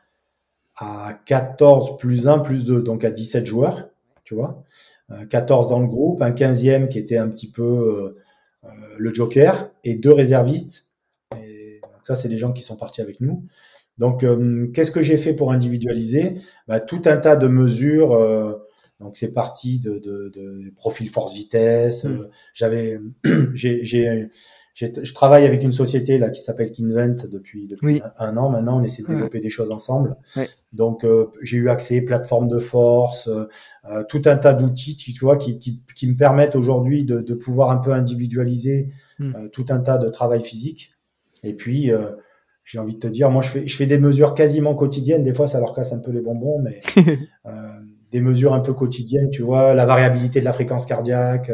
à 0.76 1.14
14 1.26 1.98
plus 1.98 2.28
1 2.28 2.40
plus 2.40 2.66
2, 2.66 2.82
donc 2.82 3.04
à 3.04 3.10
17 3.12 3.46
joueurs, 3.46 3.90
tu 4.24 4.34
vois. 4.34 4.64
Euh, 5.12 5.24
14 5.26 5.68
dans 5.68 5.80
le 5.80 5.86
groupe, 5.86 6.22
un 6.22 6.30
15e 6.32 6.88
qui 6.88 6.98
était 6.98 7.16
un 7.18 7.28
petit 7.28 7.50
peu 7.50 7.62
euh, 7.62 8.16
euh, 8.64 8.68
le 8.98 9.12
joker 9.14 9.70
et 9.84 9.96
deux 9.96 10.12
réservistes. 10.12 10.88
Et 11.36 11.80
donc 11.82 12.00
ça, 12.02 12.14
c'est 12.16 12.28
des 12.28 12.36
gens 12.36 12.52
qui 12.52 12.62
sont 12.62 12.76
partis 12.76 13.00
avec 13.00 13.20
nous. 13.20 13.44
Donc, 13.98 14.24
euh, 14.24 14.68
qu'est-ce 14.72 14.90
que 14.92 15.02
j'ai 15.02 15.16
fait 15.16 15.34
pour 15.34 15.52
individualiser? 15.52 16.36
Bah, 16.68 16.80
Tout 16.80 17.02
un 17.06 17.16
tas 17.16 17.36
de 17.36 17.48
mesures. 17.48 18.12
euh, 18.12 18.54
donc 19.00 19.16
c'est 19.16 19.32
parti 19.32 19.80
de, 19.80 19.98
de, 19.98 20.28
de 20.34 20.70
profil 20.76 21.08
force-vitesse. 21.08 22.04
Mm. 22.04 22.08
Euh, 22.20 22.28
J'avais, 22.54 22.98
j'ai- 23.54 24.28
je 24.80 25.14
travaille 25.14 25.44
avec 25.46 25.62
une 25.62 25.72
société 25.72 26.18
là 26.18 26.30
qui 26.30 26.40
s'appelle 26.40 26.70
Kinvent 26.72 27.28
depuis, 27.30 27.66
depuis 27.68 27.86
Oui. 27.86 28.02
un, 28.18 28.36
an 28.36 28.48
maintenant. 28.50 28.80
On 28.80 28.84
essaie 28.84 29.02
de 29.02 29.08
Ouais. 29.08 29.14
développer 29.14 29.40
des 29.40 29.50
choses 29.50 29.70
ensemble. 29.70 30.16
Ouais. 30.36 30.48
Donc 30.72 31.04
euh, 31.04 31.26
j'ai 31.42 31.56
eu 31.58 31.68
accès 31.68 32.00
plateforme 32.02 32.48
de 32.48 32.58
force, 32.58 33.28
euh, 33.28 33.44
euh, 33.90 34.04
tout 34.08 34.22
un 34.26 34.36
tas 34.36 34.54
d'outils, 34.54 34.96
tu 34.96 35.12
vois, 35.20 35.36
qui, 35.36 35.58
qui, 35.58 35.82
qui 35.94 36.06
me 36.06 36.16
permettent 36.16 36.56
aujourd'hui 36.56 37.04
de, 37.04 37.20
de 37.20 37.34
pouvoir 37.34 37.70
un 37.70 37.78
peu 37.78 37.92
individualiser 37.92 38.88
Mm. 39.18 39.34
euh, 39.36 39.48
tout 39.48 39.66
un 39.68 39.80
tas 39.80 39.98
de 39.98 40.08
travail 40.08 40.40
physique. 40.42 40.92
Et 41.42 41.52
puis 41.54 41.90
j'ai 42.64 42.78
envie 42.78 42.94
de 42.94 43.00
te 43.00 43.06
dire, 43.06 43.30
moi 43.30 43.42
je 43.42 43.48
fais, 43.48 43.66
je 43.66 43.76
fais 43.76 43.84
des 43.86 43.98
mesures 43.98 44.32
quasiment 44.34 44.74
quotidiennes. 44.74 45.22
Des 45.24 45.34
fois 45.34 45.46
ça 45.46 45.58
leur 45.60 45.74
casse 45.74 45.92
un 45.92 45.98
peu 45.98 46.10
les 46.10 46.22
bonbons, 46.22 46.58
mais 46.58 46.80
des 48.12 48.20
mesures 48.20 48.54
un 48.54 48.60
peu 48.60 48.72
quotidiennes, 48.74 49.30
tu 49.30 49.42
vois, 49.42 49.74
la 49.74 49.86
variabilité 49.86 50.40
de 50.40 50.44
la 50.44 50.52
fréquence 50.52 50.86
cardiaque, 50.86 51.50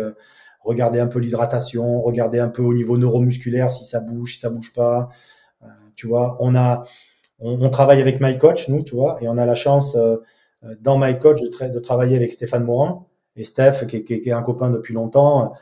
regarder 0.66 0.98
un 1.00 1.06
peu 1.06 1.20
l'hydratation, 1.20 2.02
regarder 2.02 2.40
un 2.40 2.48
peu 2.48 2.62
au 2.62 2.74
niveau 2.74 2.98
neuromusculaire 2.98 3.70
si 3.70 3.84
ça 3.84 4.00
bouge, 4.00 4.34
si 4.34 4.40
ça 4.40 4.50
bouge 4.50 4.72
pas. 4.72 5.08
Euh, 5.62 5.66
tu 5.94 6.06
vois, 6.06 6.36
on 6.40 6.54
a, 6.56 6.84
on, 7.38 7.70
travaille 7.70 8.00
avec 8.00 8.20
MyCoach, 8.20 8.68
nous, 8.68 8.82
tu 8.82 8.94
vois, 8.94 9.18
et 9.22 9.28
on 9.28 9.38
a 9.38 9.46
la 9.46 9.54
chance 9.54 9.96
euh, 9.96 10.16
euh, 10.64 10.74
dans 10.80 10.98
MyCoach 10.98 11.40
de, 11.40 11.48
tra- 11.48 11.70
de 11.70 11.78
travailler 11.78 12.16
avec 12.16 12.32
Stéphane 12.32 12.64
Morin. 12.64 13.06
Et 13.36 13.44
Steph, 13.44 13.86
qui, 13.86 13.96
est- 13.96 14.32
un 14.32 14.42
copain 14.42 14.70
depuis 14.70 14.94
longtemps, 14.94 15.52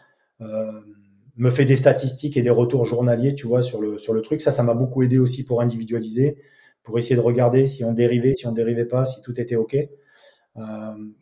me 1.36 1.50
fait 1.50 1.64
des 1.64 1.76
statistiques 1.76 2.36
et 2.36 2.42
des 2.42 2.50
retours 2.50 2.84
journaliers, 2.84 3.34
tu 3.34 3.46
vois, 3.46 3.62
sur 3.62 3.80
le, 3.80 3.98
sur 3.98 4.12
le 4.14 4.22
truc. 4.22 4.40
Ça, 4.40 4.50
ça 4.52 4.62
m'a 4.62 4.74
beaucoup 4.74 5.02
aidé 5.02 5.18
aussi 5.18 5.44
pour 5.44 5.60
individualiser, 5.60 6.36
pour 6.84 6.98
essayer 6.98 7.16
de 7.16 7.20
regarder 7.20 7.66
si 7.66 7.84
on 7.84 7.92
dérivait, 7.92 8.34
si 8.34 8.46
on 8.46 8.52
dérivait 8.52 8.84
pas, 8.84 9.04
si 9.04 9.20
tout 9.20 9.40
était 9.40 9.56
OK. 9.56 9.76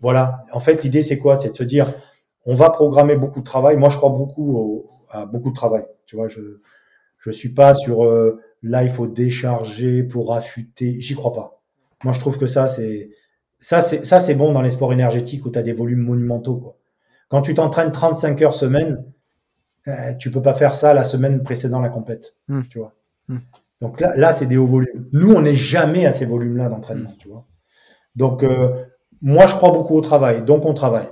Voilà. 0.00 0.44
En 0.52 0.60
fait, 0.60 0.82
l'idée, 0.82 1.02
c'est 1.02 1.18
quoi? 1.18 1.38
C'est 1.38 1.50
de 1.50 1.56
se 1.56 1.64
dire, 1.64 1.94
on 2.44 2.54
va 2.54 2.70
programmer 2.70 3.16
beaucoup 3.16 3.40
de 3.40 3.44
travail. 3.44 3.76
Moi, 3.76 3.88
je 3.88 3.96
crois 3.96 4.10
beaucoup 4.10 4.86
à 5.08 5.26
beaucoup 5.26 5.50
de 5.50 5.54
travail. 5.54 5.84
Tu 6.06 6.16
vois, 6.16 6.28
je 6.28 6.60
je 7.18 7.30
suis 7.30 7.50
pas 7.50 7.74
sur 7.74 8.04
euh, 8.04 8.40
là 8.62 8.82
il 8.82 8.90
faut 8.90 9.06
décharger 9.06 10.02
pour 10.02 10.34
affûter. 10.34 11.00
J'y 11.00 11.14
crois 11.14 11.32
pas. 11.32 11.62
Moi, 12.04 12.12
je 12.12 12.20
trouve 12.20 12.38
que 12.38 12.46
ça 12.46 12.68
c'est 12.68 13.10
ça 13.60 13.80
c'est 13.80 14.04
ça 14.04 14.18
c'est 14.18 14.34
bon 14.34 14.52
dans 14.52 14.62
les 14.62 14.72
sports 14.72 14.92
énergétiques 14.92 15.46
où 15.46 15.50
tu 15.50 15.58
as 15.58 15.62
des 15.62 15.72
volumes 15.72 16.02
monumentaux 16.02 16.56
quoi. 16.56 16.76
Quand 17.28 17.40
tu 17.40 17.54
t'entraînes 17.54 17.92
35 17.92 18.42
heures 18.42 18.52
semaine, 18.52 19.04
euh, 19.88 20.14
tu 20.18 20.30
peux 20.30 20.42
pas 20.42 20.52
faire 20.52 20.74
ça 20.74 20.92
la 20.92 21.02
semaine 21.02 21.42
précédant 21.42 21.80
la 21.80 21.88
compète, 21.88 22.34
hmm. 22.48 22.62
tu 22.68 22.78
vois. 22.78 22.94
Hmm. 23.28 23.38
Donc 23.80 24.00
là, 24.00 24.14
là 24.16 24.32
c'est 24.32 24.46
des 24.46 24.58
hauts 24.58 24.66
volumes. 24.66 25.08
Nous, 25.12 25.32
on 25.32 25.40
n'est 25.40 25.54
jamais 25.54 26.04
à 26.04 26.12
ces 26.12 26.26
volumes-là 26.26 26.68
d'entraînement, 26.68 27.10
hmm. 27.10 27.18
tu 27.18 27.28
vois. 27.28 27.46
Donc 28.16 28.42
euh, 28.42 28.84
moi, 29.22 29.46
je 29.46 29.54
crois 29.54 29.70
beaucoup 29.70 29.96
au 29.96 30.00
travail, 30.02 30.44
donc 30.44 30.66
on 30.66 30.74
travaille. 30.74 31.08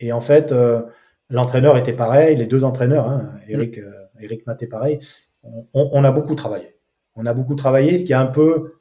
Et 0.00 0.12
en 0.12 0.20
fait, 0.20 0.52
euh, 0.52 0.82
l'entraîneur 1.30 1.76
était 1.76 1.92
pareil, 1.92 2.36
les 2.36 2.46
deux 2.46 2.64
entraîneurs, 2.64 3.08
hein, 3.08 3.32
Eric, 3.48 3.78
euh, 3.78 3.92
Eric 4.20 4.46
Maté 4.46 4.66
pareil, 4.66 4.98
on, 5.42 5.90
on, 5.92 6.04
a 6.04 6.12
beaucoup 6.12 6.34
travaillé. 6.34 6.76
On 7.14 7.26
a 7.26 7.34
beaucoup 7.34 7.54
travaillé, 7.54 7.96
ce 7.96 8.04
qui 8.04 8.12
a 8.12 8.20
un 8.20 8.26
peu 8.26 8.74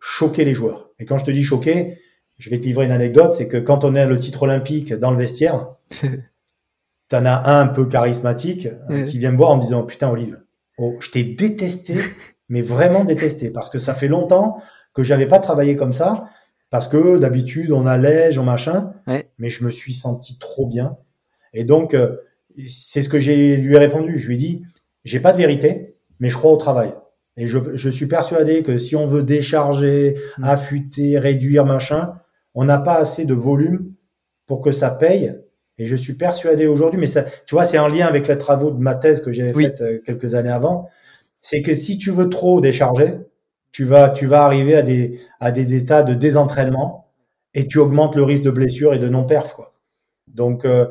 choqué 0.00 0.44
les 0.44 0.54
joueurs. 0.54 0.90
Et 0.98 1.04
quand 1.04 1.18
je 1.18 1.24
te 1.24 1.30
dis 1.30 1.44
choqué, 1.44 1.98
je 2.36 2.50
vais 2.50 2.58
te 2.58 2.64
livrer 2.64 2.86
une 2.86 2.92
anecdote, 2.92 3.34
c'est 3.34 3.48
que 3.48 3.56
quand 3.56 3.84
on 3.84 3.94
a 3.94 4.06
le 4.06 4.18
titre 4.18 4.44
olympique 4.44 4.92
dans 4.92 5.10
le 5.10 5.16
vestiaire, 5.16 5.74
t'en 7.08 7.24
as 7.24 7.50
un 7.50 7.62
un 7.62 7.66
peu 7.66 7.86
charismatique 7.86 8.68
euh, 8.90 9.04
qui 9.04 9.18
vient 9.18 9.32
me 9.32 9.36
voir 9.36 9.50
en 9.50 9.56
me 9.56 9.62
disant 9.62 9.82
putain 9.82 10.10
Olive, 10.10 10.40
oh, 10.78 10.96
je 11.00 11.10
t'ai 11.10 11.24
détesté, 11.24 11.98
mais 12.48 12.62
vraiment 12.62 13.04
détesté, 13.04 13.50
parce 13.50 13.70
que 13.70 13.78
ça 13.78 13.94
fait 13.94 14.08
longtemps 14.08 14.62
que 14.94 15.02
j'avais 15.02 15.26
pas 15.26 15.38
travaillé 15.38 15.76
comme 15.76 15.92
ça, 15.92 16.28
parce 16.70 16.88
que 16.88 17.18
d'habitude 17.18 17.72
on 17.72 17.86
allège, 17.86 18.38
on 18.38 18.44
machin, 18.44 18.92
mais 19.38 19.48
je 19.48 19.64
me 19.64 19.70
suis 19.70 19.94
senti 19.94 20.38
trop 20.38 20.66
bien. 20.66 20.96
Et 21.54 21.64
donc 21.64 21.94
euh, 21.94 22.16
c'est 22.66 23.02
ce 23.02 23.08
que 23.08 23.20
j'ai 23.20 23.56
lui 23.56 23.74
ai 23.74 23.78
répondu. 23.78 24.18
Je 24.18 24.28
lui 24.28 24.34
ai 24.34 24.38
dit 24.38 24.62
j'ai 25.04 25.20
pas 25.20 25.32
de 25.32 25.38
vérité, 25.38 25.96
mais 26.20 26.28
je 26.28 26.36
crois 26.36 26.52
au 26.52 26.56
travail. 26.56 26.92
Et 27.36 27.46
je, 27.46 27.58
je 27.74 27.88
suis 27.88 28.06
persuadé 28.06 28.62
que 28.62 28.78
si 28.78 28.96
on 28.96 29.06
veut 29.06 29.22
décharger, 29.22 30.16
mm. 30.38 30.44
affûter, 30.44 31.18
réduire, 31.18 31.64
machin, 31.64 32.14
on 32.54 32.64
n'a 32.64 32.78
pas 32.78 32.96
assez 32.96 33.24
de 33.24 33.34
volume 33.34 33.92
pour 34.46 34.60
que 34.60 34.72
ça 34.72 34.90
paye. 34.90 35.34
Et 35.78 35.86
je 35.86 35.94
suis 35.94 36.14
persuadé 36.14 36.66
aujourd'hui, 36.66 36.98
mais 36.98 37.06
ça, 37.06 37.22
tu 37.46 37.54
vois, 37.54 37.64
c'est 37.64 37.78
en 37.78 37.86
lien 37.86 38.06
avec 38.06 38.26
les 38.26 38.36
travaux 38.36 38.72
de 38.72 38.80
ma 38.80 38.96
thèse 38.96 39.22
que 39.22 39.30
j'avais 39.30 39.52
faite 39.52 39.80
euh, 39.80 40.00
quelques 40.04 40.34
années 40.34 40.50
avant. 40.50 40.88
C'est 41.40 41.62
que 41.62 41.74
si 41.74 41.98
tu 41.98 42.10
veux 42.10 42.28
trop 42.28 42.60
décharger, 42.60 43.20
tu 43.72 43.84
vas, 43.84 44.12
arriver 44.32 44.74
à 45.40 45.50
des, 45.52 45.74
états 45.74 46.02
de 46.02 46.14
désentraînement 46.14 47.10
et 47.54 47.66
tu 47.66 47.78
augmentes 47.78 48.16
le 48.16 48.22
risque 48.22 48.44
de 48.44 48.50
blessure 48.50 48.94
et 48.94 48.98
de 48.98 49.08
non-perf. 49.08 49.60
Donc, 50.26 50.64
euh, 50.64 50.86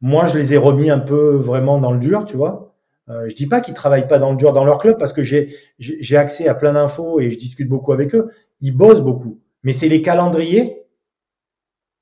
moi, 0.00 0.26
je 0.26 0.38
les 0.38 0.54
ai 0.54 0.56
remis 0.56 0.90
un 0.90 0.98
peu 0.98 1.36
vraiment 1.36 1.78
dans 1.78 1.92
le 1.92 1.98
dur, 1.98 2.26
tu 2.26 2.36
vois. 2.36 2.74
Euh, 3.08 3.28
je 3.28 3.34
dis 3.34 3.46
pas 3.46 3.60
qu'ils 3.60 3.74
travaillent 3.74 4.08
pas 4.08 4.18
dans 4.18 4.30
le 4.30 4.36
dur 4.36 4.52
dans 4.52 4.64
leur 4.64 4.78
club 4.78 4.98
parce 4.98 5.12
que 5.12 5.22
j'ai, 5.22 5.54
j'ai 5.78 6.16
accès 6.16 6.48
à 6.48 6.54
plein 6.54 6.72
d'infos 6.72 7.20
et 7.20 7.30
je 7.30 7.38
discute 7.38 7.68
beaucoup 7.68 7.92
avec 7.92 8.14
eux. 8.14 8.30
Ils 8.60 8.76
bossent 8.76 9.02
beaucoup. 9.02 9.40
Mais 9.64 9.72
c'est 9.72 9.88
les 9.88 10.02
calendriers 10.02 10.82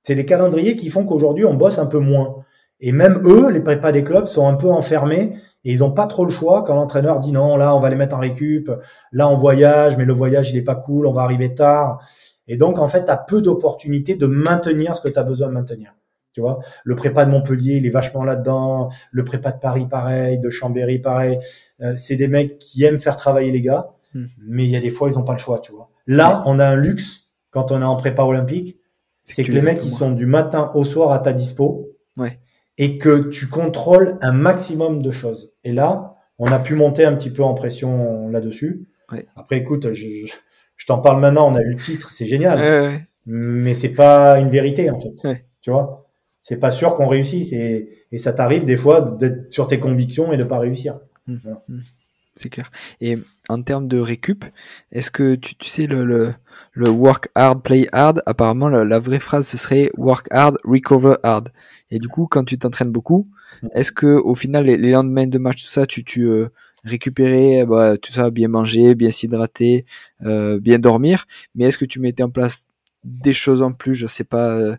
c'est 0.02 0.14
les 0.14 0.24
calendriers 0.24 0.76
qui 0.76 0.88
font 0.88 1.04
qu'aujourd'hui, 1.04 1.44
on 1.44 1.54
bosse 1.54 1.78
un 1.78 1.86
peu 1.86 1.98
moins. 1.98 2.44
Et 2.80 2.92
même 2.92 3.20
eux, 3.24 3.50
les 3.50 3.60
prépas 3.60 3.92
des 3.92 4.02
clubs, 4.02 4.26
sont 4.26 4.46
un 4.46 4.54
peu 4.54 4.70
enfermés 4.70 5.34
et 5.64 5.72
ils 5.72 5.80
n'ont 5.80 5.92
pas 5.92 6.06
trop 6.06 6.24
le 6.24 6.30
choix 6.30 6.62
quand 6.64 6.74
l'entraîneur 6.74 7.20
dit 7.20 7.32
non, 7.32 7.56
là, 7.56 7.74
on 7.74 7.80
va 7.80 7.90
les 7.90 7.96
mettre 7.96 8.16
en 8.16 8.20
récup, 8.20 8.70
là, 9.12 9.28
on 9.28 9.36
voyage, 9.36 9.96
mais 9.96 10.04
le 10.04 10.12
voyage, 10.12 10.50
il 10.50 10.56
est 10.56 10.62
pas 10.62 10.74
cool, 10.74 11.06
on 11.06 11.12
va 11.12 11.22
arriver 11.22 11.54
tard. 11.54 12.02
Et 12.48 12.56
donc, 12.56 12.78
en 12.78 12.88
fait, 12.88 13.04
tu 13.04 13.10
as 13.10 13.16
peu 13.16 13.42
d'opportunités 13.42 14.16
de 14.16 14.26
maintenir 14.26 14.96
ce 14.96 15.00
que 15.00 15.08
tu 15.08 15.18
as 15.18 15.22
besoin 15.22 15.48
de 15.48 15.52
maintenir. 15.52 15.94
Tu 16.32 16.40
vois, 16.40 16.60
le 16.84 16.94
prépa 16.94 17.24
de 17.24 17.30
Montpellier, 17.30 17.76
il 17.76 17.86
est 17.86 17.90
vachement 17.90 18.24
là-dedans. 18.24 18.90
Le 19.10 19.24
prépa 19.24 19.50
de 19.50 19.58
Paris, 19.58 19.86
pareil. 19.88 20.38
De 20.38 20.48
Chambéry, 20.48 21.00
pareil. 21.00 21.38
Euh, 21.80 21.94
c'est 21.96 22.16
des 22.16 22.28
mecs 22.28 22.58
qui 22.58 22.84
aiment 22.84 23.00
faire 23.00 23.16
travailler 23.16 23.50
les 23.50 23.62
gars, 23.62 23.90
hmm. 24.14 24.26
mais 24.46 24.64
il 24.64 24.70
y 24.70 24.76
a 24.76 24.80
des 24.80 24.90
fois, 24.90 25.08
ils 25.10 25.18
n'ont 25.18 25.24
pas 25.24 25.32
le 25.32 25.38
choix, 25.38 25.58
tu 25.58 25.72
vois. 25.72 25.90
Là, 26.06 26.42
on 26.46 26.58
a 26.58 26.66
un 26.66 26.76
luxe 26.76 27.30
quand 27.50 27.72
on 27.72 27.82
est 27.82 27.84
en 27.84 27.96
prépa 27.96 28.22
olympique, 28.22 28.78
c'est 29.24 29.42
que, 29.42 29.52
les 29.52 29.60
mecs, 29.60 29.80
ils 29.84 29.90
sont 29.90 30.12
du 30.12 30.26
matin 30.26 30.70
au 30.74 30.84
soir 30.84 31.12
à 31.12 31.18
ta 31.18 31.32
dispo. 31.32 31.90
Ouais. 32.16 32.38
Et 32.82 32.96
que 32.96 33.28
tu 33.28 33.46
contrôles 33.46 34.16
un 34.22 34.32
maximum 34.32 35.02
de 35.02 35.10
choses. 35.10 35.52
Et 35.64 35.72
là, 35.72 36.16
on 36.38 36.46
a 36.50 36.58
pu 36.58 36.74
monter 36.74 37.04
un 37.04 37.14
petit 37.14 37.30
peu 37.30 37.42
en 37.42 37.52
pression 37.52 38.28
là-dessus. 38.30 38.88
Ouais. 39.12 39.24
Après, 39.36 39.58
écoute, 39.58 39.92
je, 39.92 40.06
je, 40.76 40.86
t'en 40.86 40.98
parle 40.98 41.20
maintenant, 41.20 41.50
on 41.50 41.54
a 41.54 41.60
eu 41.60 41.70
le 41.70 41.76
titre, 41.76 42.10
c'est 42.10 42.24
génial. 42.24 42.58
Ouais, 42.58 43.06
mais 43.26 43.74
c'est 43.74 43.92
pas 43.92 44.40
une 44.40 44.48
vérité, 44.48 44.90
en 44.90 44.98
fait. 44.98 45.14
Tu 45.60 45.70
vois? 45.70 46.08
C'est 46.40 46.56
pas 46.56 46.70
sûr 46.70 46.94
qu'on 46.94 47.06
réussisse. 47.06 47.52
Et, 47.52 48.06
et 48.10 48.18
ça 48.18 48.32
t'arrive 48.32 48.64
des 48.64 48.78
fois 48.78 49.02
d'être 49.02 49.52
sur 49.52 49.66
tes 49.66 49.78
convictions 49.78 50.32
et 50.32 50.38
de 50.38 50.44
pas 50.44 50.58
réussir. 50.58 50.98
Mmh. 51.26 51.36
Mmh. 51.68 51.80
C'est 52.34 52.48
clair. 52.48 52.70
Et 53.02 53.18
en 53.50 53.60
termes 53.60 53.88
de 53.88 53.98
récup, 53.98 54.46
est-ce 54.90 55.10
que 55.10 55.34
tu, 55.34 55.54
tu 55.56 55.68
sais 55.68 55.86
le, 55.86 56.06
le 56.06 56.30
le 56.72 56.88
work 56.88 57.28
hard, 57.34 57.62
play 57.62 57.88
hard, 57.92 58.22
apparemment 58.26 58.68
la, 58.68 58.98
vraie 58.98 59.18
phrase 59.18 59.46
ce 59.46 59.56
serait 59.56 59.90
work 59.96 60.26
hard, 60.30 60.58
recover 60.64 61.16
hard. 61.22 61.50
Et 61.90 61.98
du 61.98 62.08
coup, 62.08 62.26
quand 62.26 62.44
tu 62.44 62.58
t'entraînes 62.58 62.92
beaucoup, 62.92 63.24
est-ce 63.74 63.92
que 63.92 64.06
au 64.06 64.34
final 64.34 64.64
les, 64.64 64.90
lendemains 64.90 65.26
de 65.26 65.38
match, 65.38 65.64
tout 65.64 65.70
ça, 65.70 65.86
tu, 65.86 66.04
tu 66.04 66.22
euh, 66.22 66.48
récupérais 66.84 67.64
bah, 67.66 67.96
tout 67.96 68.12
ça, 68.12 68.30
bien 68.30 68.48
manger, 68.48 68.94
bien 68.94 69.10
s'hydrater, 69.10 69.86
euh, 70.24 70.60
bien 70.60 70.78
dormir, 70.78 71.26
mais 71.54 71.64
est-ce 71.64 71.78
que 71.78 71.84
tu 71.84 72.00
mettais 72.00 72.22
en 72.22 72.30
place 72.30 72.66
des 73.02 73.32
choses 73.32 73.62
en 73.62 73.72
plus, 73.72 73.94
je 73.94 74.06
sais 74.06 74.24
pas, 74.24 74.50
euh, 74.50 74.76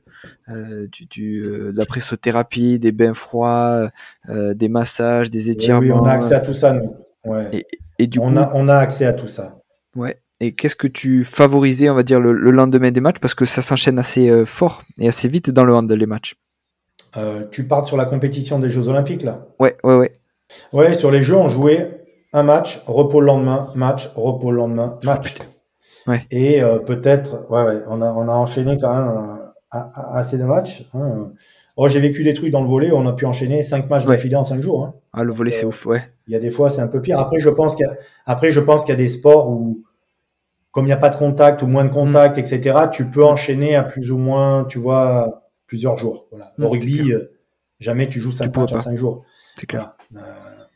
euh 0.49 0.87
du, 0.87 1.05
du, 1.07 1.41
de 1.41 1.73
la 1.75 1.85
pressothérapie, 1.85 2.77
des 2.77 2.91
bains 2.91 3.15
froids, 3.15 3.89
des 4.29 4.69
massages, 4.69 5.31
des 5.31 5.49
étirements. 5.49 5.81
Oui, 5.81 5.91
on 5.91 6.05
a 6.05 6.11
accès 6.11 6.35
à 6.35 6.39
tout 6.39 6.53
ça, 6.53 6.73
nous. 6.73 6.95
Ouais. 7.25 7.65
Et, 7.97 8.07
du 8.07 8.19
on 8.19 8.35
a 8.35 8.51
on 8.55 8.67
a 8.67 8.75
accès 8.75 9.05
à 9.05 9.13
tout 9.13 9.27
ça. 9.27 9.59
Ouais. 9.95 10.17
Et 10.41 10.53
qu'est-ce 10.53 10.75
que 10.75 10.87
tu 10.87 11.23
favorisais, 11.23 11.91
on 11.91 11.93
va 11.93 12.01
dire, 12.01 12.19
le, 12.19 12.33
lendemain 12.33 12.89
des 12.89 12.99
matchs? 12.99 13.19
Parce 13.21 13.35
que 13.35 13.45
ça 13.45 13.61
s'enchaîne 13.61 13.99
assez 13.99 14.27
euh, 14.27 14.43
fort 14.43 14.81
et 14.97 15.07
assez 15.07 15.27
vite 15.27 15.51
dans 15.51 15.63
le 15.63 15.75
hand, 15.75 15.89
les 15.91 16.05
matchs. 16.07 16.35
Euh, 17.17 17.45
tu 17.51 17.67
parles 17.67 17.87
sur 17.87 17.97
la 17.97 18.05
compétition 18.05 18.59
des 18.59 18.69
Jeux 18.69 18.87
Olympiques, 18.87 19.23
là? 19.23 19.47
Ouais, 19.59 19.77
ouais, 19.83 19.95
ouais. 19.95 20.19
Ouais, 20.73 20.95
sur 20.95 21.11
les 21.11 21.23
Jeux, 21.23 21.35
on 21.35 21.49
jouait 21.49 22.05
un 22.33 22.43
match, 22.43 22.81
repos 22.87 23.19
le 23.19 23.27
lendemain, 23.27 23.71
match, 23.75 24.11
repos 24.15 24.51
le 24.51 24.57
lendemain, 24.57 24.97
match. 25.03 25.35
ouais. 26.07 26.25
Et 26.31 26.61
euh, 26.61 26.79
peut-être, 26.79 27.45
ouais, 27.49 27.63
ouais, 27.63 27.81
on 27.89 28.01
a, 28.01 28.11
on 28.11 28.27
a 28.27 28.33
enchaîné 28.33 28.77
quand 28.79 28.93
même 28.93 29.39
assez 29.71 30.37
de 30.37 30.45
matchs. 30.45 30.85
Hein. 30.93 31.31
Oh, 31.77 31.87
j'ai 31.87 31.99
vécu 31.99 32.23
des 32.23 32.33
trucs 32.33 32.51
dans 32.51 32.61
le 32.61 32.67
volet, 32.67 32.91
on 32.91 33.07
a 33.07 33.13
pu 33.13 33.25
enchaîner 33.25 33.63
cinq 33.63 33.89
matchs 33.89 34.05
ouais. 34.05 34.15
d'affilée 34.15 34.35
en 34.35 34.43
cinq 34.43 34.61
jours. 34.61 34.85
Hein. 34.85 34.93
Ah, 35.13 35.23
le 35.23 35.31
volet, 35.31 35.51
c'est 35.51 35.65
ouf, 35.65 35.85
ouais. 35.85 36.03
Il 36.27 36.33
y 36.33 36.35
a 36.35 36.39
des 36.39 36.51
fois, 36.51 36.69
c'est 36.69 36.81
un 36.81 36.87
peu 36.87 37.01
pire. 37.01 37.19
Après, 37.19 37.39
je 37.39 37.49
pense 37.49 37.75
qu'il 37.75 37.87
après, 38.25 38.51
je 38.51 38.59
pense 38.59 38.83
qu'il 38.83 38.91
y 38.91 38.95
a 38.95 38.97
des 38.97 39.07
sports 39.07 39.49
où 39.49 39.83
comme 40.71 40.85
il 40.85 40.87
n'y 40.89 40.93
a 40.93 40.97
pas 40.97 41.09
de 41.09 41.17
contact 41.17 41.61
ou 41.61 41.67
moins 41.67 41.83
de 41.83 41.89
contact, 41.89 42.37
mm. 42.37 42.39
etc., 42.39 42.79
tu 42.91 43.05
peux 43.05 43.23
enchaîner 43.23 43.75
à 43.75 43.83
plus 43.83 44.11
ou 44.11 44.17
moins, 44.17 44.65
tu 44.65 44.79
vois, 44.79 45.40
plusieurs 45.71 45.97
jours. 45.97 46.27
Voilà. 46.31 46.51
Au 46.59 46.67
rugby, 46.67 47.13
euh, 47.13 47.31
jamais 47.79 48.09
tu 48.09 48.19
joues 48.19 48.33
5 48.33 48.53
matchs 48.57 48.73
en 48.73 48.81
5 48.81 48.97
jours. 48.97 49.23
C'est 49.55 49.65
clair. 49.65 49.91
Euh, 50.17 50.19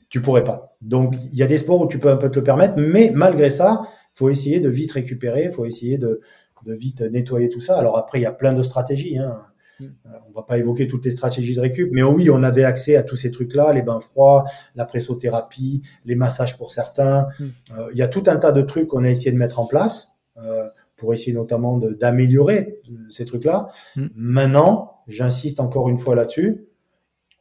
tu 0.10 0.22
pourrais 0.22 0.46
pas. 0.46 0.78
Donc, 0.82 1.18
il 1.22 1.38
y 1.38 1.44
a 1.44 1.48
des 1.48 1.58
sports 1.58 1.82
où 1.82 1.88
tu 1.90 2.00
peux 2.00 2.08
un 2.08 2.16
peu 2.16 2.32
te 2.32 2.40
le 2.40 2.46
permettre, 2.46 2.76
mais 2.78 3.12
malgré 3.14 3.50
ça, 3.50 3.82
faut 4.14 4.30
essayer 4.30 4.62
de 4.62 4.70
vite 4.70 4.94
récupérer, 4.94 5.50
faut 5.50 5.66
essayer 5.66 5.98
de, 5.98 6.22
de 6.66 6.74
vite 6.74 7.02
nettoyer 7.02 7.50
tout 7.50 7.60
ça. 7.60 7.78
Alors 7.78 7.98
après, 7.98 8.20
il 8.20 8.22
y 8.22 8.26
a 8.26 8.32
plein 8.32 8.54
de 8.54 8.64
stratégies. 8.64 9.18
Hein. 9.18 9.42
Mm. 9.82 9.84
Euh, 9.84 10.10
on 10.30 10.32
va 10.32 10.44
pas 10.44 10.60
évoquer 10.60 10.88
toutes 10.88 11.04
les 11.04 11.12
stratégies 11.12 11.56
de 11.56 11.60
récup, 11.60 11.90
mais 11.92 12.02
oui, 12.02 12.30
on 12.30 12.42
avait 12.42 12.64
accès 12.64 12.96
à 12.96 13.04
tous 13.04 13.18
ces 13.18 13.32
trucs-là, 13.32 13.74
les 13.74 13.82
bains 13.82 14.00
froids, 14.00 14.46
la 14.76 14.86
pressothérapie, 14.86 15.82
les 16.06 16.16
massages 16.16 16.58
pour 16.58 16.72
certains. 16.72 17.28
Mm. 17.38 17.44
Euh, 17.78 17.88
il 17.92 17.98
y 17.98 18.02
a 18.02 18.08
tout 18.08 18.24
un 18.28 18.38
tas 18.38 18.54
de 18.54 18.62
trucs 18.62 18.88
qu'on 18.88 19.04
a 19.04 19.10
essayé 19.10 19.34
de 19.34 19.38
mettre 19.38 19.60
en 19.60 19.66
place 19.66 20.08
euh, 20.38 20.70
pour 20.96 21.14
essayer 21.14 21.34
notamment 21.34 21.78
d'améliorer 21.78 22.80
ces 23.10 23.26
trucs-là. 23.26 23.70
Mm. 23.96 24.08
Maintenant, 24.16 25.02
j'insiste 25.08 25.60
encore 25.60 25.90
une 25.90 25.98
fois 25.98 26.16
là-dessus, 26.16 26.66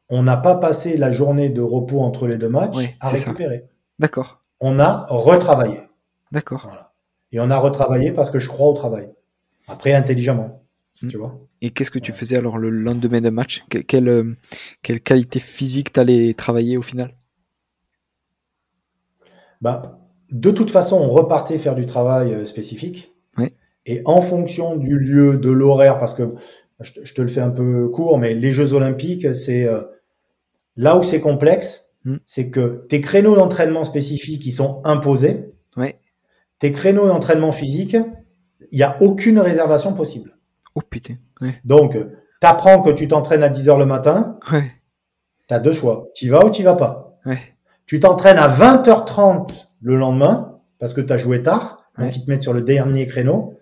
on 0.09 0.23
n'a 0.23 0.37
pas 0.37 0.57
passé 0.57 0.97
la 0.97 1.13
journée 1.13 1.49
de 1.49 1.63
repos 1.63 2.01
entre 2.01 2.27
les 2.27 2.37
deux 2.37 2.49
matchs 2.49 2.77
à 3.01 3.09
récupérer. 3.09 3.65
D'accord. 3.99 4.41
On 4.61 4.79
a 4.79 5.07
retravaillé. 5.09 5.81
D'accord. 6.33 6.71
Et 7.33 7.41
on 7.41 7.51
a 7.51 7.59
retravaillé 7.59 8.13
parce 8.13 8.31
que 8.31 8.39
je 8.39 8.49
crois 8.49 8.69
au 8.69 8.75
travail. 8.75 9.13
Après, 9.67 9.93
intelligemment. 9.93 10.63
Tu 11.09 11.17
vois 11.17 11.39
et 11.65 11.71
qu'est-ce 11.71 11.91
que 11.91 11.99
tu 11.99 12.13
faisais 12.13 12.37
alors 12.37 12.59
le 12.59 12.69
lendemain 12.69 13.23
d'un 13.23 13.31
match? 13.31 13.65
Quelle, 13.89 14.09
euh, 14.09 14.37
quelle, 14.83 15.01
qualité 15.01 15.41
physique 15.41 15.95
tu 15.95 15.99
allais 15.99 16.35
travailler 16.35 16.77
au 16.77 16.83
final? 16.83 17.15
Bah, 19.63 19.99
De 20.31 20.51
toute 20.51 20.71
façon, 20.71 20.97
on 20.97 21.09
repartait 21.09 21.57
faire 21.57 21.75
du 21.75 21.87
travail 21.87 22.35
euh, 22.35 22.45
spécifique. 22.45 23.14
Et 23.87 24.03
en 24.05 24.21
fonction 24.21 24.77
du 24.77 24.99
lieu, 24.99 25.37
de 25.37 25.51
l'horaire, 25.51 25.99
parce 25.99 26.15
que 26.15 26.29
je, 26.81 27.15
te 27.15 27.23
le 27.23 27.29
fais 27.29 27.41
un 27.41 27.51
peu 27.51 27.89
court, 27.89 28.19
mais 28.19 28.35
les 28.35 28.53
Jeux 28.53 28.73
Olympiques, 28.73 29.35
c'est 29.35 29.67
euh, 29.67 29.83
là 30.77 30.97
où 30.97 31.03
c'est 31.03 31.21
complexe, 31.21 31.87
hmm. 32.05 32.17
c'est 32.25 32.51
que 32.51 32.87
tes 32.89 33.01
créneaux 33.01 33.37
d'entraînement 33.37 33.85
spécifiques, 33.85 34.45
ils 34.47 34.53
sont 34.53 34.81
imposés. 34.85 35.53
Tes 36.59 36.73
créneaux 36.73 37.07
d'entraînement 37.07 37.53
physique, 37.53 37.97
il 38.71 38.77
n'y 38.77 38.83
a 38.83 38.97
aucune 39.03 39.39
réservation 39.39 39.93
possible. 39.93 40.39
Oh 40.75 40.81
putain. 40.89 41.15
Donc, 41.65 41.93
tu 41.93 42.47
apprends 42.47 42.81
que 42.81 42.91
tu 42.91 43.09
t'entraînes 43.09 43.43
à 43.43 43.49
10 43.49 43.69
heures 43.69 43.79
le 43.79 43.87
matin. 43.87 44.39
tu 45.49 45.55
as 45.55 45.59
deux 45.59 45.73
choix. 45.73 46.09
Tu 46.15 46.29
vas 46.29 46.45
ou 46.45 46.51
tu 46.51 46.63
vas 46.63 46.75
pas. 46.75 47.19
Tu 47.87 48.01
t'entraînes 48.01 48.39
à 48.39 48.49
20h30 48.49 49.67
le 49.83 49.97
lendemain 49.97 50.59
parce 50.79 50.95
que 50.95 51.01
tu 51.01 51.13
as 51.13 51.19
joué 51.19 51.43
tard, 51.43 51.85
donc 51.99 52.17
ils 52.17 52.25
te 52.25 52.31
mettent 52.31 52.43
sur 52.43 52.53
le 52.53 52.63
dernier 52.63 53.07
créneau. 53.07 53.55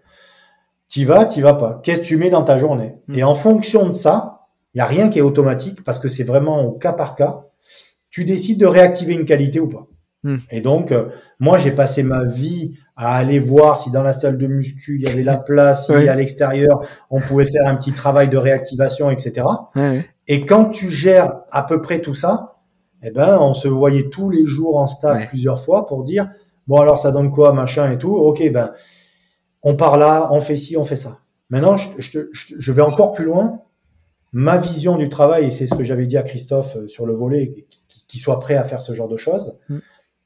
Tu 0.92 1.06
vas, 1.06 1.24
tu 1.24 1.40
vas 1.40 1.54
pas. 1.54 1.80
Qu'est-ce 1.82 2.02
que 2.02 2.06
tu 2.06 2.18
mets 2.18 2.28
dans 2.28 2.42
ta 2.42 2.58
journée 2.58 2.96
mm. 3.08 3.18
Et 3.18 3.24
en 3.24 3.34
fonction 3.34 3.88
de 3.88 3.92
ça, 3.92 4.42
il 4.74 4.78
y 4.78 4.80
a 4.82 4.86
rien 4.86 5.08
qui 5.08 5.18
est 5.18 5.22
automatique 5.22 5.82
parce 5.82 5.98
que 5.98 6.08
c'est 6.08 6.22
vraiment 6.22 6.60
au 6.64 6.72
cas 6.72 6.92
par 6.92 7.14
cas. 7.14 7.46
Tu 8.10 8.24
décides 8.26 8.60
de 8.60 8.66
réactiver 8.66 9.14
une 9.14 9.24
qualité 9.24 9.58
ou 9.58 9.68
pas. 9.68 9.86
Mm. 10.22 10.36
Et 10.50 10.60
donc, 10.60 10.92
euh, 10.92 11.06
moi, 11.40 11.56
j'ai 11.56 11.70
passé 11.70 12.02
ma 12.02 12.26
vie 12.26 12.76
à 12.94 13.16
aller 13.16 13.38
voir 13.38 13.78
si 13.78 13.90
dans 13.90 14.02
la 14.02 14.12
salle 14.12 14.36
de 14.36 14.46
muscu 14.46 14.96
il 14.96 15.00
y 15.00 15.10
avait 15.10 15.22
la 15.22 15.38
place, 15.38 15.86
si 15.86 15.92
à 16.08 16.14
l'extérieur 16.14 16.82
on 17.08 17.22
pouvait 17.22 17.46
faire 17.46 17.66
un 17.66 17.74
petit 17.74 17.92
travail 17.92 18.28
de 18.28 18.36
réactivation, 18.36 19.10
etc. 19.10 19.46
Et 20.28 20.44
quand 20.44 20.66
tu 20.66 20.90
gères 20.90 21.40
à 21.50 21.62
peu 21.62 21.80
près 21.80 22.00
tout 22.00 22.14
ça, 22.14 22.58
eh 23.02 23.10
ben 23.10 23.38
on 23.40 23.54
se 23.54 23.66
voyait 23.66 24.10
tous 24.10 24.28
les 24.28 24.44
jours 24.44 24.76
en 24.76 24.86
staff 24.86 25.26
plusieurs 25.30 25.58
fois 25.58 25.86
pour 25.86 26.04
dire 26.04 26.28
bon 26.66 26.80
alors 26.80 26.98
ça 26.98 27.10
donne 27.12 27.30
quoi 27.30 27.54
machin 27.54 27.90
et 27.90 27.96
tout. 27.96 28.14
Ok 28.14 28.46
ben 28.52 28.72
on 29.62 29.76
part 29.76 29.96
là, 29.96 30.28
on 30.32 30.40
fait 30.40 30.56
ci, 30.56 30.76
on 30.76 30.84
fait 30.84 30.96
ça. 30.96 31.20
Maintenant 31.50 31.76
je, 31.76 31.90
je, 31.98 32.20
je 32.32 32.72
vais 32.72 32.82
encore 32.82 33.12
plus 33.12 33.24
loin. 33.24 33.62
Ma 34.34 34.56
vision 34.56 34.96
du 34.96 35.10
travail 35.10 35.46
et 35.46 35.50
c'est 35.50 35.66
ce 35.66 35.74
que 35.74 35.84
j'avais 35.84 36.06
dit 36.06 36.16
à 36.16 36.22
Christophe 36.22 36.76
euh, 36.76 36.88
sur 36.88 37.04
le 37.04 37.12
volet, 37.12 37.66
qu'il 38.08 38.18
soit 38.18 38.40
prêt 38.40 38.54
à 38.54 38.64
faire 38.64 38.80
ce 38.80 38.94
genre 38.94 39.08
de 39.08 39.18
choses. 39.18 39.58
Mm 39.68 39.78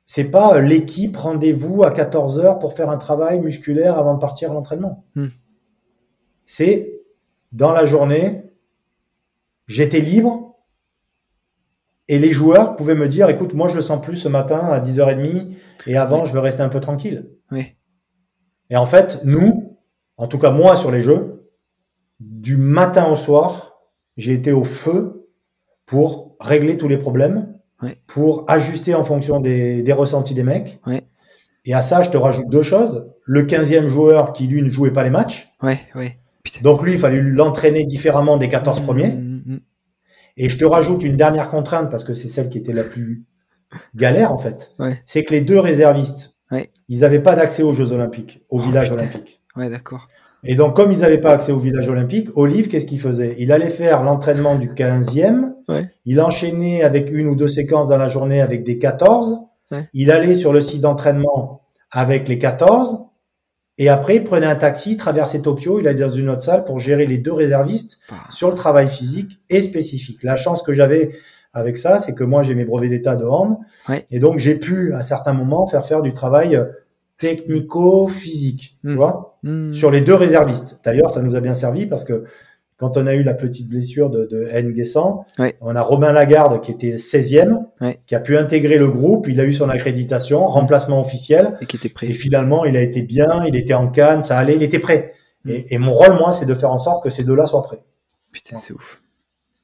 c'est 0.07 0.31
pas 0.31 0.57
euh, 0.57 0.61
l'équipe 0.61 1.17
rendez-vous 1.17 1.83
à 1.83 1.91
14 1.91 2.39
heures 2.39 2.59
pour 2.59 2.73
faire 2.73 2.89
un 2.89 2.97
travail 2.97 3.41
musculaire 3.41 3.99
avant 3.99 4.15
de 4.15 4.21
partir 4.21 4.53
à 4.53 4.55
l'entraînement. 4.55 5.05
Hmm. 5.17 5.27
C'est 6.47 7.03
dans 7.53 7.73
la 7.73 7.85
journée, 7.85 8.45
j'étais 9.67 10.01
libre 10.01 10.55
et 12.07 12.21
les 12.21 12.31
joueurs 12.31 12.77
pouvaient 12.77 12.95
me 12.95 13.09
dire, 13.09 13.29
écoute, 13.29 13.53
moi 13.53 13.67
je 13.67 13.75
le 13.75 13.83
sens 13.83 14.01
plus 14.01 14.17
ce 14.17 14.29
matin 14.29 14.59
à 14.59 14.81
10h30 14.81 15.55
et 15.89 15.97
avant 15.97 16.25
je 16.25 16.33
veux 16.33 16.41
rester 16.41 16.63
un 16.63 16.69
peu 16.69 16.81
tranquille. 16.81 17.29
Oui. 17.51 17.76
Et 18.71 18.77
en 18.77 18.87
fait, 18.87 19.21
nous, 19.25 19.79
en 20.17 20.27
tout 20.27 20.39
cas 20.39 20.51
moi 20.51 20.77
sur 20.77 20.91
les 20.91 21.03
jeux, 21.03 21.51
du 22.21 22.57
matin 22.57 23.07
au 23.07 23.17
soir, 23.17 23.81
j'ai 24.17 24.33
été 24.33 24.53
au 24.53 24.65
feu 24.65 25.29
pour 25.85 26.37
régler 26.41 26.77
tous 26.77 26.89
les 26.89 26.99
problèmes 26.99 27.57
pour 28.07 28.45
ajuster 28.49 28.95
en 28.95 29.05
fonction 29.05 29.41
des, 29.41 29.83
des 29.83 29.93
ressentis 29.93 30.35
des 30.35 30.43
mecs. 30.43 30.81
Ouais. 30.87 31.07
Et 31.65 31.75
à 31.75 31.83
ça, 31.83 32.03
je 32.03 32.11
te 32.11 32.17
rajoute 32.17 32.49
deux 32.49 32.63
choses. 32.63 33.13
Le 33.25 33.43
15e 33.43 33.89
joueur 33.89 34.33
qui, 34.33 34.47
lui, 34.47 34.63
ne 34.63 34.71
jouait 34.71 34.93
pas 34.93 35.03
les 35.03 35.11
matchs. 35.11 35.53
Ouais, 35.63 35.81
ouais. 35.95 36.19
Donc, 36.63 36.83
lui, 36.83 36.93
il 36.93 36.99
fallait 36.99 37.21
l'entraîner 37.21 37.85
différemment 37.85 38.37
des 38.37 38.49
14 38.49 38.81
mmh, 38.81 38.85
premiers. 38.85 39.09
Mmh, 39.09 39.43
mmh. 39.47 39.61
Et 40.37 40.49
je 40.49 40.59
te 40.59 40.65
rajoute 40.65 41.03
une 41.03 41.17
dernière 41.17 41.51
contrainte 41.51 41.91
parce 41.91 42.05
que 42.05 42.15
c'est 42.15 42.29
celle 42.29 42.49
qui 42.49 42.59
était 42.59 42.73
la 42.73 42.85
plus 42.85 43.25
galère, 43.97 44.33
en 44.33 44.39
fait. 44.39 44.75
Ouais. 44.79 45.03
C'est 45.05 45.25
que 45.25 45.35
les 45.35 45.41
deux 45.41 45.59
réservistes, 45.59 46.36
ouais. 46.51 46.71
ils 46.89 47.01
n'avaient 47.01 47.23
pas 47.23 47.37
d'accès 47.37 47.63
aux 47.63 47.73
Jeux 47.73 47.93
Olympiques, 47.93 48.43
au 48.51 48.59
oh, 48.59 48.61
village 48.61 48.93
olympique. 48.93 49.43
Ouais, 49.57 49.71
d'accord. 49.71 50.09
Et 50.45 50.55
donc, 50.55 50.77
comme 50.77 50.93
ils 50.93 51.01
n'avaient 51.01 51.21
pas 51.21 51.33
accès 51.33 51.51
au 51.51 51.59
village 51.59 51.89
olympique, 51.89 52.29
Olive, 52.37 52.69
qu'est-ce 52.69 52.87
qu'il 52.87 53.01
faisait? 53.01 53.35
Il 53.39 53.51
allait 53.51 53.69
faire 53.69 54.03
l'entraînement 54.03 54.55
du 54.55 54.69
15e. 54.69 55.55
Il 56.05 56.21
enchaînait 56.21 56.83
avec 56.83 57.11
une 57.11 57.27
ou 57.27 57.35
deux 57.35 57.49
séquences 57.49 57.89
dans 57.89 57.99
la 57.99 58.09
journée 58.09 58.41
avec 58.41 58.63
des 58.63 58.79
14. 58.79 59.41
Il 59.93 60.11
allait 60.11 60.35
sur 60.35 60.53
le 60.53 60.61
site 60.61 60.83
d'entraînement 60.83 61.63
avec 61.91 62.29
les 62.29 62.39
14. 62.39 63.01
Et 63.79 63.89
après, 63.89 64.17
il 64.17 64.25
prenait 64.25 64.47
un 64.47 64.55
taxi, 64.55 64.97
traversait 64.97 65.43
Tokyo, 65.43 65.81
il 65.81 65.89
allait 65.89 66.01
dans 66.01 66.09
une 66.09 66.31
autre 66.31 66.41
salle 66.41 66.65
pour 66.65 66.79
gérer 66.79 67.05
les 67.05 67.19
deux 67.19 67.33
réservistes 67.33 67.99
ah. 68.11 68.15
sur 68.31 68.49
le 68.49 68.55
travail 68.55 68.89
physique 68.89 69.41
et 69.51 69.61
spécifique. 69.61 70.23
La 70.23 70.37
chance 70.37 70.63
que 70.63 70.73
j'avais 70.73 71.11
avec 71.57 71.79
ça, 71.79 71.99
c'est 71.99 72.15
que 72.15 72.23
moi, 72.23 72.43
j'ai 72.43 72.55
mes 72.55 72.67
brevets 72.67 72.91
d'état 72.91 73.17
de 73.17 73.25
hand. 73.25 73.57
Et 74.11 74.21
donc, 74.21 74.39
j'ai 74.39 74.57
pu, 74.57 74.93
à 74.93 75.03
certains 75.03 75.33
moments, 75.33 75.65
faire 75.67 75.85
faire 75.87 76.03
du 76.03 76.13
travail 76.13 76.63
technico-physique, 77.17 78.77
tu 78.83 78.91
hmm. 78.91 78.97
vois, 78.97 79.39
hmm. 79.43 79.73
sur 79.73 79.91
les 79.91 80.03
deux 80.03 80.15
réservistes. 80.15 80.81
D'ailleurs, 80.85 81.11
ça 81.11 81.23
nous 81.23 81.35
a 81.35 81.41
bien 81.41 81.55
servi 81.55 81.87
parce 81.87 82.05
que 82.05 82.25
quand 82.77 82.99
on 82.99 83.07
a 83.07 83.15
eu 83.15 83.23
la 83.23 83.33
petite 83.33 83.71
blessure 83.71 84.11
de, 84.11 84.27
de 84.27 84.47
N. 84.51 84.75
on 85.63 85.77
a 85.77 85.81
Romain 85.81 86.13
Lagarde 86.13 86.61
qui 86.61 86.73
était 86.73 86.97
16e, 86.97 87.65
qui 88.07 88.15
a 88.15 88.21
pu 88.21 88.37
intégrer 88.37 88.77
le 88.77 88.89
groupe, 88.89 89.29
il 89.29 89.41
a 89.41 89.45
eu 89.45 89.53
son 89.55 89.71
accréditation, 89.71 90.47
remplacement 90.47 91.01
officiel, 91.01 91.57
et 91.63 91.67
qui 91.67 91.77
était 91.77 91.89
prêt. 91.89 92.09
Et 92.09 92.13
finalement, 92.13 92.67
il 92.67 92.77
a 92.77 92.83
été 92.83 93.01
bien, 93.01 93.47
il 93.47 93.57
était 93.57 93.73
en 93.73 93.89
canne, 93.89 94.21
ça 94.21 94.37
allait, 94.37 94.57
il 94.57 94.63
était 94.63 94.79
prêt. 94.79 95.15
Hmm. 95.47 95.53
Et, 95.71 95.79
mon 95.79 95.93
rôle, 95.93 96.19
moi, 96.19 96.33
c'est 96.33 96.45
de 96.45 96.53
faire 96.53 96.71
en 96.71 96.77
sorte 96.77 97.03
que 97.03 97.09
ces 97.09 97.25
deux-là 97.25 97.47
soient 97.47 97.63
prêts. 97.63 97.81
Putain, 98.31 98.59
c'est 98.59 98.75
ouf. 98.75 99.01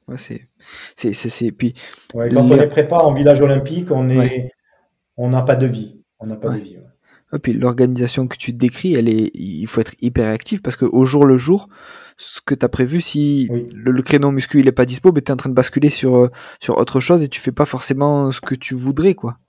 Ouais, 0.07 0.17
c'est, 0.17 0.47
c'est, 0.95 1.13
c'est, 1.13 1.51
puis. 1.51 1.75
quand 2.11 2.51
on 2.51 2.57
est 2.57 2.67
prépa 2.67 2.97
en 2.97 3.13
village 3.13 3.41
olympique, 3.41 3.91
on 3.91 4.09
est, 4.09 4.51
on 5.17 5.29
n'a 5.29 5.41
pas 5.41 5.55
de 5.55 5.65
vie. 5.65 6.01
On 6.19 6.25
n'a 6.25 6.35
pas 6.35 6.49
de 6.49 6.57
vie. 6.57 6.77
Et 7.33 7.39
puis 7.39 7.53
l'organisation 7.53 8.27
que 8.27 8.37
tu 8.37 8.53
décris, 8.53 8.93
elle 8.93 9.09
est, 9.09 9.31
il 9.33 9.65
faut 9.65 9.81
être 9.81 9.95
hyper 10.01 10.27
actif 10.29 10.61
parce 10.61 10.75
que 10.75 10.85
au 10.85 11.03
jour 11.03 11.25
le 11.25 11.37
jour, 11.37 11.67
ce 12.15 12.39
que 12.45 12.53
tu 12.53 12.63
as 12.63 12.69
prévu, 12.69 13.01
si 13.01 13.49
le, 13.73 14.01
créneau 14.03 14.29
muscu 14.29 14.59
il 14.59 14.67
est 14.67 14.71
pas 14.71 14.85
dispo, 14.85 15.11
ben 15.11 15.21
tu 15.23 15.31
es 15.31 15.33
en 15.33 15.37
train 15.37 15.49
de 15.49 15.55
basculer 15.55 15.89
sur, 15.89 16.15
euh, 16.15 16.31
sur 16.59 16.77
autre 16.77 16.99
chose 16.99 17.23
et 17.23 17.27
tu 17.27 17.39
fais 17.41 17.51
pas 17.51 17.65
forcément 17.65 18.31
ce 18.31 18.39
que 18.39 18.53
tu 18.53 18.75
voudrais, 18.75 19.15
quoi. 19.15 19.39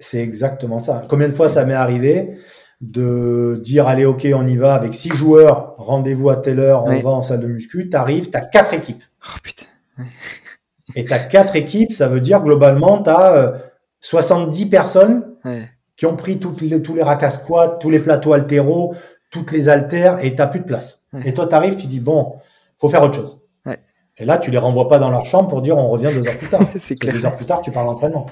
C'est 0.00 0.20
exactement 0.20 0.80
ça. 0.80 1.04
Combien 1.08 1.28
de 1.28 1.32
fois 1.32 1.48
ça 1.48 1.64
m'est 1.64 1.74
arrivé 1.74 2.36
de 2.82 3.60
dire 3.62 3.86
allez 3.86 4.04
ok 4.04 4.26
on 4.34 4.46
y 4.46 4.56
va 4.56 4.74
avec 4.74 4.92
six 4.92 5.10
joueurs, 5.10 5.74
rendez-vous 5.78 6.28
à 6.30 6.36
telle 6.36 6.60
heure, 6.60 6.84
on 6.84 6.98
va 6.98 7.10
en 7.10 7.22
salle 7.22 7.40
de 7.40 7.46
muscu, 7.46 7.88
t'arrives, 7.88 8.30
t'as 8.30 8.40
quatre 8.40 8.74
équipes. 8.74 9.02
Oh 9.24 9.38
putain. 9.42 9.66
et 10.96 11.04
t'as 11.04 11.20
quatre 11.20 11.56
équipes, 11.56 11.92
ça 11.92 12.08
veut 12.08 12.20
dire 12.20 12.42
globalement 12.42 13.00
t'as 13.00 13.36
euh, 13.36 13.52
70 14.00 14.66
personnes 14.66 15.36
qui 15.96 16.06
ont 16.06 16.16
pris 16.16 16.38
toutes 16.38 16.60
les, 16.60 16.82
tous 16.82 16.94
les 16.94 17.02
rack 17.02 17.24
tous 17.80 17.90
les 17.90 18.00
plateaux 18.00 18.32
altéro, 18.32 18.94
toutes 19.30 19.52
les 19.52 19.68
haltères 19.68 20.24
et 20.24 20.34
t'as 20.34 20.48
plus 20.48 20.60
de 20.60 20.64
place. 20.64 21.04
Et 21.24 21.34
toi, 21.34 21.46
tu 21.46 21.54
arrives, 21.54 21.76
tu 21.76 21.86
dis 21.86 22.00
bon, 22.00 22.34
faut 22.78 22.88
faire 22.88 23.02
autre 23.02 23.14
chose. 23.14 23.42
Et 24.18 24.26
là, 24.26 24.38
tu 24.38 24.50
les 24.50 24.58
renvoies 24.58 24.88
pas 24.88 24.98
dans 24.98 25.08
leur 25.08 25.24
chambre 25.24 25.48
pour 25.48 25.62
dire 25.62 25.78
on 25.78 25.88
revient 25.88 26.10
deux 26.12 26.26
heures 26.26 26.36
plus 26.36 26.48
tard. 26.48 26.60
c'est 26.76 26.96
clair. 26.96 27.14
Deux 27.14 27.24
heures 27.24 27.36
plus 27.36 27.46
tard, 27.46 27.62
tu 27.62 27.70
parles 27.70 27.86
d'entraînement. 27.86 28.26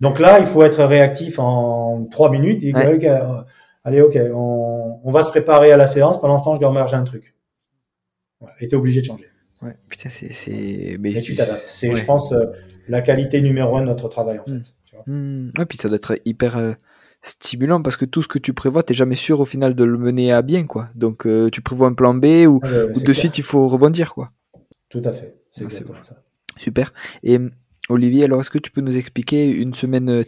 Donc 0.00 0.18
là, 0.20 0.38
il 0.38 0.46
faut 0.46 0.62
être 0.62 0.84
réactif 0.84 1.38
en 1.38 2.04
trois 2.10 2.30
minutes. 2.30 2.62
Et 2.62 2.72
euh, 2.74 3.42
allez, 3.84 4.00
ok, 4.00 4.18
on, 4.34 5.00
on, 5.02 5.10
va 5.10 5.22
se 5.22 5.30
préparer 5.30 5.72
à 5.72 5.76
la 5.76 5.86
séance. 5.86 6.20
Pendant 6.20 6.38
ce 6.38 6.44
temps, 6.44 6.54
je 6.54 6.60
dois 6.60 6.70
immerger 6.70 6.96
un 6.96 7.04
truc. 7.04 7.34
Et 8.60 8.68
t'es 8.68 8.76
obligé 8.76 9.00
de 9.00 9.06
changer. 9.06 9.26
Ouais, 9.62 9.76
putain, 9.88 10.08
c'est. 10.10 10.96
Mais 10.98 11.20
tu 11.20 11.34
t'adaptes. 11.34 11.66
C'est, 11.66 11.94
je 11.94 12.04
pense, 12.04 12.32
euh, 12.32 12.46
la 12.88 13.00
qualité 13.00 13.40
numéro 13.40 13.76
un 13.76 13.82
de 13.82 13.86
notre 13.86 14.08
travail, 14.08 14.38
en 14.38 14.44
fait. 14.44 14.72
Hmm. 15.06 15.50
Et 15.58 15.64
puis 15.64 15.78
ça 15.78 15.88
doit 15.88 15.96
être 15.96 16.18
hyper 16.24 16.56
euh, 16.56 16.74
stimulant 17.22 17.80
parce 17.82 17.96
que 17.96 18.04
tout 18.04 18.22
ce 18.22 18.28
que 18.28 18.38
tu 18.38 18.52
prévois, 18.52 18.82
t'es 18.82 18.94
jamais 18.94 19.14
sûr 19.14 19.40
au 19.40 19.44
final 19.44 19.74
de 19.74 19.84
le 19.84 19.98
mener 19.98 20.32
à 20.32 20.42
bien, 20.42 20.66
quoi. 20.66 20.88
Donc 20.94 21.26
euh, 21.26 21.48
tu 21.50 21.62
prévois 21.62 21.88
un 21.88 21.94
plan 21.94 22.14
B 22.14 22.46
ou, 22.46 22.60
de 22.60 23.12
suite 23.12 23.38
il 23.38 23.44
faut 23.44 23.66
rebondir, 23.68 24.14
quoi. 24.14 24.26
Tout 24.90 25.02
à 25.04 25.12
fait. 25.12 25.40
C'est 25.48 25.64
ah, 25.64 26.02
ça. 26.02 26.16
Super. 26.56 26.92
Et 27.22 27.38
Olivier, 27.88 28.24
alors 28.24 28.40
est-ce 28.40 28.50
que 28.50 28.58
tu 28.58 28.70
peux 28.70 28.80
nous 28.80 28.98
expliquer 28.98 29.48
une 29.48 29.74
semaine 29.74 30.22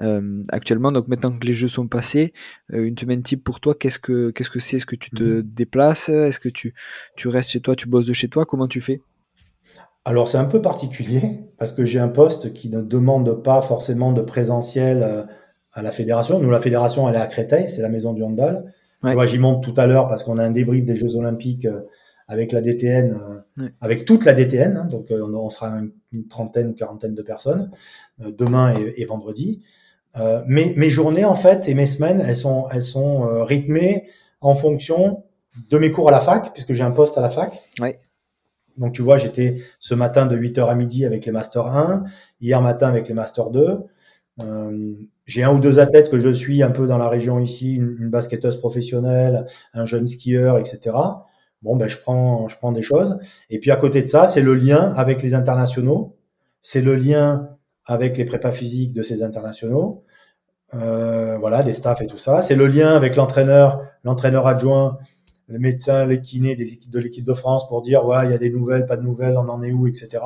euh, 0.00 0.42
actuellement, 0.48 0.92
donc 0.92 1.08
maintenant 1.08 1.36
que 1.36 1.46
les 1.46 1.52
jeux 1.52 1.68
sont 1.68 1.86
passés, 1.86 2.32
une 2.72 2.96
semaine 2.96 3.22
type 3.22 3.44
pour 3.44 3.60
toi, 3.60 3.74
qu'est-ce 3.74 3.98
que 3.98 4.30
qu'est-ce 4.30 4.50
que 4.50 4.60
c'est? 4.60 4.76
Est-ce 4.76 4.86
que 4.86 4.96
tu 4.96 5.10
te 5.10 5.22
mhm. 5.22 5.42
déplaces? 5.42 6.08
Est-ce 6.08 6.40
que 6.40 6.48
tu, 6.48 6.74
tu 7.16 7.28
restes 7.28 7.50
chez 7.50 7.60
toi, 7.60 7.76
tu 7.76 7.88
bosses 7.88 8.06
de 8.06 8.12
chez 8.12 8.28
toi? 8.28 8.44
Comment 8.46 8.68
tu 8.68 8.80
fais? 8.80 9.00
Alors 10.04 10.26
c'est 10.26 10.38
un 10.38 10.44
peu 10.46 10.60
particulier 10.60 11.40
parce 11.58 11.72
que 11.72 11.84
j'ai 11.84 12.00
un 12.00 12.08
poste 12.08 12.52
qui 12.52 12.70
ne 12.70 12.80
demande 12.80 13.42
pas 13.42 13.62
forcément 13.62 14.12
de 14.12 14.20
présentiel 14.20 15.02
euh, 15.02 15.22
à 15.72 15.82
la 15.82 15.92
fédération. 15.92 16.40
Nous, 16.40 16.50
la 16.50 16.58
fédération, 16.58 17.08
elle 17.08 17.14
est 17.14 17.20
à 17.20 17.26
Créteil, 17.26 17.68
c'est 17.68 17.82
la 17.82 17.88
maison 17.88 18.12
du 18.12 18.22
handball. 18.22 18.72
Ouais. 19.02 19.26
j'y 19.26 19.38
monte 19.38 19.64
tout 19.64 19.74
à 19.76 19.86
l'heure 19.86 20.08
parce 20.08 20.22
qu'on 20.22 20.38
a 20.38 20.44
un 20.44 20.50
débrief 20.50 20.86
des 20.86 20.96
Jeux 20.96 21.16
Olympiques 21.16 21.66
euh, 21.66 21.80
avec 22.28 22.52
la 22.52 22.60
DTN, 22.60 23.20
euh, 23.60 23.68
avec 23.80 24.04
toute 24.04 24.24
la 24.24 24.34
DTN. 24.34 24.76
Hein, 24.76 24.84
donc 24.86 25.06
on, 25.10 25.50
sera 25.50 25.80
une, 26.12 26.28
trentaine 26.28 26.70
ou 26.70 26.74
quarantaine 26.74 27.14
de 27.14 27.22
personnes 27.22 27.70
demain 28.18 28.74
et, 28.96 29.04
vendredi. 29.04 29.62
Mes, 30.46 30.74
mes 30.74 30.90
journées 30.90 31.24
en 31.24 31.34
fait 31.34 31.68
et 31.68 31.74
mes 31.74 31.86
semaines, 31.86 32.22
elles 32.26 32.36
sont, 32.36 32.66
elles 32.70 32.82
sont 32.82 33.44
rythmées 33.44 34.08
en 34.40 34.54
fonction 34.54 35.24
de 35.70 35.78
mes 35.78 35.90
cours 35.90 36.08
à 36.08 36.10
la 36.10 36.20
fac 36.20 36.52
puisque 36.52 36.74
j'ai 36.74 36.82
un 36.82 36.90
poste 36.90 37.16
à 37.18 37.20
la 37.20 37.28
fac. 37.28 37.62
Ouais. 37.80 37.98
Donc 38.76 38.92
tu 38.92 39.02
vois, 39.02 39.16
j'étais 39.16 39.56
ce 39.78 39.94
matin 39.94 40.26
de 40.26 40.36
8h 40.36 40.66
à 40.66 40.74
midi 40.74 41.04
avec 41.04 41.26
les 41.26 41.32
Master 41.32 41.66
1, 41.66 42.04
hier 42.40 42.60
matin 42.62 42.88
avec 42.88 43.08
les 43.08 43.14
Master 43.14 43.50
2. 43.50 43.80
Euh, 44.42 44.94
j'ai 45.26 45.42
un 45.42 45.54
ou 45.54 45.60
deux 45.60 45.78
athlètes 45.78 46.10
que 46.10 46.18
je 46.18 46.30
suis 46.30 46.62
un 46.62 46.70
peu 46.70 46.86
dans 46.86 46.98
la 46.98 47.08
région 47.08 47.38
ici, 47.38 47.74
une, 47.74 48.08
basketteuse 48.08 48.58
professionnelle, 48.58 49.46
un 49.74 49.84
jeune 49.84 50.06
skieur, 50.06 50.58
etc. 50.58 50.96
Bon, 51.60 51.76
ben 51.76 51.86
je 51.86 51.98
prends, 51.98 52.48
je 52.48 52.56
prends 52.56 52.72
des 52.72 52.82
choses. 52.82 53.18
Et 53.50 53.60
puis 53.60 53.70
à 53.70 53.76
côté 53.76 54.02
de 54.02 54.08
ça, 54.08 54.26
c'est 54.26 54.42
le 54.42 54.54
lien 54.54 54.92
avec 54.96 55.22
les 55.22 55.34
internationaux, 55.34 56.16
c'est 56.62 56.80
le 56.80 56.96
lien 56.96 57.50
avec 57.86 58.16
les 58.16 58.24
prépas 58.24 58.52
physiques 58.52 58.92
de 58.92 59.02
ces 59.02 59.22
internationaux, 59.22 60.04
euh, 60.74 61.38
voilà, 61.38 61.62
des 61.62 61.72
staffs 61.72 62.00
et 62.00 62.06
tout 62.06 62.18
ça. 62.18 62.42
C'est 62.42 62.54
le 62.54 62.66
lien 62.66 62.94
avec 62.94 63.16
l'entraîneur, 63.16 63.82
l'entraîneur 64.04 64.46
adjoint 64.46 64.98
les 65.48 65.58
médecins, 65.58 66.06
les 66.06 66.20
kinés 66.20 66.54
des 66.54 66.72
équipes 66.72 66.92
de 66.92 67.00
l'équipe 67.00 67.24
de 67.24 67.32
France 67.32 67.68
pour 67.68 67.82
dire 67.82 68.06
ouais, 68.06 68.24
il 68.24 68.30
y 68.30 68.34
a 68.34 68.38
des 68.38 68.50
nouvelles, 68.50 68.86
pas 68.86 68.96
de 68.96 69.02
nouvelles, 69.02 69.36
on 69.36 69.48
en 69.48 69.62
est 69.62 69.72
où, 69.72 69.86
etc. 69.86 70.22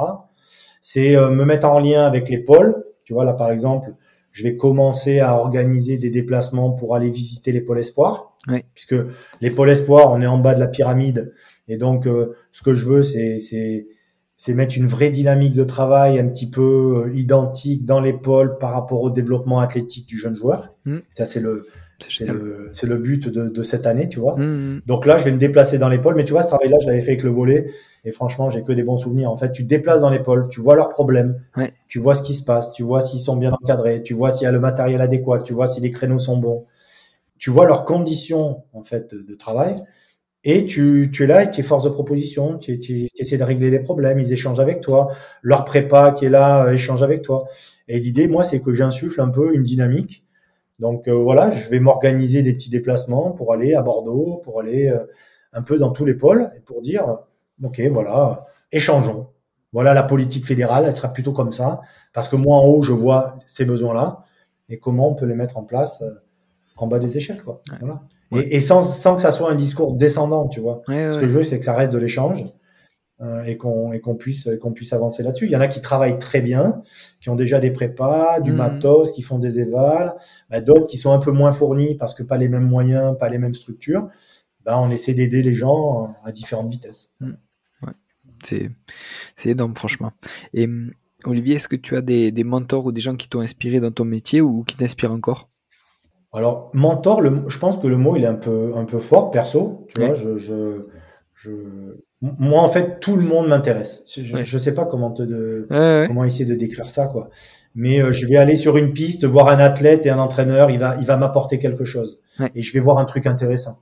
C'est 0.80 1.16
me 1.16 1.44
mettre 1.44 1.66
en 1.66 1.80
lien 1.80 2.04
avec 2.04 2.28
les 2.28 2.38
pôles. 2.38 2.84
Tu 3.02 3.12
vois 3.12 3.24
là 3.24 3.32
par 3.32 3.50
exemple, 3.50 3.94
je 4.36 4.42
vais 4.42 4.54
commencer 4.58 5.18
à 5.20 5.38
organiser 5.38 5.96
des 5.96 6.10
déplacements 6.10 6.70
pour 6.70 6.94
aller 6.94 7.08
visiter 7.08 7.52
les 7.52 7.62
pôles 7.62 7.78
espoirs. 7.78 8.36
Oui. 8.48 8.62
Puisque 8.74 8.94
les 9.40 9.50
pôles 9.50 9.70
espoirs, 9.70 10.12
on 10.12 10.20
est 10.20 10.26
en 10.26 10.36
bas 10.36 10.54
de 10.54 10.60
la 10.60 10.68
pyramide. 10.68 11.32
Et 11.68 11.78
donc, 11.78 12.06
euh, 12.06 12.36
ce 12.52 12.62
que 12.62 12.74
je 12.74 12.84
veux, 12.84 13.02
c'est, 13.02 13.86
c'est, 14.36 14.54
mettre 14.54 14.76
une 14.76 14.86
vraie 14.86 15.10
dynamique 15.10 15.54
de 15.54 15.64
travail 15.64 16.18
un 16.18 16.28
petit 16.28 16.48
peu 16.48 17.06
euh, 17.06 17.14
identique 17.14 17.86
dans 17.86 18.00
les 18.00 18.12
pôles 18.12 18.58
par 18.58 18.72
rapport 18.72 19.02
au 19.02 19.10
développement 19.10 19.60
athlétique 19.60 20.06
du 20.06 20.18
jeune 20.18 20.36
joueur. 20.36 20.74
Mm. 20.84 20.98
Ça, 21.14 21.24
c'est 21.24 21.40
le, 21.40 21.66
c'est 21.98 22.26
le, 22.26 22.68
c'est 22.72 22.86
le 22.86 22.98
but 22.98 23.28
de, 23.28 23.48
de, 23.48 23.62
cette 23.62 23.86
année, 23.86 24.08
tu 24.08 24.20
vois. 24.20 24.36
Mm, 24.36 24.76
mm. 24.76 24.80
Donc 24.86 25.06
là, 25.06 25.18
je 25.18 25.24
vais 25.24 25.32
me 25.32 25.38
déplacer 25.38 25.78
dans 25.78 25.96
pôles. 25.98 26.16
Mais 26.16 26.24
tu 26.24 26.32
vois, 26.32 26.42
ce 26.42 26.48
travail-là, 26.48 26.76
je 26.80 26.86
l'avais 26.86 27.02
fait 27.02 27.12
avec 27.12 27.22
le 27.22 27.30
volet. 27.30 27.70
Et 28.06 28.12
franchement, 28.12 28.50
j'ai 28.50 28.62
que 28.62 28.72
des 28.72 28.84
bons 28.84 28.98
souvenirs. 28.98 29.32
En 29.32 29.36
fait, 29.36 29.50
tu 29.50 29.64
te 29.64 29.68
déplaces 29.68 30.02
dans 30.02 30.16
pôles, 30.22 30.48
tu 30.48 30.60
vois 30.60 30.76
leurs 30.76 30.90
problèmes, 30.90 31.42
tu 31.88 31.98
vois 31.98 32.14
ce 32.14 32.22
qui 32.22 32.34
se 32.34 32.44
passe, 32.44 32.72
tu 32.72 32.84
vois 32.84 33.00
s'ils 33.00 33.18
sont 33.18 33.36
bien 33.36 33.52
encadrés, 33.52 34.00
tu 34.00 34.14
vois 34.14 34.30
s'il 34.30 34.44
y 34.44 34.46
a 34.46 34.52
le 34.52 34.60
matériel 34.60 35.00
adéquat, 35.00 35.40
tu 35.40 35.52
vois 35.52 35.66
si 35.66 35.80
les 35.80 35.90
créneaux 35.90 36.20
sont 36.20 36.36
bons, 36.36 36.66
tu 37.36 37.50
vois 37.50 37.66
leurs 37.66 37.84
conditions 37.84 38.62
en 38.72 38.84
fait 38.84 39.12
de, 39.12 39.34
travail. 39.34 39.74
Et 40.48 40.64
tu, 40.64 41.10
tu 41.12 41.24
es 41.24 41.26
là 41.26 41.42
et 41.42 41.50
tu 41.50 41.60
es 41.60 41.62
force 41.64 41.82
de 41.82 41.88
proposition, 41.88 42.56
tu, 42.56 42.78
tu, 42.78 43.08
essaies 43.18 43.36
de 43.36 43.42
régler 43.42 43.68
les 43.68 43.80
problèmes, 43.80 44.20
ils 44.20 44.32
échangent 44.32 44.60
avec 44.60 44.80
toi, 44.80 45.10
leur 45.42 45.64
prépa 45.64 46.12
qui 46.12 46.24
est 46.24 46.30
là 46.30 46.66
euh, 46.66 46.72
échange 46.72 47.02
avec 47.02 47.22
toi. 47.22 47.48
Et 47.88 47.98
l'idée, 47.98 48.28
moi, 48.28 48.44
c'est 48.44 48.60
que 48.60 48.72
j'insuffle 48.72 49.20
un 49.20 49.28
peu 49.28 49.56
une 49.56 49.64
dynamique. 49.64 50.24
Donc 50.78 51.08
euh, 51.08 51.14
voilà, 51.14 51.50
je 51.50 51.68
vais 51.68 51.80
m'organiser 51.80 52.42
des 52.42 52.52
petits 52.52 52.70
déplacements 52.70 53.32
pour 53.32 53.52
aller 53.52 53.74
à 53.74 53.82
Bordeaux, 53.82 54.40
pour 54.44 54.60
aller 54.60 54.88
euh, 54.88 55.04
un 55.52 55.62
peu 55.62 55.78
dans 55.78 55.90
tous 55.90 56.04
les 56.04 56.14
pôles 56.14 56.48
et 56.56 56.60
pour 56.60 56.80
dire 56.80 57.18
Ok, 57.64 57.80
voilà, 57.90 58.46
échangeons. 58.70 59.28
Voilà 59.72 59.94
la 59.94 60.04
politique 60.04 60.46
fédérale, 60.46 60.84
elle 60.86 60.94
sera 60.94 61.12
plutôt 61.12 61.32
comme 61.32 61.50
ça, 61.52 61.80
parce 62.12 62.28
que 62.28 62.36
moi 62.36 62.56
en 62.58 62.64
haut, 62.66 62.82
je 62.82 62.92
vois 62.92 63.34
ces 63.46 63.64
besoins-là, 63.64 64.24
et 64.68 64.78
comment 64.78 65.10
on 65.10 65.14
peut 65.14 65.26
les 65.26 65.34
mettre 65.34 65.56
en 65.56 65.64
place 65.64 66.02
euh, 66.02 66.14
en 66.76 66.86
bas 66.86 66.98
des 66.98 67.16
échelles, 67.16 67.42
quoi. 67.42 67.62
Voilà. 67.80 68.02
Et, 68.32 68.60
sans, 68.60 68.82
sans, 68.82 69.16
que 69.16 69.22
ça 69.22 69.30
soit 69.30 69.50
un 69.50 69.54
discours 69.54 69.94
descendant, 69.94 70.48
tu 70.48 70.60
vois. 70.60 70.82
Ce 70.88 71.18
que 71.18 71.28
je 71.28 71.38
veux, 71.38 71.44
c'est 71.44 71.58
que 71.58 71.64
ça 71.64 71.74
reste 71.74 71.92
de 71.92 71.98
l'échange 71.98 72.44
euh, 73.20 73.44
et 73.44 73.56
qu'on 73.56 74.16
puisse 74.18 74.48
qu'on 74.60 74.72
puisse 74.72 74.92
avancer 74.92 75.22
là-dessus. 75.22 75.46
Il 75.46 75.52
y 75.52 75.56
en 75.56 75.60
a 75.60 75.68
qui 75.68 75.80
travaillent 75.80 76.18
très 76.18 76.40
bien, 76.40 76.82
qui 77.20 77.30
ont 77.30 77.36
déjà 77.36 77.60
des 77.60 77.70
prépas, 77.70 78.40
du 78.40 78.52
mmh. 78.52 78.56
matos, 78.56 79.12
qui 79.12 79.22
font 79.22 79.38
des 79.38 79.60
évals, 79.60 80.12
bah, 80.50 80.60
d'autres 80.60 80.88
qui 80.88 80.96
sont 80.96 81.12
un 81.12 81.18
peu 81.18 81.30
moins 81.30 81.52
fournis 81.52 81.94
parce 81.94 82.14
que 82.14 82.22
pas 82.22 82.36
les 82.36 82.48
mêmes 82.48 82.66
moyens, 82.66 83.16
pas 83.18 83.28
les 83.28 83.38
mêmes 83.38 83.54
structures. 83.54 84.08
Bah, 84.64 84.80
on 84.80 84.90
essaie 84.90 85.14
d'aider 85.14 85.42
les 85.42 85.54
gens 85.54 86.14
à 86.24 86.32
différentes 86.32 86.68
vitesses. 86.68 87.12
Mmh 87.20 87.34
c'est 88.42 88.70
c'est 89.34 89.50
énorme 89.50 89.74
franchement. 89.74 90.12
Et 90.54 90.68
Olivier, 91.24 91.56
est-ce 91.56 91.68
que 91.68 91.76
tu 91.76 91.96
as 91.96 92.02
des, 92.02 92.30
des 92.32 92.44
mentors 92.44 92.86
ou 92.86 92.92
des 92.92 93.00
gens 93.00 93.16
qui 93.16 93.28
t'ont 93.28 93.40
inspiré 93.40 93.80
dans 93.80 93.90
ton 93.90 94.04
métier 94.04 94.40
ou 94.40 94.62
qui 94.64 94.76
t'inspirent 94.76 95.12
encore? 95.12 95.48
Alors 96.36 96.70
mentor, 96.74 97.22
je 97.48 97.58
pense 97.58 97.78
que 97.78 97.86
le 97.86 97.96
mot 97.96 98.14
il 98.14 98.24
est 98.24 98.28
un 98.28 98.34
peu 98.34 98.72
un 98.76 98.84
peu 98.84 98.98
fort 98.98 99.30
perso. 99.30 99.86
Tu 99.88 100.00
vois, 100.00 100.14
je, 100.14 100.36
je, 100.36 101.54
moi 102.20 102.60
en 102.60 102.68
fait 102.68 103.00
tout 103.00 103.16
le 103.16 103.22
monde 103.22 103.48
m'intéresse. 103.48 104.04
Je, 104.06 104.36
ne 104.36 104.58
sais 104.58 104.74
pas 104.74 104.84
comment 104.84 105.10
te 105.10 105.22
de, 105.22 105.66
comment 106.06 106.24
essayer 106.24 106.44
de 106.44 106.54
décrire 106.54 106.86
ça 106.86 107.06
quoi. 107.06 107.30
Mais 107.74 108.02
euh, 108.02 108.12
je 108.12 108.26
vais 108.26 108.36
aller 108.36 108.56
sur 108.56 108.76
une 108.76 108.92
piste, 108.92 109.24
voir 109.24 109.48
un 109.48 109.58
athlète 109.58 110.06
et 110.06 110.10
un 110.10 110.18
entraîneur, 110.18 110.70
il 110.70 110.78
va 110.78 110.96
il 110.98 111.06
va 111.06 111.16
m'apporter 111.16 111.58
quelque 111.58 111.84
chose 111.84 112.20
et 112.54 112.62
je 112.62 112.72
vais 112.74 112.80
voir 112.80 112.98
un 112.98 113.06
truc 113.06 113.26
intéressant. 113.26 113.78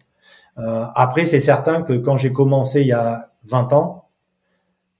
Euh, 0.58 0.84
après, 0.94 1.26
c'est 1.26 1.40
certain 1.40 1.82
que 1.82 1.94
quand 1.94 2.16
j'ai 2.16 2.32
commencé 2.32 2.82
il 2.82 2.86
y 2.86 2.92
a 2.92 3.32
20 3.46 3.72
ans, 3.72 4.08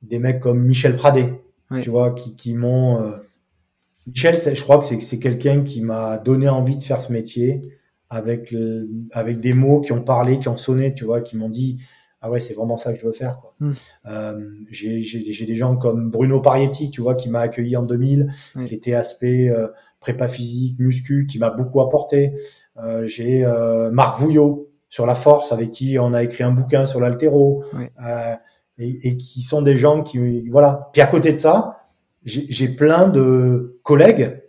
des 0.03 0.19
mecs 0.19 0.41
comme 0.41 0.61
Michel 0.61 0.97
Pradet, 0.97 1.41
tu 1.83 1.91
vois, 1.91 2.13
qui, 2.13 2.35
qui 2.35 2.55
m'ont. 2.55 3.01
Euh... 3.01 3.17
Michel, 4.07 4.37
je 4.37 4.63
crois 4.63 4.79
que 4.79 4.85
c'est 4.85 5.19
quelqu'un 5.19 5.63
qui 5.63 5.81
m'a 5.81 6.19
donné 6.19 6.49
envie 6.49 6.77
de 6.77 6.83
faire 6.83 7.01
ce 7.01 7.13
métier 7.13 7.63
avec 8.11 8.55
avec 9.13 9.41
des 9.41 9.55
mots 9.55 9.81
qui 9.81 9.93
ont 9.93 10.03
parlé, 10.03 10.39
qui 10.39 10.49
ont 10.49 10.57
sonné, 10.57 10.95
tu 10.95 11.05
vois, 11.05 11.21
qui 11.21 11.37
m'ont 11.37 11.49
dit 11.49 11.79
ah 12.25 12.31
ouais, 12.31 12.41
c'est 12.41 12.55
vraiment 12.55 12.79
ça 12.79 12.95
que 12.95 12.99
je 12.99 13.05
veux 13.05 13.13
faire. 13.13 13.39
Quoi. 13.39 13.55
Hmm. 13.61 13.73
Euh, 14.07 14.51
j'ai 14.71 15.47
des 15.47 15.57
gens 15.57 15.77
comme 15.77 16.11
Bruno 16.11 16.41
Parietti, 16.41 16.91
tu 16.91 17.03
vois, 17.03 17.17
qui 17.17 17.29
m'a 17.29 17.41
accueilli 17.41 17.77
en 17.77 17.83
2000, 17.83 18.33
qui 18.67 18.75
était 18.75 18.95
aspect 18.95 19.51
euh, 19.51 19.69
prépa 20.01 20.29
physique, 20.29 20.79
muscu, 20.79 21.27
qui 21.27 21.39
m'a 21.39 21.51
beaucoup 21.51 21.83
apporté. 21.83 22.35
Euh, 22.83 23.07
j'ai 23.07 23.45
euh, 23.45 23.91
Marc 23.91 24.21
Vouillot 24.21 24.71
sur 24.89 25.05
la 25.05 25.15
force, 25.15 25.53
avec 25.53 25.71
qui 25.71 25.99
on 25.99 26.15
a 26.15 26.23
écrit 26.23 26.45
un 26.45 26.51
bouquin 26.51 26.87
sur 26.87 26.99
l'altéro. 26.99 27.63
Euh, 27.75 28.35
et, 28.79 29.09
et, 29.09 29.17
qui 29.19 29.43
sont 29.43 29.63
des 29.63 29.77
gens 29.77 30.03
qui 30.03 30.49
voilà. 30.49 30.89
Puis 30.93 31.03
à 31.03 31.07
côté 31.07 31.33
de 31.33 31.39
ça, 31.39 31.84
j'ai 32.25 32.69
plein 32.69 33.09
de 33.09 33.79
collègues 33.83 34.43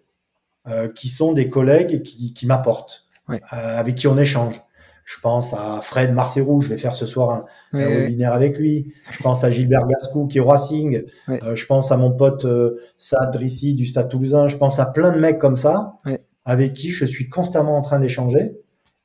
euh, 0.67 0.87
qui 0.89 1.09
sont 1.09 1.33
des 1.33 1.49
collègues 1.49 2.03
qui, 2.03 2.33
qui 2.33 2.45
m'apportent, 2.45 3.07
euh, 3.29 3.37
avec 3.51 3.95
qui 3.95 4.07
on 4.07 4.17
échange. 4.17 4.61
Je 5.03 5.19
pense 5.21 5.53
à 5.53 5.81
Fred 5.81 6.13
Marcerou, 6.13 6.61
je 6.61 6.69
vais 6.69 6.77
faire 6.77 6.95
ce 6.95 7.05
soir 7.05 7.45
un, 7.73 7.77
webinaire 7.77 8.33
avec 8.33 8.57
lui. 8.57 8.93
Je 9.11 9.21
pense 9.21 9.43
à 9.43 9.51
Gilbert 9.51 9.85
Gascou 9.85 10.25
qui 10.25 10.39
est 10.39 10.41
Racing. 10.41 11.03
Euh, 11.29 11.55
je 11.55 11.65
pense 11.67 11.91
à 11.91 11.97
mon 11.97 12.11
pote 12.11 12.45
euh, 12.45 12.81
Saad 12.97 13.31
Drissi 13.31 13.75
du 13.75 13.85
Stade 13.85 14.09
Toulousain. 14.09 14.47
Je 14.47 14.57
pense 14.57 14.79
à 14.79 14.87
plein 14.87 15.11
de 15.11 15.19
mecs 15.19 15.37
comme 15.37 15.57
ça 15.57 15.99
avec 16.45 16.73
qui 16.73 16.89
je 16.89 17.05
suis 17.05 17.27
constamment 17.27 17.77
en 17.77 17.81
train 17.81 17.99
d'échanger. 17.99 18.57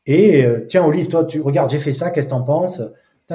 Et 0.06 0.44
euh, 0.44 0.64
tiens 0.66 0.84
Olive, 0.84 1.08
toi 1.08 1.24
tu 1.24 1.40
regardes, 1.40 1.70
j'ai 1.70 1.78
fait 1.78 1.92
ça, 1.92 2.10
qu'est-ce 2.10 2.28
que 2.28 2.32
t'en 2.32 2.42
penses? 2.42 2.82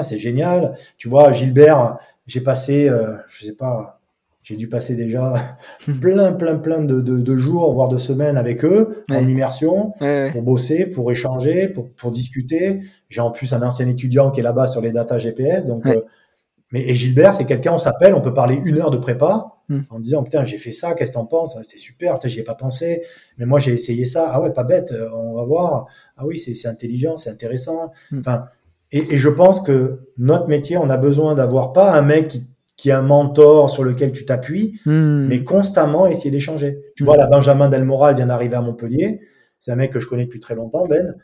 C'est 0.02 0.18
génial. 0.18 0.76
Tu 0.98 1.08
vois, 1.08 1.32
Gilbert, 1.32 1.98
j'ai 2.28 2.42
passé, 2.42 2.90
euh, 2.90 3.16
je 3.30 3.46
sais 3.46 3.54
pas, 3.54 3.95
j'ai 4.46 4.56
dû 4.56 4.70
passer 4.70 4.96
déjà 4.96 5.58
plein, 6.02 6.32
plein, 6.32 6.56
plein 6.58 6.82
de, 6.82 7.02
de, 7.02 7.36
jours, 7.36 7.74
voire 7.74 7.90
de 7.90 7.98
semaines 7.98 8.38
avec 8.38 8.64
eux, 8.64 9.04
en 9.10 9.28
immersion, 9.28 9.92
pour 10.32 10.42
bosser, 10.44 10.86
pour 10.86 11.12
échanger, 11.12 11.68
pour, 11.68 11.92
pour 11.92 12.12
discuter. 12.12 12.82
J'ai 13.10 13.22
en 13.22 13.32
plus 13.32 13.54
un 13.54 13.62
ancien 13.64 13.88
étudiant 13.88 14.32
qui 14.32 14.40
est 14.40 14.44
là-bas 14.44 14.68
sur 14.68 14.82
les 14.82 14.92
data 14.92 15.18
GPS. 15.18 15.66
Donc, 15.66 15.86
euh, 15.88 16.02
mais 16.72 16.88
et 16.88 16.96
Gilbert, 16.96 17.34
c'est 17.34 17.46
quelqu'un, 17.46 17.74
on 17.74 17.80
s'appelle, 17.80 18.14
on 18.14 18.22
peut 18.22 18.34
parler 18.34 18.60
une 18.66 18.80
heure 18.80 18.92
de 18.92 18.98
prépa 18.98 19.48
hmm. 19.70 19.82
en 19.90 20.00
disant 20.00 20.24
putain 20.24 20.44
j'ai 20.44 20.58
fait 20.58 20.72
ça, 20.72 20.94
qu'est-ce 20.94 21.12
que 21.12 21.16
t'en 21.16 21.26
penses? 21.26 21.58
C'est 21.66 21.78
super, 21.78 22.20
j'y 22.24 22.40
ai 22.40 22.44
pas 22.44 22.56
pensé, 22.56 23.04
mais 23.38 23.46
moi 23.46 23.60
j'ai 23.60 23.74
essayé 23.74 24.06
ça. 24.06 24.30
Ah 24.32 24.42
ouais, 24.42 24.52
pas 24.52 24.64
bête, 24.64 24.92
euh, 24.92 25.10
on 25.14 25.34
va 25.34 25.46
voir. 25.46 25.88
Ah 26.18 26.26
oui, 26.26 26.38
c'est 26.38 26.68
intelligent, 26.68 27.18
c'est 27.18 27.32
intéressant. 27.32 27.92
Hmm. 28.12 28.20
Enfin, 28.20 28.46
et, 28.92 29.16
et, 29.16 29.18
je 29.18 29.30
pense 29.30 29.62
que 29.62 30.12
notre 30.20 30.48
métier, 30.48 30.78
on 30.78 30.90
a 30.92 30.98
besoin 30.98 31.34
d'avoir 31.34 31.74
pas 31.74 31.92
un 31.94 32.04
mec 32.04 32.28
qui, 32.28 32.46
qui 32.78 32.92
a 32.92 33.00
un 33.00 33.02
mentor 33.02 33.70
sur 33.70 33.84
lequel 33.84 34.12
tu 34.12 34.26
t'appuies, 34.26 34.80
hmm. 34.86 35.28
mais 35.28 35.44
constamment 35.44 36.08
essayer 36.08 36.32
d'échanger. 36.32 36.80
Tu 36.96 37.04
vois, 37.04 37.18
la 37.18 37.28
Benjamin 37.28 37.70
Delmoral 37.70 38.16
vient 38.16 38.26
d'arriver 38.26 38.56
à 38.56 38.62
Montpellier. 38.62 39.22
C'est 39.60 39.72
un 39.72 39.76
mec 39.76 39.92
que 39.92 40.00
je 40.00 40.08
connais 40.08 40.26
depuis 40.26 40.40
très 40.40 40.56
longtemps, 40.56 40.86
Ben. 40.86 41.16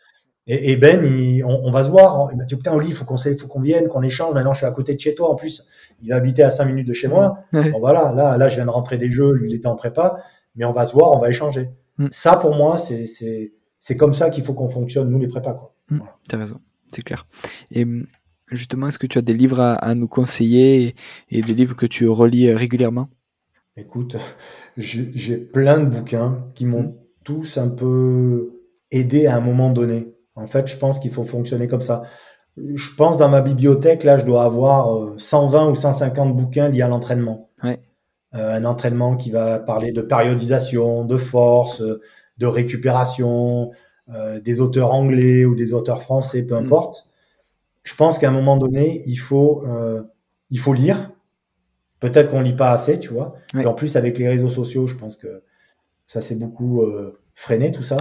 Et, 0.47 0.71
et 0.71 0.75
Ben, 0.77 1.05
on, 1.45 1.61
on, 1.65 1.71
va 1.71 1.83
se 1.83 1.89
voir. 1.89 2.29
Il 2.31 2.37
m'a 2.37 2.45
dit, 2.45 2.55
putain, 2.55 2.73
Oli, 2.73 2.87
il 2.87 2.93
faut 2.93 3.05
qu'on 3.05 3.17
faut 3.17 3.47
qu'on 3.47 3.61
vienne, 3.61 3.87
qu'on 3.87 4.01
échange. 4.01 4.33
Maintenant, 4.33 4.53
je 4.53 4.59
suis 4.59 4.65
à 4.65 4.71
côté 4.71 4.95
de 4.95 4.99
chez 4.99 5.13
toi. 5.13 5.29
En 5.29 5.35
plus, 5.35 5.67
il 6.01 6.11
a 6.13 6.15
habité 6.15 6.41
à 6.41 6.49
5 6.49 6.65
minutes 6.65 6.87
de 6.87 6.93
chez 6.93 7.07
moi. 7.07 7.39
Bon, 7.53 7.79
voilà, 7.79 8.13
là, 8.15 8.37
là, 8.37 8.49
je 8.49 8.55
viens 8.55 8.65
de 8.65 8.71
rentrer 8.71 8.97
des 8.97 9.11
jeux. 9.11 9.33
Lui, 9.33 9.51
il 9.51 9.55
était 9.55 9.67
en 9.67 9.75
prépa. 9.75 10.17
Mais 10.55 10.65
on 10.65 10.71
va 10.71 10.85
se 10.85 10.93
voir, 10.93 11.11
on 11.11 11.19
va 11.19 11.29
échanger. 11.29 11.69
Hmm. 11.97 12.07
Ça, 12.11 12.37
pour 12.37 12.55
moi, 12.55 12.77
c'est, 12.77 13.05
c'est, 13.05 13.53
c'est 13.77 13.97
comme 13.97 14.13
ça 14.13 14.29
qu'il 14.29 14.43
faut 14.43 14.53
qu'on 14.53 14.67
fonctionne, 14.67 15.09
nous, 15.09 15.19
les 15.19 15.27
prépas, 15.27 15.53
quoi. 15.53 15.73
Hmm. 15.89 15.99
T'as 16.27 16.37
raison 16.37 16.59
c'est 16.93 17.03
clair. 17.03 17.25
Et 17.71 17.85
justement, 18.51 18.87
est-ce 18.87 18.99
que 18.99 19.07
tu 19.07 19.17
as 19.17 19.21
des 19.21 19.33
livres 19.33 19.59
à, 19.59 19.95
nous 19.95 20.07
conseiller 20.07 20.95
et, 21.29 21.41
des 21.41 21.53
livres 21.53 21.75
que 21.75 21.85
tu 21.85 22.07
relis 22.07 22.47
euh, 22.47 22.55
régulièrement? 22.55 23.07
Écoute, 23.77 24.17
j'ai 24.77 25.37
plein 25.37 25.79
de 25.79 25.85
bouquins 25.85 26.45
qui 26.53 26.65
m'ont 26.65 26.83
mmh. 26.83 26.95
tous 27.23 27.57
un 27.57 27.69
peu 27.69 28.61
aidé 28.91 29.27
à 29.27 29.37
un 29.37 29.41
moment 29.41 29.71
donné. 29.71 30.13
En 30.35 30.47
fait, 30.47 30.67
je 30.67 30.77
pense 30.77 30.99
qu'il 30.99 31.11
faut 31.11 31.23
fonctionner 31.23 31.67
comme 31.67 31.81
ça. 31.81 32.03
Je 32.57 32.95
pense 32.97 33.17
dans 33.17 33.29
ma 33.29 33.41
bibliothèque, 33.41 34.03
là, 34.03 34.19
je 34.19 34.25
dois 34.25 34.43
avoir 34.43 35.13
120 35.17 35.67
euh, 35.67 35.71
ou 35.71 35.75
150 35.75 36.35
bouquins 36.35 36.69
liés 36.69 36.81
à 36.81 36.87
l'entraînement. 36.87 37.49
Ouais. 37.63 37.79
Euh, 38.35 38.57
un 38.57 38.65
entraînement 38.65 39.15
qui 39.15 39.31
va 39.31 39.59
parler 39.59 39.91
de 39.91 40.01
périodisation, 40.01 41.05
de 41.05 41.17
force, 41.17 41.81
de 42.37 42.45
récupération, 42.45 43.71
euh, 44.09 44.39
des 44.41 44.59
auteurs 44.59 44.93
anglais 44.93 45.45
ou 45.45 45.55
des 45.55 45.73
auteurs 45.73 46.01
français, 46.01 46.43
peu 46.43 46.55
mm. 46.55 46.65
importe. 46.65 47.07
Je 47.83 47.95
pense 47.95 48.19
qu'à 48.19 48.29
un 48.29 48.31
moment 48.31 48.57
donné, 48.57 49.01
il 49.05 49.17
faut, 49.17 49.63
euh, 49.65 50.03
il 50.49 50.59
faut 50.59 50.73
lire. 50.73 51.11
Peut-être 51.99 52.31
qu'on 52.31 52.41
lit 52.41 52.55
pas 52.55 52.71
assez, 52.71 52.99
tu 52.99 53.09
vois. 53.09 53.35
Et 53.59 53.65
en 53.65 53.73
plus, 53.73 53.95
avec 53.95 54.17
les 54.17 54.27
réseaux 54.27 54.49
sociaux, 54.49 54.87
je 54.87 54.95
pense 54.95 55.15
que 55.15 55.43
ça 56.07 56.19
s'est 56.19 56.35
beaucoup 56.35 56.81
euh, 56.81 57.19
freiné, 57.35 57.71
tout 57.71 57.83
ça. 57.83 57.97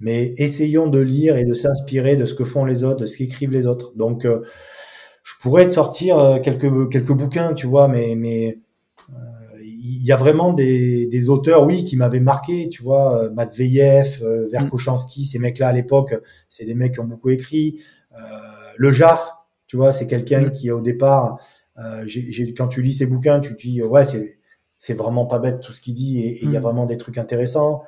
Mais 0.00 0.34
essayons 0.36 0.88
de 0.88 0.98
lire 0.98 1.36
et 1.36 1.44
de 1.44 1.54
s'inspirer 1.54 2.16
de 2.16 2.26
ce 2.26 2.34
que 2.34 2.44
font 2.44 2.64
les 2.64 2.82
autres, 2.84 3.02
de 3.02 3.06
ce 3.06 3.18
qu'écrivent 3.18 3.52
les 3.52 3.66
autres. 3.66 3.92
Donc, 3.96 4.26
je 4.26 5.34
pourrais 5.40 5.66
te 5.68 5.72
sortir 5.72 6.40
quelques, 6.42 6.90
quelques 6.90 7.12
bouquins, 7.12 7.54
tu 7.54 7.66
vois, 7.66 7.86
mais, 7.88 8.14
mais 8.16 8.58
il 9.86 10.04
y 10.04 10.12
a 10.12 10.16
vraiment 10.16 10.52
des, 10.52 11.06
des 11.06 11.28
auteurs, 11.28 11.64
oui, 11.64 11.84
qui 11.84 11.96
m'avaient 11.96 12.20
marqué, 12.20 12.68
tu 12.68 12.82
vois, 12.82 13.24
euh, 13.24 13.30
Matveyev, 13.32 14.20
euh, 14.22 14.48
mm. 14.52 14.96
ces 15.24 15.38
mecs-là 15.38 15.68
à 15.68 15.72
l'époque, 15.72 16.14
c'est 16.48 16.64
des 16.64 16.74
mecs 16.74 16.94
qui 16.94 17.00
ont 17.00 17.06
beaucoup 17.06 17.30
écrit. 17.30 17.80
Euh, 18.12 18.16
le 18.76 18.92
Jar, 18.92 19.48
Tu 19.66 19.76
vois, 19.76 19.92
c'est 19.92 20.06
quelqu'un 20.06 20.46
mm. 20.46 20.52
qui 20.52 20.70
au 20.70 20.80
départ, 20.80 21.38
euh, 21.78 22.06
quand 22.56 22.68
tu 22.68 22.82
lis 22.82 22.94
ses 22.94 23.06
bouquins, 23.06 23.40
tu 23.40 23.56
te 23.56 23.62
dis 23.62 23.82
ouais, 23.82 24.04
c'est 24.04 24.38
c'est 24.78 24.94
vraiment 24.94 25.26
pas 25.26 25.38
bête 25.38 25.60
tout 25.60 25.72
ce 25.72 25.80
qu'il 25.80 25.94
dit 25.94 26.20
et 26.20 26.44
il 26.44 26.52
y 26.52 26.56
a 26.56 26.60
mm. 26.60 26.62
vraiment 26.62 26.86
des 26.86 26.98
trucs 26.98 27.18
intéressants. 27.18 27.82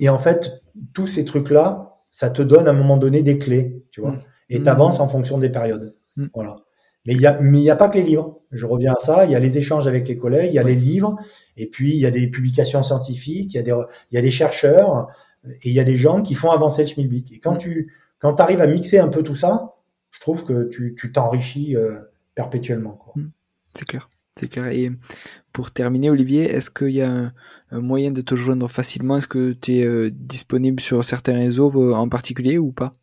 Et, 0.00 0.08
en 0.08 0.18
fait, 0.18 0.62
tous 0.94 1.06
ces 1.06 1.26
trucs-là, 1.26 1.98
ça 2.10 2.30
te 2.30 2.40
donne 2.40 2.66
à 2.66 2.70
un 2.70 2.74
moment 2.74 2.96
donné 2.96 3.22
des 3.22 3.38
clés, 3.38 3.84
tu 3.90 4.00
vois. 4.00 4.12
Mm. 4.12 4.20
Et 4.50 4.62
tu 4.62 4.68
avances 4.68 5.00
en 5.00 5.08
fonction 5.08 5.36
des 5.36 5.50
périodes. 5.50 5.94
Voilà. 6.34 6.56
Mais 7.06 7.12
il 7.12 7.20
y 7.20 7.26
a, 7.26 7.38
mais 7.40 7.60
n'y 7.60 7.70
a 7.70 7.76
pas 7.76 7.90
que 7.90 7.98
les 7.98 8.04
livres. 8.04 8.40
Je 8.50 8.64
reviens 8.64 8.94
à 8.94 9.00
ça. 9.00 9.26
Il 9.26 9.32
y 9.32 9.34
a 9.34 9.40
les 9.40 9.58
échanges 9.58 9.86
avec 9.86 10.08
les 10.08 10.16
collègues, 10.16 10.50
il 10.52 10.54
y 10.54 10.58
a 10.58 10.62
les 10.62 10.74
livres, 10.74 11.18
et 11.56 11.66
puis 11.66 11.90
il 11.90 11.98
y 11.98 12.06
a 12.06 12.10
des 12.10 12.30
publications 12.30 12.82
scientifiques, 12.82 13.52
il 13.52 13.56
y 13.56 13.60
a 13.60 13.62
des, 13.62 13.76
il 14.10 14.14
y 14.14 14.18
a 14.18 14.22
des 14.22 14.30
chercheurs, 14.30 15.08
et 15.44 15.68
il 15.68 15.74
y 15.74 15.80
a 15.80 15.84
des 15.84 15.96
gens 15.96 16.22
qui 16.22 16.34
font 16.34 16.50
avancer 16.50 16.82
le 16.82 16.88
schmilblick. 16.88 17.32
Et 17.32 17.40
quand 17.40 17.56
tu, 17.56 17.92
quand 18.18 18.40
arrives 18.40 18.62
à 18.62 18.66
mixer 18.66 18.98
un 18.98 19.08
peu 19.08 19.22
tout 19.22 19.34
ça, 19.34 19.73
je 20.14 20.20
trouve 20.20 20.44
que 20.44 20.68
tu, 20.68 20.94
tu 20.96 21.10
t'enrichis 21.10 21.76
euh, 21.76 21.98
perpétuellement. 22.36 22.98
Hmm. 23.16 23.28
C'est 23.74 23.84
clair. 23.84 24.08
C'est 24.38 24.48
clair. 24.48 24.66
Et 24.66 24.90
pour 25.52 25.72
terminer, 25.72 26.08
Olivier, 26.10 26.50
est-ce 26.50 26.70
qu'il 26.70 26.90
y 26.90 27.02
a 27.02 27.10
un, 27.10 27.32
moyen 27.80 28.12
de 28.12 28.20
te 28.20 28.36
joindre 28.36 28.68
facilement? 28.68 29.16
Est-ce 29.16 29.26
que 29.26 29.52
tu 29.52 29.78
es 29.78 29.84
euh, 29.84 30.10
disponible 30.12 30.80
sur 30.80 31.04
certains 31.04 31.34
réseaux 31.34 31.72
euh, 31.74 31.94
en 31.94 32.08
particulier 32.08 32.58
ou 32.58 32.70
pas? 32.70 32.94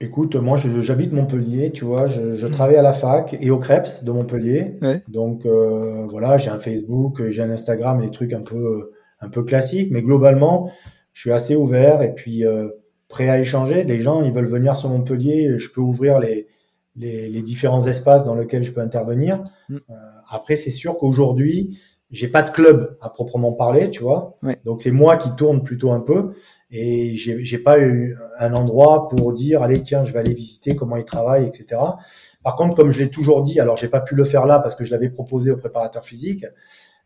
Écoute, 0.00 0.36
moi 0.36 0.58
j'habite 0.58 1.12
Montpellier, 1.12 1.72
tu 1.72 1.86
vois, 1.86 2.06
je, 2.06 2.46
hmm. 2.46 2.50
travaille 2.50 2.76
à 2.76 2.82
la 2.82 2.92
fac 2.92 3.34
et 3.40 3.50
au 3.50 3.58
Krebs 3.58 4.04
de 4.04 4.12
Montpellier. 4.12 4.78
Donc 5.08 5.46
voilà, 5.46 6.36
j'ai 6.36 6.50
un 6.50 6.58
Facebook, 6.58 7.22
j'ai 7.30 7.42
un 7.42 7.50
Instagram, 7.50 8.02
des 8.02 8.10
trucs 8.10 8.34
un 8.34 8.42
peu 8.42 8.92
un 9.20 9.30
peu 9.30 9.42
classiques, 9.42 9.90
mais 9.90 10.02
globalement, 10.02 10.70
je 11.14 11.22
suis 11.22 11.32
assez 11.32 11.56
ouvert 11.56 12.02
et 12.02 12.12
puis 12.12 12.44
prêt 13.08 13.28
à 13.28 13.38
échanger. 13.38 13.84
Les 13.84 14.00
gens, 14.00 14.22
ils 14.22 14.32
veulent 14.32 14.46
venir 14.46 14.76
sur 14.76 14.88
Montpellier, 14.88 15.58
je 15.58 15.70
peux 15.70 15.80
ouvrir 15.80 16.18
les, 16.18 16.48
les, 16.96 17.42
différents 17.42 17.86
espaces 17.86 18.24
dans 18.24 18.34
lesquels 18.34 18.64
je 18.64 18.72
peux 18.72 18.80
intervenir. 18.80 19.42
Mm. 19.68 19.76
Euh, 19.76 19.94
après, 20.28 20.56
c'est 20.56 20.70
sûr 20.70 20.96
qu'aujourd'hui, 20.98 21.78
j'ai 22.10 22.28
pas 22.28 22.42
de 22.42 22.50
club 22.50 22.96
à 23.00 23.10
proprement 23.10 23.52
parler, 23.52 23.90
tu 23.90 24.02
vois. 24.02 24.38
Donc 24.64 24.80
c'est 24.82 24.92
moi 24.92 25.16
qui 25.16 25.34
tourne 25.34 25.62
plutôt 25.64 25.90
un 25.90 26.00
peu 26.00 26.34
et 26.70 27.16
j'ai, 27.16 27.44
j'ai 27.44 27.58
pas 27.58 27.80
eu 27.80 28.16
un 28.38 28.54
endroit 28.54 29.08
pour 29.08 29.32
dire 29.32 29.62
allez 29.62 29.82
tiens 29.82 30.04
je 30.04 30.12
vais 30.12 30.20
aller 30.20 30.34
visiter 30.34 30.76
comment 30.76 30.96
ils 30.96 31.04
travaillent, 31.04 31.46
etc. 31.46 31.80
Par 32.44 32.54
contre, 32.54 32.76
comme 32.76 32.92
je 32.92 33.00
l'ai 33.00 33.10
toujours 33.10 33.42
dit, 33.42 33.58
alors 33.58 33.76
j'ai 33.76 33.88
pas 33.88 34.00
pu 34.00 34.14
le 34.14 34.24
faire 34.24 34.46
là 34.46 34.60
parce 34.60 34.76
que 34.76 34.84
je 34.84 34.92
l'avais 34.92 35.10
proposé 35.10 35.50
au 35.50 35.56
préparateur 35.56 36.04
physique, 36.04 36.46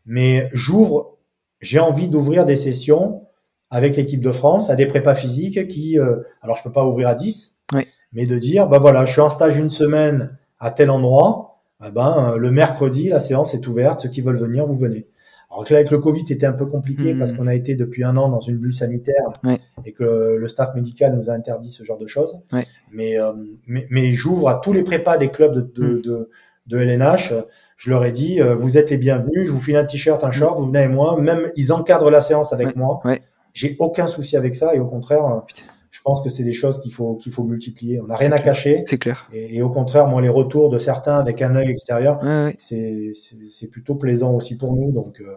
mais 0.05 0.49
j'ouvre, 0.53 1.17
j'ai 1.61 1.79
envie 1.79 2.07
d'ouvrir 2.07 2.45
des 2.45 2.55
sessions 2.55 3.27
avec 3.71 3.95
l'équipe 3.95 4.21
de 4.21 4.31
France 4.31 4.69
à 4.69 4.75
des 4.75 4.85
prépas 4.85 5.15
physiques 5.15 5.67
qui, 5.69 5.97
euh, 5.97 6.17
alors 6.41 6.57
je 6.57 6.63
peux 6.63 6.71
pas 6.71 6.85
ouvrir 6.85 7.07
à 7.07 7.15
10, 7.15 7.57
mais 8.13 8.25
de 8.25 8.37
dire, 8.37 8.67
bah 8.67 8.79
voilà, 8.79 9.05
je 9.05 9.13
suis 9.13 9.21
en 9.21 9.29
stage 9.29 9.57
une 9.57 9.69
semaine 9.69 10.37
à 10.59 10.69
tel 10.71 10.89
endroit, 10.89 11.63
ah 11.79 11.89
ben, 11.89 12.33
euh, 12.33 12.37
le 12.37 12.51
mercredi, 12.51 13.07
la 13.07 13.21
séance 13.21 13.53
est 13.53 13.65
ouverte, 13.67 14.01
ceux 14.01 14.09
qui 14.09 14.21
veulent 14.21 14.37
venir, 14.37 14.67
vous 14.67 14.75
venez. 14.75 15.07
Alors 15.49 15.63
que 15.63 15.73
là, 15.73 15.79
avec 15.79 15.91
le 15.91 15.97
Covid, 15.99 16.25
c'était 16.25 16.45
un 16.45 16.53
peu 16.53 16.65
compliqué 16.65 17.13
hmm. 17.13 17.17
parce 17.17 17.31
qu'on 17.31 17.47
a 17.47 17.55
été 17.55 17.75
depuis 17.75 18.03
un 18.03 18.15
an 18.17 18.29
dans 18.29 18.39
une 18.39 18.57
bulle 18.57 18.73
sanitaire 18.73 19.41
et 19.85 19.91
que 19.91 20.35
le 20.37 20.47
staff 20.47 20.75
médical 20.75 21.15
nous 21.15 21.29
a 21.29 21.33
interdit 21.33 21.71
ce 21.71 21.83
genre 21.83 21.97
de 21.97 22.07
choses. 22.07 22.39
Mais, 22.91 23.19
euh, 23.19 23.33
mais, 23.67 23.85
mais 23.89 24.11
j'ouvre 24.11 24.49
à 24.49 24.55
tous 24.55 24.71
les 24.73 24.83
prépas 24.83 25.17
des 25.17 25.29
clubs 25.29 25.53
de, 25.53 25.61
de, 25.61 25.85
hmm. 25.85 26.01
de, 26.01 26.29
de 26.67 26.77
LNH. 26.77 27.33
Je 27.77 27.89
leur 27.89 28.05
ai 28.05 28.11
dit, 28.11 28.39
vous 28.59 28.77
êtes 28.77 28.91
les 28.91 28.97
bienvenus, 28.97 29.47
je 29.47 29.51
vous 29.51 29.59
file 29.59 29.75
un 29.75 29.83
t-shirt, 29.83 30.23
un 30.23 30.31
short, 30.31 30.59
vous 30.59 30.67
venez 30.67 30.79
avec 30.79 30.91
moi. 30.91 31.19
Même, 31.19 31.49
ils 31.55 31.73
encadrent 31.73 32.11
la 32.11 32.21
séance 32.21 32.53
avec 32.53 32.75
moi. 32.75 33.01
J'ai 33.53 33.75
aucun 33.79 34.07
souci 34.07 34.37
avec 34.37 34.55
ça 34.55 34.75
et 34.75 34.79
au 34.79 34.87
contraire, 34.87 35.25
euh, 35.25 35.39
je 35.89 36.01
pense 36.01 36.21
que 36.23 36.29
c'est 36.29 36.43
des 36.43 36.53
choses 36.53 36.79
qu'il 36.79 36.93
faut 36.93 37.15
qu'il 37.15 37.31
faut 37.31 37.43
multiplier. 37.43 37.99
On 37.99 38.07
n'a 38.07 38.15
rien 38.15 38.31
à 38.31 38.39
cacher. 38.39 38.83
C'est 38.87 38.97
clair. 38.97 39.27
Et, 39.33 39.61
au 39.61 39.69
contraire, 39.69 40.07
moi, 40.07 40.21
les 40.21 40.29
retours 40.29 40.69
de 40.69 40.77
certains 40.77 41.17
avec 41.17 41.41
un 41.41 41.55
œil 41.55 41.69
extérieur, 41.69 42.19
c'est 42.59 43.11
c'est 43.13 43.67
plutôt 43.69 43.95
plaisant 43.95 44.33
aussi 44.33 44.57
pour 44.57 44.75
nous. 44.75 44.91
Donc 44.91 45.21
euh, 45.21 45.35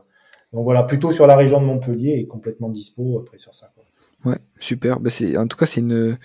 donc 0.52 0.62
voilà, 0.64 0.84
plutôt 0.84 1.10
sur 1.10 1.26
la 1.26 1.36
région 1.36 1.60
de 1.60 1.66
Montpellier 1.66 2.16
et 2.18 2.26
complètement 2.26 2.68
dispo 2.68 3.18
après 3.18 3.38
sur 3.38 3.52
ça. 3.52 3.72
Ouais, 4.24 4.38
super. 4.60 5.00
Bah 5.00 5.10
en 5.36 5.46
tout 5.48 5.56
cas 5.56 5.66
c'est 5.66 5.80
une 5.80 6.16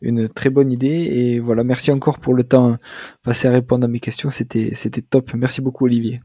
une 0.00 0.28
très 0.28 0.50
bonne 0.50 0.70
idée 0.70 0.86
et 0.86 1.40
voilà 1.40 1.64
merci 1.64 1.90
encore 1.90 2.18
pour 2.18 2.34
le 2.34 2.44
temps 2.44 2.76
passé 3.22 3.48
à 3.48 3.50
répondre 3.50 3.84
à 3.84 3.88
mes 3.88 3.98
questions 3.98 4.30
c'était 4.30 4.70
c'était 4.74 5.02
top 5.02 5.34
merci 5.34 5.60
beaucoup 5.60 5.86
Olivier 5.86 6.20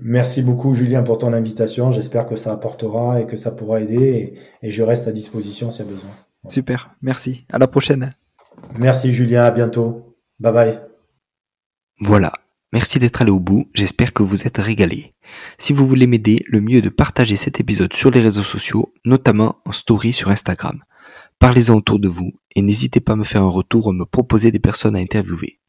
Merci 0.00 0.42
beaucoup 0.42 0.74
Julien 0.74 1.02
pour 1.02 1.18
ton 1.18 1.32
invitation. 1.32 1.90
J'espère 1.90 2.26
que 2.26 2.36
ça 2.36 2.52
apportera 2.52 3.20
et 3.20 3.26
que 3.26 3.36
ça 3.36 3.50
pourra 3.50 3.80
aider 3.80 4.38
et, 4.62 4.70
je 4.70 4.82
reste 4.82 5.08
à 5.08 5.12
disposition 5.12 5.70
s'il 5.70 5.86
y 5.86 5.88
a 5.88 5.92
besoin. 5.92 6.10
Super, 6.48 6.94
merci. 7.02 7.46
À 7.52 7.58
la 7.58 7.66
prochaine. 7.66 8.10
Merci 8.78 9.12
Julien, 9.12 9.44
à 9.44 9.50
bientôt. 9.50 10.16
Bye 10.38 10.52
bye. 10.52 10.80
Voilà. 12.00 12.32
Merci 12.72 12.98
d'être 12.98 13.22
allé 13.22 13.30
au 13.30 13.40
bout, 13.40 13.66
j'espère 13.72 14.12
que 14.12 14.22
vous 14.22 14.46
êtes 14.46 14.58
régalé. 14.58 15.14
Si 15.56 15.72
vous 15.72 15.86
voulez 15.86 16.06
m'aider, 16.06 16.44
le 16.48 16.60
mieux 16.60 16.78
est 16.78 16.82
de 16.82 16.90
partager 16.90 17.34
cet 17.34 17.60
épisode 17.60 17.94
sur 17.94 18.10
les 18.10 18.20
réseaux 18.20 18.42
sociaux, 18.42 18.92
notamment 19.06 19.56
en 19.64 19.72
story 19.72 20.12
sur 20.12 20.28
Instagram. 20.28 20.82
Parlez-en 21.38 21.76
autour 21.76 21.98
de 21.98 22.08
vous 22.08 22.32
et 22.54 22.60
n'hésitez 22.60 23.00
pas 23.00 23.14
à 23.14 23.16
me 23.16 23.24
faire 23.24 23.42
un 23.42 23.48
retour 23.48 23.86
ou 23.86 23.90
à 23.90 23.94
me 23.94 24.04
proposer 24.04 24.52
des 24.52 24.58
personnes 24.58 24.96
à 24.96 24.98
interviewer. 24.98 25.60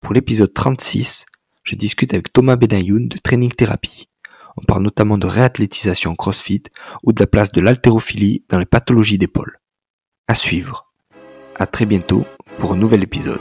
Pour 0.00 0.12
l'épisode 0.12 0.52
36, 0.52 1.24
je 1.66 1.74
discute 1.74 2.14
avec 2.14 2.32
Thomas 2.32 2.56
Benayoun 2.56 3.08
de 3.08 3.18
Training 3.18 3.52
Therapy. 3.52 4.08
On 4.56 4.64
parle 4.64 4.84
notamment 4.84 5.18
de 5.18 5.26
réathlétisation 5.26 6.14
CrossFit 6.14 6.62
ou 7.02 7.12
de 7.12 7.20
la 7.20 7.26
place 7.26 7.52
de 7.52 7.60
l'haltérophilie 7.60 8.44
dans 8.48 8.58
les 8.58 8.64
pathologies 8.64 9.18
d'épaule. 9.18 9.58
À 10.28 10.34
suivre. 10.34 10.92
À 11.56 11.66
très 11.66 11.84
bientôt 11.84 12.24
pour 12.58 12.72
un 12.72 12.76
nouvel 12.76 13.02
épisode. 13.02 13.40